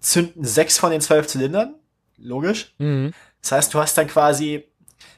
[0.00, 1.74] zünden sechs von den zwölf Zylindern.
[2.16, 2.74] Logisch.
[2.78, 3.12] Mhm.
[3.42, 4.64] Das heißt, du hast dann quasi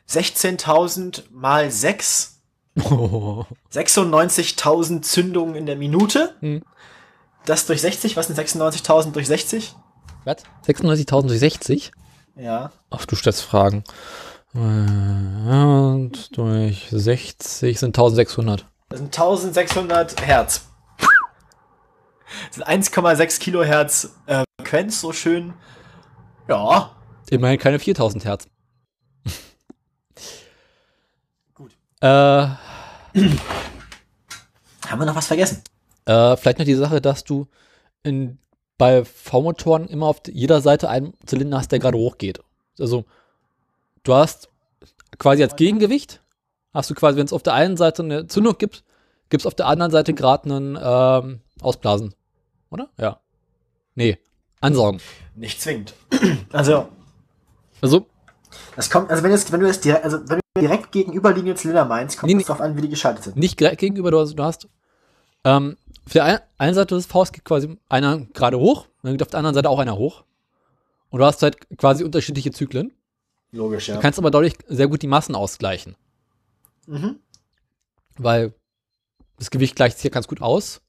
[0.08, 2.40] 16.000 mal 6,
[3.72, 6.34] 96.000 Zündungen in der Minute.
[6.40, 6.62] Hm.
[7.46, 9.74] Das durch 60, was sind 96.000 durch 60?
[10.24, 10.36] Was?
[10.66, 11.92] 96.000 durch 60?
[12.36, 12.70] Ja.
[12.90, 13.84] Ach, du stellst Fragen.
[14.54, 18.66] Äh, Und durch 60 sind 1600.
[18.90, 20.66] Das sind 1600 Hertz.
[22.48, 25.54] Das sind 1,6 Kilohertz äh, Frequenz, so schön.
[26.48, 26.96] Ja.
[27.30, 28.46] Immerhin keine 4000 Hertz.
[31.54, 31.72] Gut.
[32.00, 32.58] Äh, Haben
[34.88, 35.62] wir noch was vergessen?
[36.06, 37.46] äh, vielleicht noch die Sache, dass du
[38.02, 38.38] in,
[38.78, 42.40] bei V-Motoren immer auf jeder Seite einen Zylinder hast, der gerade hochgeht.
[42.78, 43.04] Also,
[44.02, 44.48] du hast
[45.18, 46.20] quasi als Gegengewicht,
[46.72, 48.84] hast du quasi, wenn es auf der einen Seite eine Zündung gibt,
[49.28, 52.14] gibt es auf der anderen Seite gerade einen ähm, Ausblasen.
[52.70, 52.88] Oder?
[52.98, 53.20] Ja.
[53.94, 54.18] Nee.
[54.60, 55.00] Ansaugen.
[55.34, 55.94] Nicht zwingend.
[56.52, 56.88] Also,
[57.80, 58.06] Also,
[58.76, 61.84] das kommt, also wenn, jetzt, wenn du jetzt direkt, also wenn du direkt gegenüberliegende Zylinder
[61.84, 62.42] meinst, kommt es nee.
[62.42, 63.36] darauf an, wie die geschaltet sind.
[63.36, 64.68] nicht direkt gegenüber, du hast, du hast
[65.44, 69.22] ähm, auf der ein- einen Seite des Vs geht quasi einer gerade hoch, dann geht
[69.22, 70.24] auf der anderen Seite auch einer hoch.
[71.10, 72.92] Und du hast halt quasi unterschiedliche Zyklen.
[73.52, 73.94] Logisch, ja.
[73.96, 75.96] Du kannst aber dadurch sehr gut die Massen ausgleichen,
[76.86, 77.18] Mhm.
[78.18, 78.52] weil
[79.38, 80.82] das Gewicht gleicht sich ja ganz gut aus.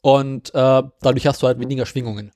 [0.00, 2.32] Und äh, dadurch hast du halt weniger Schwingungen.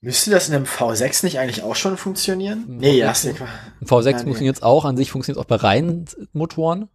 [0.00, 2.64] Müsste das in einem V6 nicht eigentlich auch schon funktionieren?
[2.68, 3.40] Nee, ja, V6 hast du nicht.
[3.80, 4.22] Im V6 Ja, nee.
[4.24, 6.04] funktioniert es auch, an sich funktioniert es auch bei reinen
[6.34, 6.88] Motoren.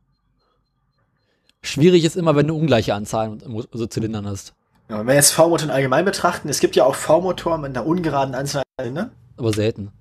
[1.61, 4.53] Schwierig ist immer, wenn du ungleiche Anzahlen Mo- also Zylindern hast.
[4.89, 8.33] Ja, wenn wir jetzt V-Motoren allgemein betrachten, es gibt ja auch V-Motoren mit einer ungeraden
[8.35, 9.11] Anzahl an Zylinder.
[9.37, 9.91] Aber selten.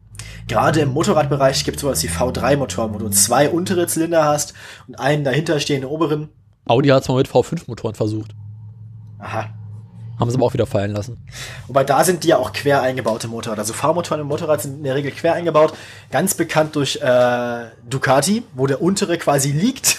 [0.47, 4.55] Gerade im Motorradbereich gibt es sowas wie V3-Motoren, wo du zwei untere Zylinder hast
[4.87, 6.29] und einen dahinter stehenden oberen.
[6.67, 8.33] Audi hat es mal mit V5-Motoren versucht.
[9.19, 9.51] Aha.
[10.19, 11.19] Haben sie aber auch wieder fallen lassen.
[11.69, 13.59] Wobei da sind die ja auch quer eingebaute Motorrad.
[13.59, 15.75] Also V-Motoren im Motorrad sind in der Regel quer eingebaut.
[16.11, 19.99] Ganz bekannt durch äh, Ducati, wo der untere quasi liegt.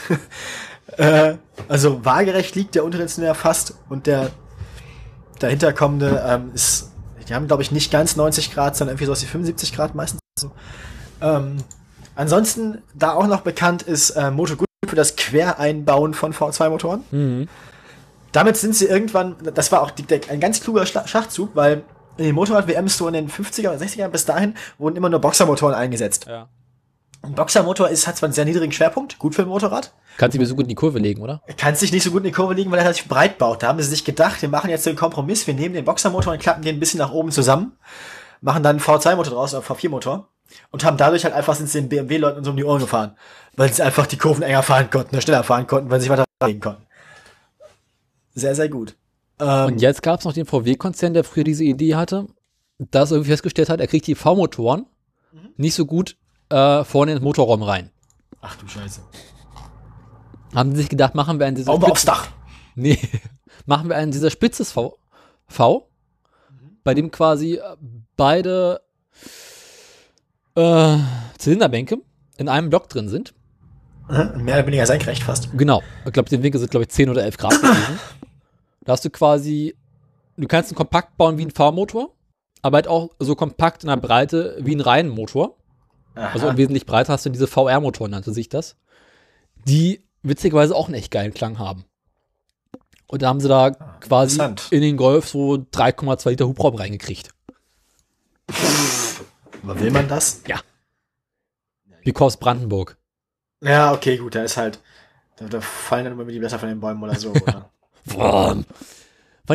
[0.98, 1.36] äh,
[1.70, 4.32] also waagerecht liegt der untere Zylinder fast und der
[5.40, 6.92] dahinter kommende ähm, ist,
[7.30, 9.96] die haben glaube ich nicht ganz 90 Grad, sondern irgendwie so aus die 75 Grad
[9.96, 10.20] meistens.
[10.38, 10.52] So.
[11.22, 11.58] Ähm,
[12.16, 17.04] ansonsten da auch noch bekannt ist äh, Moto Guzzi für das Quereinbauen von V2-Motoren.
[17.12, 17.48] Mhm.
[18.32, 21.84] Damit sind sie irgendwann, das war auch die, der, ein ganz kluger Schachzug, weil
[22.18, 25.74] in den Motorrad-WMs so in den 50er oder 60er bis dahin wurden immer nur Boxermotoren
[25.74, 26.26] eingesetzt.
[26.28, 26.50] Ja.
[27.22, 30.42] Ein Boxermotor ist, hat zwar einen sehr niedrigen Schwerpunkt, gut für ein Motorrad, Kannst du
[30.42, 31.42] mir so gut in die Kurve legen, oder?
[31.56, 33.64] kann sich nicht so gut in die Kurve liegen, weil er sich breit baut.
[33.64, 36.40] Da haben sie sich gedacht, wir machen jetzt den Kompromiss, wir nehmen den Boxermotor und
[36.40, 37.78] klappen den ein bisschen nach oben zusammen,
[38.42, 40.28] machen dann einen V2-Motor draus oder V4-Motor
[40.72, 43.16] und haben dadurch halt einfach sind sie den BMW-Leuten so um die Ohren gefahren,
[43.56, 46.12] weil sie einfach die Kurven enger fahren konnten, oder schneller fahren konnten, weil sie sich
[46.12, 46.84] weiter legen konnten.
[48.36, 48.96] Sehr, sehr gut.
[49.40, 52.28] Ähm, Und jetzt gab es noch den VW-Konzern, der früher diese Idee hatte,
[52.78, 54.86] dass er irgendwie festgestellt hat, er kriegt die V-Motoren
[55.58, 56.18] nicht so gut
[56.50, 57.92] äh, vorne in den Motorraum rein.
[58.42, 59.02] ach du Scheiße.
[60.56, 62.30] Haben sie sich gedacht, machen wir einen dieser wir aufs Dach.
[62.76, 62.98] Nee,
[63.66, 64.98] machen wir einen dieser Spitzes V,
[65.48, 65.90] v
[66.84, 67.76] bei dem quasi äh,
[68.16, 68.82] beide
[70.56, 70.98] äh,
[71.38, 72.00] Zylinderbänke
[72.38, 73.34] in einem Block drin sind.
[74.10, 75.50] Mhm, Mehr oder weniger senkrecht fast.
[75.58, 75.84] Genau.
[76.06, 78.00] Ich glaube, den Winkel sind, glaube ich, 10 oder 11 Grad gewesen.
[78.82, 79.76] Da hast du quasi,
[80.38, 82.14] du kannst einen kompakt bauen wie ein V-Motor,
[82.62, 85.56] aber halt auch so kompakt in der Breite wie ein Reihenmotor.
[86.16, 86.58] Also Aha.
[86.58, 88.76] wesentlich breiter hast du diese VR-Motoren, nannte sich das.
[89.66, 91.86] Die witzigerweise auch einen echt geilen Klang haben.
[93.08, 93.72] Und da haben sie da
[94.02, 94.68] quasi Ah, interessant.
[94.72, 97.30] in den Golf so 3,2 Liter Hubraum reingekriegt.
[99.64, 100.42] Aber will man das?
[102.04, 102.98] Because Brandenburg.
[103.62, 104.80] Ja, okay, gut, da ist halt.
[105.38, 107.32] Da, da fallen dann immer die Blätter von den Bäumen oder so.
[107.32, 107.70] Oder?
[108.08, 108.66] Fand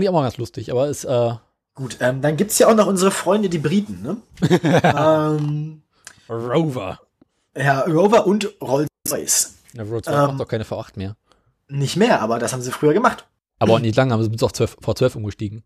[0.02, 1.34] ich auch mal ganz lustig, aber ist, äh,
[1.74, 4.16] gut, ähm, dann gibt's ja auch noch unsere Freunde, die Briten, ne?
[4.82, 5.82] ähm,
[6.28, 7.00] Rover.
[7.56, 9.54] ja, Rover und Rolls-Royce.
[9.74, 10.26] Der Rolls Royce Ähm.
[10.28, 11.16] macht doch keine V8 mehr.
[11.68, 13.26] Nicht mehr, aber das haben sie früher gemacht.
[13.58, 15.64] Aber auch nicht lange, haben sie bis auf 12, V12 umgestiegen.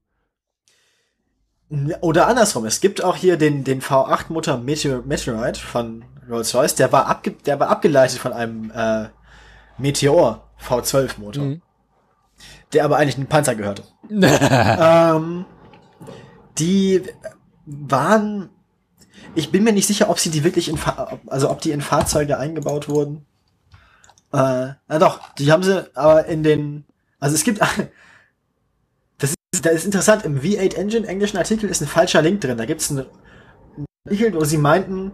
[2.00, 7.06] Oder andersrum, es gibt auch hier den, den V8-Motor Meteor, Meteorite von Rolls-Royce, der war,
[7.06, 9.08] abge, der war abgeleitet von einem äh,
[9.78, 11.62] Meteor V12-Motor, Mhm.
[12.72, 13.82] der aber eigentlich einem Panzer gehörte.
[14.10, 15.44] ähm,
[16.58, 17.02] die
[17.66, 18.50] waren,
[19.34, 21.80] ich bin mir nicht sicher, ob sie die wirklich in, Fa also ob die in
[21.80, 23.24] Fahrzeuge eingebaut wurden.
[24.32, 26.84] Äh, na doch, die haben sie aber in den,
[27.20, 27.60] also es gibt,
[29.18, 32.58] das ist, das ist interessant, im V8 Engine englischen Artikel ist ein falscher Link drin,
[32.58, 33.06] da gibt's einen
[34.04, 35.12] Artikel, wo sie meinten,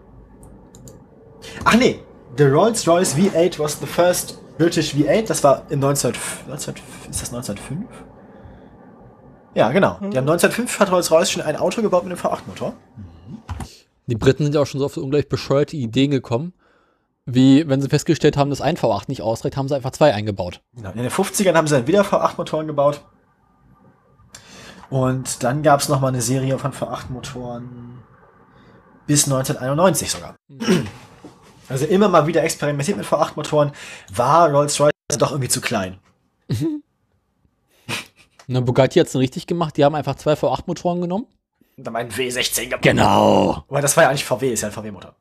[1.65, 2.01] ach nee,
[2.37, 6.13] the Rolls-Royce V8 was the first British V8, das war in 19,
[6.49, 6.75] 19
[7.11, 7.87] ist das 1905?
[9.55, 9.99] Ja, genau.
[10.01, 12.75] Die haben 1905 hat Rolls-Royce schon ein Auto gebaut mit einem V8-Motor.
[14.07, 16.53] Die Briten sind ja auch schon so auf so ungleich bescheuerte Ideen gekommen,
[17.25, 20.61] wie wenn sie festgestellt haben, dass ein V8 nicht ausreicht, haben sie einfach zwei eingebaut.
[20.75, 20.91] Genau.
[20.91, 23.05] In den 50ern haben sie dann wieder V8-Motoren gebaut.
[24.91, 28.03] Und dann gab es nochmal eine Serie von V8-Motoren.
[29.07, 30.37] bis 1991 sogar.
[31.69, 33.73] Also immer mal wieder experimentiert mit V8-Motoren,
[34.15, 35.99] war Rolls-Royce doch irgendwie zu klein.
[38.47, 39.77] Na, Bugatti hat's dann richtig gemacht.
[39.77, 41.27] Die haben einfach zwei V8-Motoren genommen.
[41.77, 42.83] Und dann meinen W16 gebaut.
[42.83, 43.65] Genau.
[43.69, 45.15] Aber das war ja eigentlich VW, ist ja ein VW-Motor.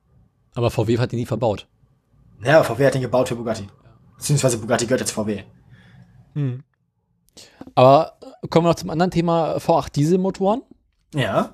[0.55, 1.67] Aber VW hat die nie verbaut.
[2.43, 3.67] Ja, VW hat den gebaut für Bugatti.
[4.17, 5.43] Beziehungsweise Bugatti gehört jetzt VW.
[7.75, 10.61] Aber äh, kommen wir noch zum anderen Thema V8 Dieselmotoren.
[11.15, 11.53] Ja,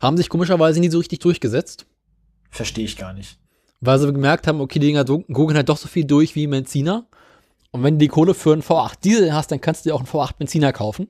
[0.00, 1.86] Haben sich komischerweise nie so richtig durchgesetzt.
[2.50, 3.38] verstehe ich gar nicht.
[3.84, 7.06] Weil sie gemerkt haben, okay, die Dinger gucken halt doch so viel durch wie Benziner.
[7.70, 10.00] Und wenn du die Kohle für einen V8 Diesel hast, dann kannst du dir auch
[10.00, 11.08] einen V8 Benziner kaufen.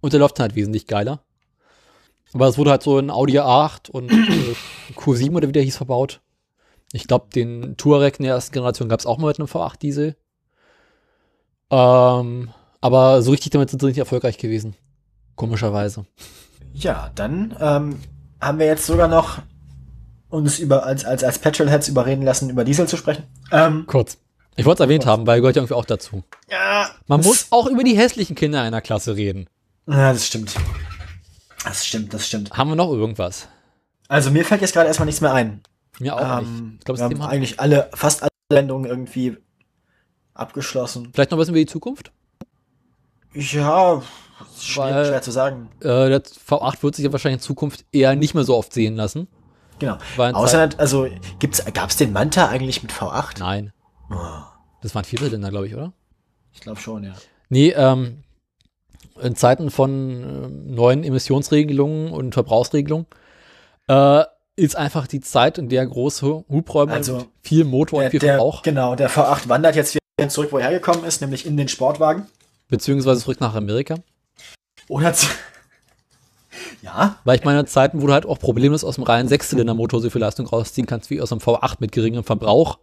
[0.00, 1.22] Und der läuft dann halt wesentlich geiler.
[2.32, 4.54] Aber es wurde halt so ein Audi A8 und äh,
[4.94, 6.20] Q7 oder wie der hieß verbaut.
[6.92, 9.78] Ich glaube, den Touareg in der ersten Generation gab es auch mal mit einem V8
[9.78, 10.16] Diesel.
[11.70, 14.74] Ähm, aber so richtig damit sind sie nicht erfolgreich gewesen.
[15.36, 16.04] Komischerweise.
[16.74, 18.00] Ja, dann ähm,
[18.40, 19.38] haben wir jetzt sogar noch
[20.30, 23.24] uns über als als als Petrolheads überreden lassen, über Diesel zu sprechen.
[23.52, 24.16] Ähm, Kurz.
[24.56, 26.22] Ich wollte es erwähnt haben, weil gehört ja irgendwie auch dazu.
[26.50, 29.46] ja, Man das- muss auch über die hässlichen Kinder einer Klasse reden.
[29.86, 30.54] Ja, das stimmt.
[31.64, 32.50] Das stimmt, das stimmt.
[32.52, 33.48] Haben wir noch irgendwas?
[34.08, 35.62] Also mir fällt jetzt gerade erstmal nichts mehr ein.
[35.98, 36.74] Mir auch Ähm, nicht.
[36.80, 39.36] Ich glaube, wir das haben eigentlich alle, fast alle Sendungen irgendwie
[40.34, 41.10] abgeschlossen.
[41.12, 42.12] Vielleicht noch was über die Zukunft?
[43.34, 44.02] Ja,
[44.58, 45.68] schwer, schwer zu sagen.
[45.80, 48.96] Äh, der V8 wird sich ja wahrscheinlich in Zukunft eher nicht mehr so oft sehen
[48.96, 49.28] lassen.
[49.80, 49.98] Genau.
[50.16, 51.08] Außer, also
[51.40, 53.40] gibt's, gab's den Manta eigentlich mit V8?
[53.40, 53.72] Nein.
[54.10, 54.16] Oh,
[54.82, 55.92] Das waren Vierzylinder, glaube ich, oder?
[56.52, 57.14] ich glaube schon, ja.
[57.48, 58.22] Nee, ähm,
[59.20, 63.06] in Zeiten von ähm, neuen Emissionsregelungen und Verbrauchsregelungen
[63.88, 64.22] äh,
[64.56, 68.34] ist einfach die Zeit, in der große Hubräume Also, viel Motor Der, und viel der,
[68.34, 71.68] Verbrauch, genau, der V8 wandert jetzt wieder zurück, wo er hergekommen ist, nämlich in den
[71.68, 72.26] Sportwagen.
[72.68, 73.96] beziehungsweise zurück nach Amerika.
[74.88, 75.26] Oder zu,
[76.82, 80.10] ja, Weil ich meine, Zeiten, wo du halt auch problemlos aus dem reinen Sechszylindermotor so
[80.10, 82.78] viel Leistung rausziehen kannst wie aus einem V8 mit geringem Verbrauch,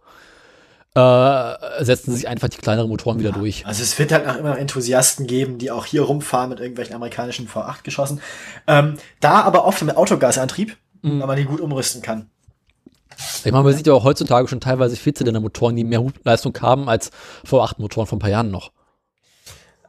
[0.94, 3.66] äh, setzen sich einfach die kleineren Motoren wieder durch.
[3.66, 6.94] Also es wird halt noch immer noch Enthusiasten geben, die auch hier rumfahren mit irgendwelchen
[6.94, 8.20] amerikanischen V8-Geschossen.
[8.66, 11.20] Ähm, da aber oft mit Autogasantrieb, Mhm.
[11.20, 12.28] weil man die gut umrüsten kann.
[13.44, 17.10] Ich meine, man sieht ja auch heutzutage schon teilweise Vierzylindermotoren, die mehr Leistung haben als
[17.46, 18.72] V8-Motoren von ein paar Jahren noch.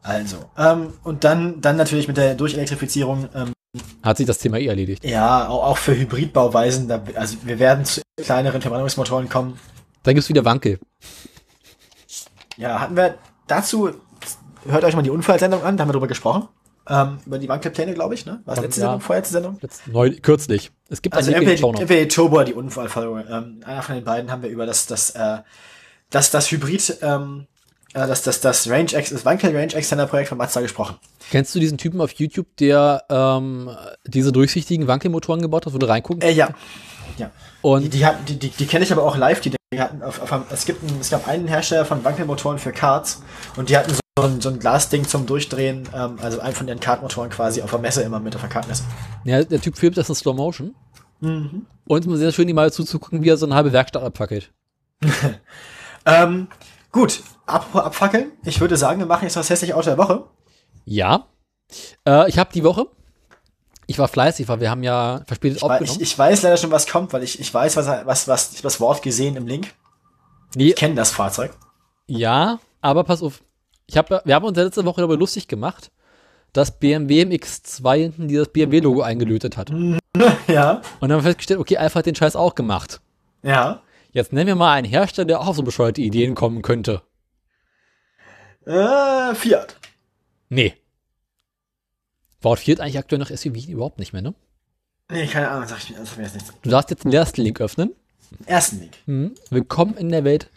[0.02, 3.54] Also, ähm, und dann, dann natürlich mit der Durchelektrifizierung, ähm,
[4.02, 5.04] Hat sich das Thema eh erledigt.
[5.06, 9.60] ja, auch, für Hybridbauweisen, da, also wir werden zu kleineren Verbrennungsmotoren kommen.
[10.04, 10.80] Dann gibt's wieder Wankel.
[12.58, 13.16] Ja, hatten wir
[13.48, 13.92] dazu,
[14.66, 16.48] hört euch mal die Unfallsendung an, da haben wir drüber gesprochen.
[16.88, 18.42] Ähm, über die Wankelpläne, glaube ich, ne?
[18.46, 18.88] War es letzte Ja.
[18.88, 19.60] Sendung, vorletzte Sendung?
[19.62, 20.72] Jetzt neu, kürzlich.
[20.90, 23.28] Es gibt Also entweder, entweder die Turbo oder die Unfallfolge.
[23.30, 25.38] Ähm, einer von den beiden haben wir über das, das, äh,
[26.10, 27.49] das, das Hybrid, ähm, äh,
[27.94, 30.98] das, das, das Range X, das Wankel Range Extender Projekt von Mazda gesprochen.
[31.32, 33.70] Kennst du diesen Typen auf YouTube, der ähm,
[34.06, 36.50] diese durchsichtigen Wankelmotoren gebaut hat, wo du reingucken Äh, ja.
[37.18, 37.28] Ja.
[37.28, 39.42] Die, Und die, hatten- die, die, die kenne ich aber auch live.
[39.42, 42.72] Die, die hatten auf, auf, es, gibt einen, es gab einen Hersteller von Wankelmotoren für
[42.72, 43.22] Karts
[43.58, 46.80] und die hatten so ein, so ein Glasding zum Durchdrehen, ähm, also einen von ihren
[46.80, 48.84] Kartmotoren quasi auf der Messe immer mit auf der Kartmesse.
[49.26, 50.74] ja, der Typ filmt das in Slow Motion.
[51.22, 51.66] Mhm.
[51.86, 54.52] Und es ist sehr schön, ihm mal zuzugucken, wie er so eine halbe Werkstatt abfackelt.
[56.06, 56.48] Ähm,
[56.92, 58.32] gut, apropos abfackeln.
[58.44, 60.24] Ich würde sagen, wir machen jetzt das hässliche Auto der Woche.
[60.86, 61.28] Ja.
[62.08, 62.88] Äh, ich habe die Woche,
[63.88, 65.98] ich war fleißig, weil wir haben ja verspätet Ich, aufgenommen.
[65.98, 68.62] ich, ich weiß leider schon, was kommt, weil ich, ich weiß, was, was, was, ich
[68.62, 69.74] das Wort gesehen im Link.
[70.56, 71.52] nee, Ich kenne das Fahrzeug.
[72.08, 73.44] ja, aber pass auf.
[73.88, 75.92] Ich hab, wir haben uns ja letzte Woche darüber lustig gemacht,
[76.54, 79.70] dass BMW im X2 hinten dieses BMW-Logo eingelötet hat.
[79.72, 80.00] Und
[80.48, 80.82] Ja.
[81.02, 83.02] dann haben wir festgestellt, okay, Alpha hat den Scheiß auch gemacht.
[83.44, 83.82] Ja.
[84.12, 87.02] Jetzt nennen wir mal einen Hersteller, der auch so bescheuerte Ideen kommen könnte.
[88.66, 89.78] Äh, Fiat.
[90.50, 90.74] Nee.
[92.42, 93.68] Baut Fiat eigentlich aktuell noch SUV?
[93.68, 94.34] Überhaupt nicht mehr, ne?
[95.12, 96.54] Nee, keine Ahnung, sag ich mir, das mir jetzt nichts.
[96.62, 97.96] Du darfst jetzt den ersten Link öffnen.
[98.46, 98.94] Ersten Link.
[99.06, 99.36] Hm.
[99.50, 100.50] Willkommen in der Welt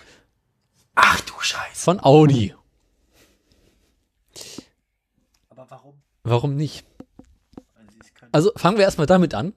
[0.95, 1.75] Ach du Scheiße.
[1.75, 2.55] von Audi.
[5.49, 6.03] Aber warum?
[6.23, 6.85] Warum nicht?
[8.31, 9.55] Also fangen wir erstmal damit an.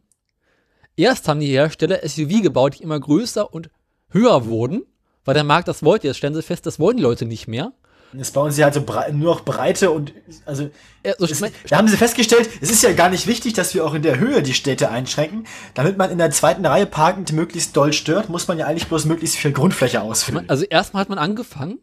[0.98, 3.70] Erst haben die Hersteller SUV gebaut, die immer größer und
[4.16, 4.84] höher wurden,
[5.26, 6.08] weil der Markt das wollte.
[6.08, 7.74] Jetzt stellen sie fest, das wollen die Leute nicht mehr.
[8.14, 8.80] Jetzt bauen sie halt so
[9.12, 10.14] nur noch Breite und,
[10.46, 10.70] also,
[11.04, 13.86] Äh, so es, da haben sie festgestellt, es ist ja gar nicht wichtig, dass wir
[13.86, 15.46] auch in der Höhe die Städte einschränken.
[15.74, 19.04] Damit man in der zweiten Reihe parkend möglichst doll stört, muss man ja eigentlich bloß
[19.06, 20.50] möglichst viel Grundfläche ausfüllen.
[20.50, 21.80] Also erstmal hat man angefangen,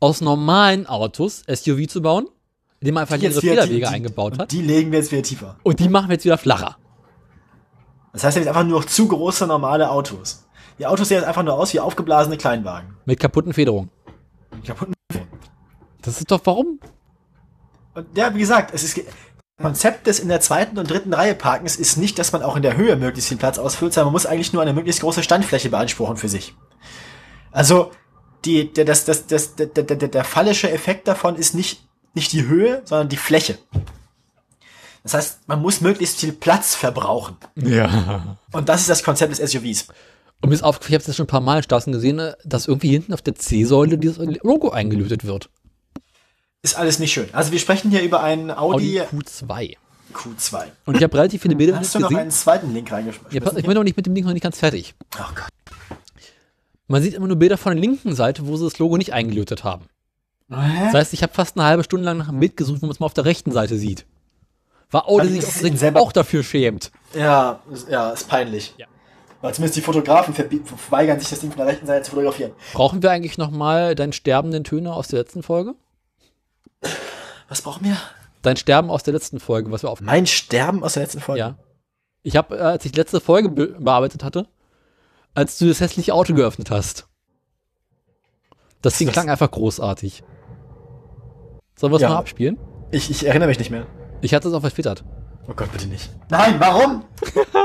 [0.00, 2.26] aus normalen Autos SUV zu bauen,
[2.80, 4.52] indem man einfach Jetzt ihre Federwege die- die- eingebaut hat.
[4.52, 5.56] Die legen wir jetzt wieder tiefer.
[5.62, 6.76] Und die machen wir jetzt wieder flacher.
[8.12, 10.44] Das heißt, jetzt einfach nur noch zu große normale Autos.
[10.78, 12.96] Die Autos sehen jetzt einfach nur aus wie aufgeblasene Kleinwagen.
[13.04, 13.90] Mit kaputten Federungen.
[14.66, 14.94] Kaputten.
[16.02, 16.80] Das ist doch warum?
[17.94, 19.00] Und ja, wie gesagt, es ist,
[19.60, 22.62] Konzept des in der zweiten und dritten Reihe Parkens ist nicht, dass man auch in
[22.62, 25.70] der Höhe möglichst viel Platz ausfüllt, sondern man muss eigentlich nur eine möglichst große Standfläche
[25.70, 26.54] beanspruchen für sich.
[27.52, 27.92] Also,
[28.44, 32.32] die, der, das, das, das, der, der, der, der fallische Effekt davon ist nicht, nicht
[32.32, 33.58] die Höhe, sondern die Fläche.
[35.04, 37.36] Das heißt, man muss möglichst viel Platz verbrauchen.
[37.54, 38.38] Ja.
[38.52, 39.88] Und das ist das Konzept des SUVs.
[40.44, 42.18] Und mir ist aufgefallen, ich habe es jetzt schon ein paar Mal in Straßen gesehen,
[42.18, 45.48] äh, dass irgendwie hinten auf der C-Säule dieses Logo eingelötet wird.
[46.62, 47.28] Ist alles nicht schön.
[47.32, 49.76] Also wir sprechen hier über einen Audi, Audi Q2.
[50.14, 50.64] Q2.
[50.86, 52.20] Und ich habe relativ viele Bilder Hast du noch gesehen.
[52.22, 53.34] einen zweiten Link reingeschmissen?
[53.34, 54.94] Ja, pass, ich bin noch nicht mit dem Link noch nicht ganz fertig.
[55.18, 55.98] oh Gott.
[56.86, 59.64] Man sieht immer nur Bilder von der linken Seite, wo sie das Logo nicht eingelötet
[59.64, 59.86] haben.
[60.48, 62.92] Das heißt, ich habe fast eine halbe Stunde lang nach einem Bild gesucht, wo man
[62.92, 64.04] es mal auf der rechten Seite sieht.
[64.90, 66.92] War Audi Also sich selber- auch dafür schämt.
[67.14, 67.60] Ja,
[67.90, 68.74] ja, ist peinlich.
[68.76, 68.86] Ja.
[69.44, 72.52] Weil zumindest die Fotografen verweigern sich das Ding von der rechten Seite zu fotografieren.
[72.72, 75.74] Brauchen wir eigentlich noch mal deinen sterbenden Töne aus der letzten Folge?
[77.50, 77.98] Was brauchen wir?
[78.40, 80.00] Dein Sterben aus der letzten Folge, was wir auf.
[80.00, 81.40] Mein Sterben aus der letzten Folge.
[81.40, 81.58] Ja.
[82.22, 84.48] Ich habe, äh, als ich die letzte Folge be bearbeitet hatte,
[85.34, 87.06] als du das hässliche Auto geöffnet hast.
[88.80, 90.24] Das Ding klang einfach großartig.
[91.76, 92.08] Sollen wir es Ja.
[92.08, 92.58] mal abspielen?
[92.92, 93.86] Ich, ich erinnere mich nicht mehr.
[94.22, 95.04] Ich hatte es auch vertwittert.
[95.46, 96.08] Oh Gott, bitte nicht.
[96.30, 97.04] Nein, warum?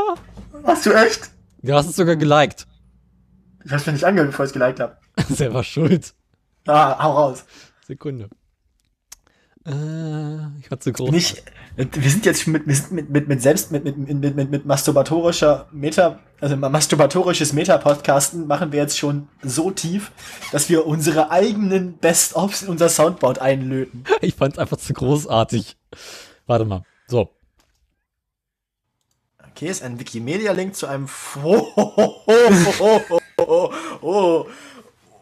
[0.66, 1.32] Hast du echt?
[1.62, 2.68] Du hast es sogar geliked.
[3.66, 4.98] Ich hab's mir nicht angehört, bevor ich es geliked habe.
[5.30, 6.14] Selber schuld.
[6.66, 7.46] Ah, hau raus.
[7.86, 8.30] Sekunde.
[9.66, 11.12] Äh, ich war zu groß.
[11.12, 11.44] Nicht,
[11.76, 14.66] wir sind jetzt mit, wir sind mit, mit, mit selbst, mit, mit, mit, mit, mit
[14.66, 20.12] masturbatorischer Meta, also masturbatorisches Meta-Podcasten machen wir jetzt schon so tief,
[20.52, 24.06] dass wir unsere eigenen Best-ofs in unser Soundboard einlöten.
[24.22, 25.78] Ich fand es einfach zu großartig.
[26.46, 26.84] Warte mal.
[27.08, 27.30] So.
[29.60, 31.92] Okay, ist ein Wikimedia-Link zu einem Fo oh,
[32.26, 33.02] oh,
[33.38, 34.48] oh, oh,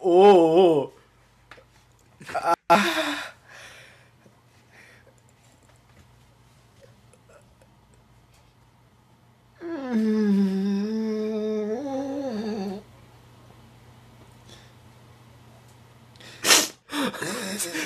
[0.00, 0.92] oh, oh.
[2.48, 2.54] Ah.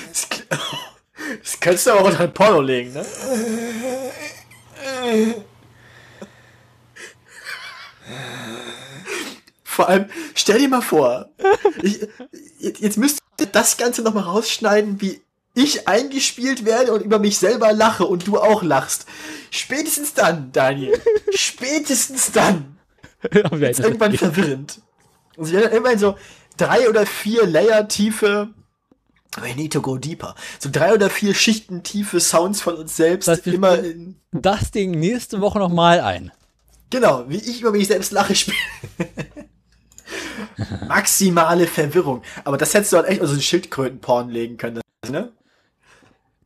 [0.07, 0.27] Das,
[1.41, 3.03] das kannst du auch unter ein Porno legen, ne?
[9.73, 10.05] Vor allem,
[10.35, 11.29] stell dir mal vor,
[11.81, 12.07] ich,
[12.59, 15.21] jetzt müsst ihr das Ganze nochmal rausschneiden, wie
[15.55, 19.07] ich eingespielt werde und über mich selber lache und du auch lachst.
[19.49, 21.01] Spätestens dann, Daniel.
[21.33, 22.77] Spätestens dann.
[23.31, 24.81] Wir Ist irgendwann verwirrend.
[25.37, 26.17] Und sie dann irgendwann so
[26.57, 28.53] drei oder vier Layer tiefe
[29.41, 30.35] We need to go deeper.
[30.59, 33.27] So drei oder vier Schichten tiefe Sounds von uns selbst.
[33.27, 36.31] Das immer in, das Ding nächste Woche nochmal ein.
[36.91, 38.57] Genau, wie ich über mich selbst lache spiele.
[40.87, 42.21] Maximale Verwirrung.
[42.43, 45.31] Aber das hättest du halt echt mal so einen Schildkrötenporn legen können, ne?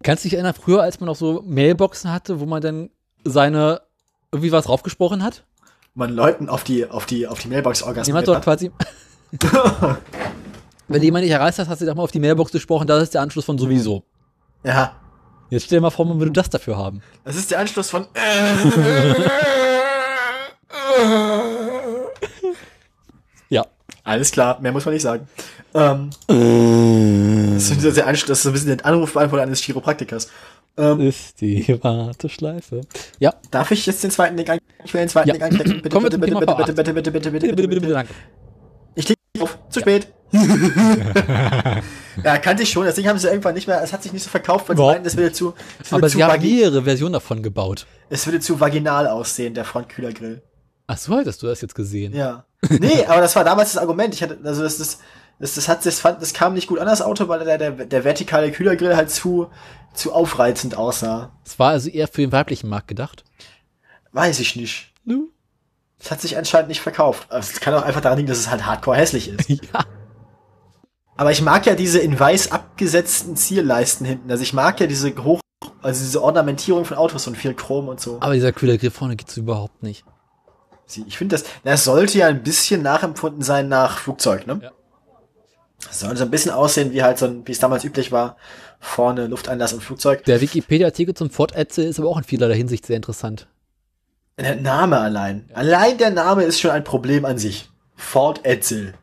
[0.04, 2.90] Kannst du dich erinnern, früher, als man noch so Mailboxen hatte, wo man dann
[3.24, 3.82] seine
[4.32, 5.44] irgendwie was draufgesprochen hat?
[5.96, 8.44] Man Leuten auf die, auf die, auf die Mailbox orgasmiert Jemand dort hat.
[8.44, 8.72] quasi.
[10.88, 13.14] Wenn jemand nicht erreicht hat, hast du doch mal auf die Mailbox gesprochen, das ist
[13.14, 14.04] der Anschluss von sowieso.
[14.64, 14.96] Ja.
[15.50, 17.02] Jetzt stell dir mal vor, man würde das dafür haben.
[17.24, 18.06] Das ist der Anschluss von.
[23.50, 23.66] Ja.
[24.08, 25.28] Alles klar, mehr muss man nicht sagen.
[25.74, 26.12] Ähm,
[27.56, 30.30] das, ist der das ist ein bisschen der Anrufbeantworter eines Chiropraktikers.
[30.78, 32.82] Ähm, Ist die Warteschleife.
[33.20, 33.34] Ja.
[33.52, 34.86] darf ich jetzt den zweiten Link anklicken?
[34.86, 35.34] Ich will den zweiten Ja.
[35.34, 35.82] Link anklicken.
[35.82, 37.94] Bitte, bitte, bitte, bitte, bitte, bitte, bitte, bitte, Bitte, bitte, bitte, bitte.
[37.94, 38.14] danke.
[38.96, 39.58] Ich klicke auf.
[39.70, 40.08] Zu spät.
[42.24, 42.86] ja, kannte ich schon.
[42.86, 43.82] Das Ding haben sie irgendwann nicht mehr.
[43.84, 46.10] Es hat sich nicht so verkauft, weil sie meinten, es würde zu, es würde Aber
[46.10, 47.86] zu, sie haben mehrere Versionen davon gebaut.
[48.10, 50.42] es würde zu vaginal aussehen, der Frontkühlergrill.
[50.88, 52.16] Ach so, hattest du das jetzt gesehen?
[52.16, 52.46] Ja.
[52.70, 54.14] Nee, aber das war damals das Argument.
[54.14, 55.00] Ich hatte, also das, das,
[55.38, 57.72] das, das hat, das fand, das kam nicht gut an das Auto, weil der, der,
[57.72, 59.50] der vertikale Kühlergrill halt zu,
[59.94, 61.32] zu aufreizend aussah.
[61.46, 63.26] Es war also eher für den weiblichen Markt gedacht.
[64.14, 64.94] Weiß ich nicht.
[65.04, 65.30] Nu?
[66.00, 67.28] Das hat sich anscheinend nicht verkauft.
[67.30, 69.50] Also Es kann auch einfach daran liegen, dass es halt hardcore hässlich ist.
[69.74, 69.86] Ja.
[71.20, 74.30] Aber ich mag ja diese in weiß abgesetzten Zierleisten hinten.
[74.30, 75.40] Also ich mag ja diese hoch,
[75.82, 78.18] also diese Ornamentierung von Autos und viel Chrom und so.
[78.20, 80.06] Aber dieser Kühlergrill vorne geht's überhaupt nicht.
[81.06, 84.60] Ich finde das, das sollte ja ein bisschen nachempfunden sein nach Flugzeug, ne?
[84.64, 84.72] Ja.
[85.86, 88.38] Das soll so ein bisschen aussehen, wie halt so ein, wie es damals üblich war.
[88.80, 90.24] Vorne Lufteinlass und Flugzeug.
[90.26, 93.48] Der Wikipedia-Artikel zum Ford Edsel ist aber auch in vielerlei Hinsicht sehr interessant.
[94.38, 95.50] Der Name allein.
[95.54, 97.70] Allein der Name ist schon ein Problem an sich.
[97.96, 98.94] Ford Edsel.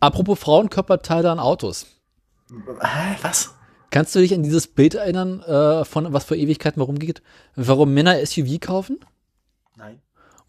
[0.00, 1.86] Apropos Frauenkörperteile an Autos.
[2.50, 3.50] Hä, was?
[3.90, 7.22] Kannst du dich an dieses Bild erinnern, äh, von was vor Ewigkeiten warum geht?
[7.56, 9.00] Warum Männer SUV kaufen?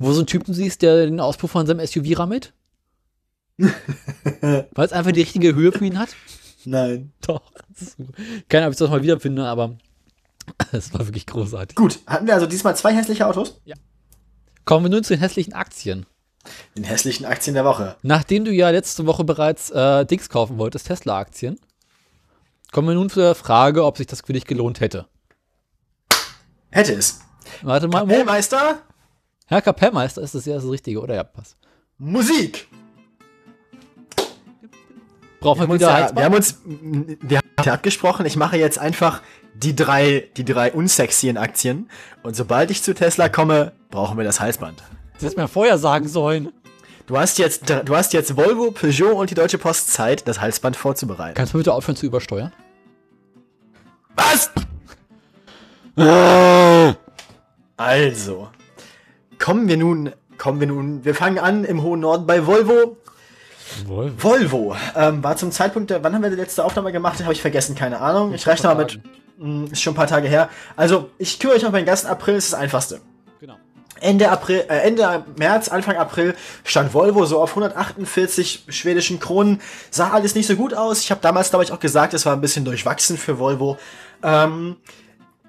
[0.03, 2.53] Wo so einen Typen siehst, der den Auspuff von seinem SUV rammelt?
[3.57, 6.09] Weil es einfach die richtige Höhe für ihn hat?
[6.65, 7.11] Nein.
[7.21, 7.41] Doch.
[8.49, 9.77] Keine Ahnung, ob ich das mal wiederfinde, aber
[10.71, 11.75] Das war wirklich großartig.
[11.75, 13.61] Gut, hatten wir also diesmal zwei hässliche Autos?
[14.65, 16.05] Kommen wir nun zu den hässlichen Aktien.
[16.75, 17.95] Den hässlichen Aktien der Woche.
[18.01, 21.59] Nachdem du ja letzte Woche bereits äh, Dings kaufen wolltest, Tesla-Aktien,
[22.71, 25.07] kommen wir nun zu der Frage, ob sich das für dich gelohnt hätte.
[26.69, 27.21] Hätte es.
[27.61, 28.81] Warte mal, Mo Kapellmeister,
[29.53, 31.15] Herr Kapellmeister, ist das ja das Richtige, oder?
[31.15, 31.57] Ja, passt.
[31.97, 32.67] Musik.
[35.39, 39.21] Brauchen wir, Wir wieder ja, wir haben uns wir haben abgesprochen, ich mache jetzt einfach
[39.53, 41.89] die drei, die drei unsexien Aktien.
[42.23, 44.79] Und sobald ich zu Tesla komme, brauchen wir das Halsband.
[45.13, 46.51] Das hättest mir vorher sagen sollen.
[47.05, 50.77] Du hast jetzt, du hast jetzt Volvo, Peugeot und die Deutsche Post Zeit, das Halsband
[50.77, 51.35] vorzubereiten.
[51.35, 52.53] Kannst du bitte aufhören zu übersteuern?
[54.15, 54.51] Was?
[57.77, 58.49] Also,
[59.39, 62.97] kommen wir nun, kommen wir nun, wir fangen an im hohen Norden bei Volvo.
[63.85, 64.13] Wohl.
[64.17, 67.21] Volvo ähm, war zum Zeitpunkt, der, wann haben wir die letzte Aufnahme gemacht?
[67.23, 68.33] Habe ich vergessen, keine Ahnung.
[68.33, 68.99] Ich rechne mal mit,
[69.37, 70.49] mh, ist schon ein paar Tage her.
[70.75, 73.01] Also, ich kümmere mich auf den ganzen April, ist das einfachste.
[73.39, 73.55] Genau.
[73.99, 79.61] Ende April, äh, Ende März, Anfang April stand Volvo so auf 148 schwedischen Kronen.
[79.89, 80.99] Sah alles nicht so gut aus.
[80.99, 83.77] Ich habe damals, glaube ich, auch gesagt, es war ein bisschen durchwachsen für Volvo.
[84.21, 84.77] Ähm,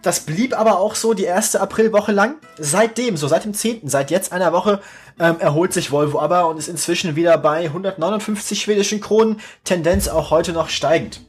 [0.04, 2.36] das blieb aber auch so die erste Aprilwoche lang.
[2.58, 4.80] Seitdem, so seit dem 10., seit jetzt einer Woche,
[5.18, 9.40] ähm, erholt sich Volvo aber und ist inzwischen wieder bei 159 schwedischen Kronen.
[9.64, 11.22] Tendenz auch heute noch steigend.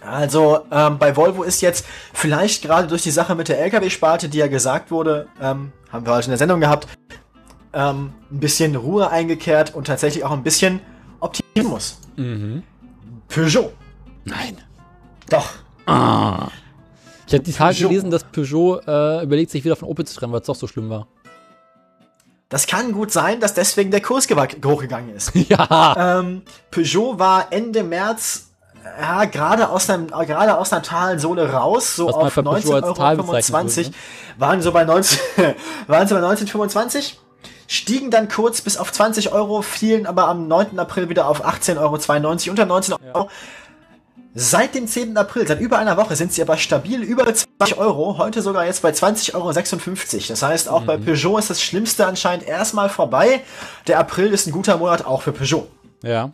[0.00, 1.84] Also ähm, bei Volvo ist jetzt
[2.14, 6.14] vielleicht gerade durch die Sache mit der LKW-Sparte, die ja gesagt wurde, ähm, haben wir
[6.14, 6.88] heute in der Sendung gehabt,
[7.74, 10.80] ähm, ein bisschen Ruhe eingekehrt und tatsächlich auch ein bisschen
[11.20, 12.00] Optimismus.
[13.28, 13.72] Peugeot.
[14.24, 14.56] Nein.
[15.28, 15.50] Doch.
[17.32, 17.88] Ich habe die Tage Peugeot.
[17.88, 20.66] gelesen, dass Peugeot äh, überlegt, sich wieder von Opel zu trennen, weil es doch so
[20.66, 21.06] schlimm war.
[22.50, 25.32] Das kann gut sein, dass deswegen der Kurs hochgegangen ist.
[25.48, 26.18] ja.
[26.18, 28.48] ähm, Peugeot war Ende März
[29.00, 32.98] ja, gerade aus, einem, gerade aus einer Talsohle raus, so Was auf bei Peugeot als
[32.98, 33.94] Tal bezeichnen 19,25 würde, ne?
[34.38, 35.18] waren so bei 19,
[35.86, 37.18] waren so bei 1925,
[37.68, 40.78] stiegen dann kurz bis auf 20 Euro, fielen aber am 9.
[40.78, 43.30] April wieder auf 18,92 Euro, unter 19 Euro.
[44.34, 45.16] Seit dem 10.
[45.18, 48.80] April, seit über einer Woche, sind sie aber stabil über 20 Euro, heute sogar jetzt
[48.80, 49.52] bei 20,56 Euro.
[50.28, 53.42] Das heißt, auch bei Peugeot ist das Schlimmste anscheinend erstmal vorbei.
[53.86, 55.68] Der April ist ein guter Monat auch für Peugeot.
[56.02, 56.32] Ja.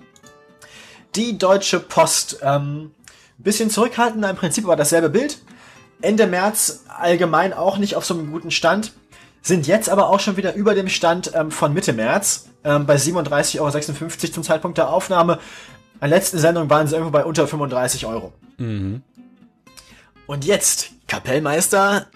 [1.16, 2.38] Die Deutsche Post.
[2.42, 2.92] Ähm,
[3.38, 5.38] bisschen zurückhaltender, im Prinzip aber dasselbe Bild.
[6.00, 8.92] Ende März allgemein auch nicht auf so einem guten Stand.
[9.42, 12.48] Sind jetzt aber auch schon wieder über dem Stand ähm, von Mitte März.
[12.62, 15.38] Ähm, bei 37,56 Euro zum Zeitpunkt der Aufnahme.
[16.00, 18.32] Der letzten Sendung waren sie irgendwo bei unter 35 Euro.
[18.58, 22.06] Und jetzt, Kapellmeister.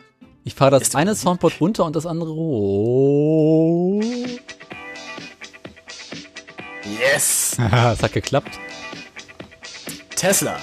[0.45, 4.03] Ich fahre das eine Soundboard runter und das andere hoch.
[7.01, 7.57] Yes!
[7.93, 8.59] Es hat geklappt.
[10.17, 10.57] Tesla.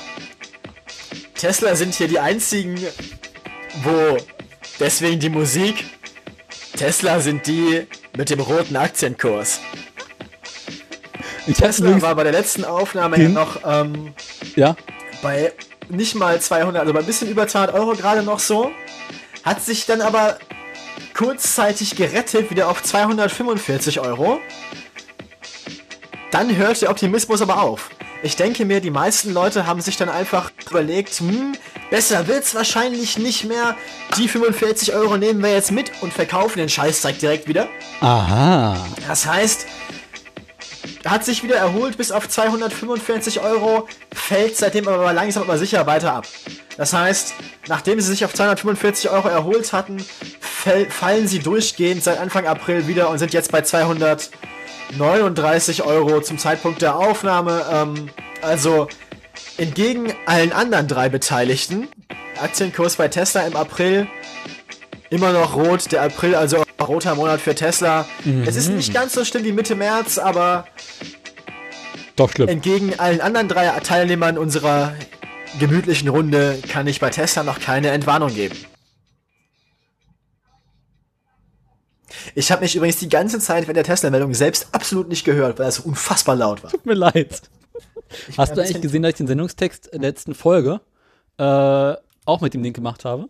[1.36, 2.78] Tesla sind hier die einzigen,
[3.84, 4.18] wo
[4.80, 5.86] deswegen die Musik.
[6.76, 7.88] Tesla sind die
[8.18, 9.60] mit dem roten Aktienkurs.
[11.48, 14.14] Ich Tesla war bei der letzten Aufnahme ja noch ähm,
[14.56, 14.76] ja.
[15.22, 15.54] bei
[15.90, 18.72] nicht mal 200, also bei ein bisschen über 200 Euro gerade noch so.
[19.44, 20.38] Hat sich dann aber
[21.14, 24.40] kurzzeitig gerettet, wieder auf 245 Euro.
[26.32, 27.90] Dann hört der Optimismus aber auf.
[28.22, 31.54] Ich denke mir, die meisten Leute haben sich dann einfach überlegt, hm,
[31.90, 33.78] besser wird's wahrscheinlich nicht mehr.
[34.18, 37.68] Die 45 Euro nehmen wir jetzt mit und verkaufen den Scheißzeug direkt wieder.
[38.02, 38.86] Aha.
[39.08, 39.68] Das heißt,
[41.06, 46.14] hat sich wieder erholt bis auf 245 Euro, fällt seitdem aber langsam aber sicher weiter
[46.14, 46.28] ab.
[46.78, 47.34] Das heißt,
[47.68, 49.98] nachdem sie sich auf 245 Euro erholt hatten,
[50.90, 56.82] fallen sie durchgehend seit Anfang April wieder und sind jetzt bei 239 Euro zum Zeitpunkt
[56.82, 57.66] der Aufnahme.
[57.72, 58.10] Ähm,
[58.42, 58.88] also
[59.58, 61.90] entgegen allen anderen drei Beteiligten,
[62.42, 64.08] Aktienkurs bei Tesla im April
[65.10, 65.92] immer noch rot.
[65.92, 68.06] Der April, also roter Monat für Tesla.
[68.46, 70.66] Es ist nicht ganz so schlimm wie Mitte März, aber
[72.16, 72.48] Doch schlimm.
[72.50, 74.94] entgegen allen anderen drei Teilnehmern unserer
[75.60, 78.56] gemütlichen Runde kann ich bei Tesla noch keine Entwarnung geben.
[82.36, 85.66] Ich habe mich übrigens die ganze Zeit während der Tesla-Meldung selbst absolut nicht gehört, weil
[85.66, 86.72] das so unfassbar laut war.
[86.72, 87.42] Tut mir leid.
[88.38, 90.82] Hast du eigentlich gesehen, dass ich den Sendungstext der letzten Folge
[91.38, 91.44] äh,
[92.26, 93.30] auch mit dem Link gemacht habe?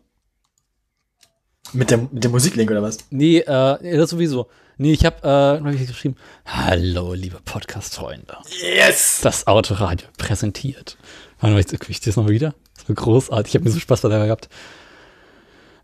[1.73, 2.97] Mit dem, mit dem Musiklink oder was?
[3.11, 4.47] Nee, äh, das sowieso.
[4.77, 6.15] Nee, ich habe äh, hab ich geschrieben,
[6.45, 8.37] hallo, liebe Podcast-Freunde.
[8.61, 9.19] Yes!
[9.21, 10.97] Das Autoradio präsentiert.
[11.39, 12.55] Warte mal, ich, ich das nochmal wieder.
[12.75, 13.51] Das war großartig.
[13.51, 14.49] Ich habe mir so Spaß dabei gehabt.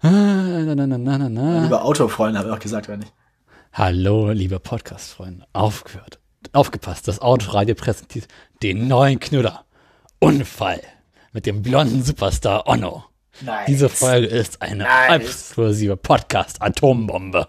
[0.01, 1.65] Ah, na, na, na, na, na.
[1.65, 3.13] Über Autofreunde habe ich auch gesagt, oder nicht?
[3.73, 5.45] Hallo, liebe Podcast-Freunde.
[5.53, 6.19] Aufgehört.
[6.53, 8.27] Aufgepasst, das Autoradio präsentiert
[8.63, 9.65] den neuen Knüller.
[10.19, 10.81] Unfall
[11.33, 13.03] mit dem blonden Superstar Onno.
[13.41, 13.65] Nice.
[13.67, 15.21] Diese Folge ist eine Nice.
[15.21, 17.47] exklusive Podcast-Atombombe.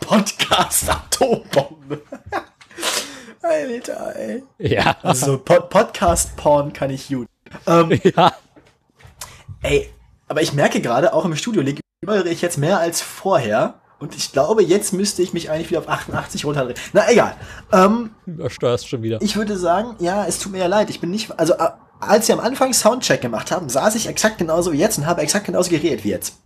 [0.00, 2.00] Podcast Atombombe.
[3.42, 4.42] Alter, ey.
[4.58, 4.96] Ja.
[5.02, 7.26] Also Pod Podcast Porn kann ich gut.
[7.66, 8.32] Ähm, ja.
[9.62, 9.90] ey,
[10.28, 11.80] aber ich merke gerade, auch im Studio liege
[12.26, 13.80] ich jetzt mehr als vorher.
[13.98, 16.78] Und ich glaube, jetzt müsste ich mich eigentlich wieder auf 88 runterdrehen.
[16.92, 17.36] Na egal.
[17.72, 19.20] Ähm, Übersteuerst schon wieder.
[19.22, 20.90] ich würde sagen, ja, es tut mir ja leid.
[20.90, 21.54] Ich bin nicht, also
[22.00, 25.22] als wir am Anfang Soundcheck gemacht haben, saß ich exakt genauso wie jetzt und habe
[25.22, 26.36] exakt genauso geredet wie jetzt.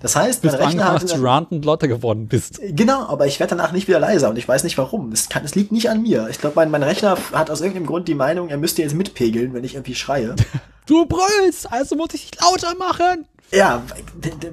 [0.00, 2.60] Das heißt, Bis mein Rechner hat zu ranten und lauter geworden bist.
[2.62, 5.10] Genau, aber ich werde danach nicht wieder leiser und ich weiß nicht warum.
[5.12, 6.28] Es, kann, es liegt nicht an mir.
[6.28, 9.54] Ich glaube, mein, mein Rechner hat aus irgendeinem Grund die Meinung, er müsste jetzt mitpegeln,
[9.54, 10.34] wenn ich irgendwie schreie.
[10.86, 13.26] Du brüllst, also muss ich dich lauter machen.
[13.50, 13.80] ja,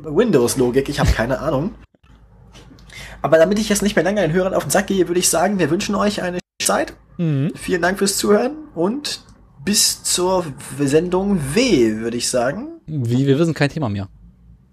[0.03, 1.75] Windows-Logik, ich habe keine Ahnung.
[3.21, 5.27] Aber damit ich jetzt nicht mehr länger den Hörern auf den Sack gehe, würde ich
[5.27, 6.93] sagen, wir wünschen euch eine Zeit.
[7.17, 9.25] Vielen Dank fürs Zuhören und
[9.63, 10.45] bis zur
[10.79, 12.79] Sendung W, würde ich sagen.
[12.87, 14.09] Wie, wir wissen kein Thema mehr.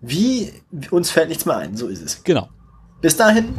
[0.00, 0.52] Wie,
[0.90, 2.22] uns fällt nichts mehr ein, so ist es.
[2.24, 2.48] Genau.
[3.00, 3.54] Bis dahin,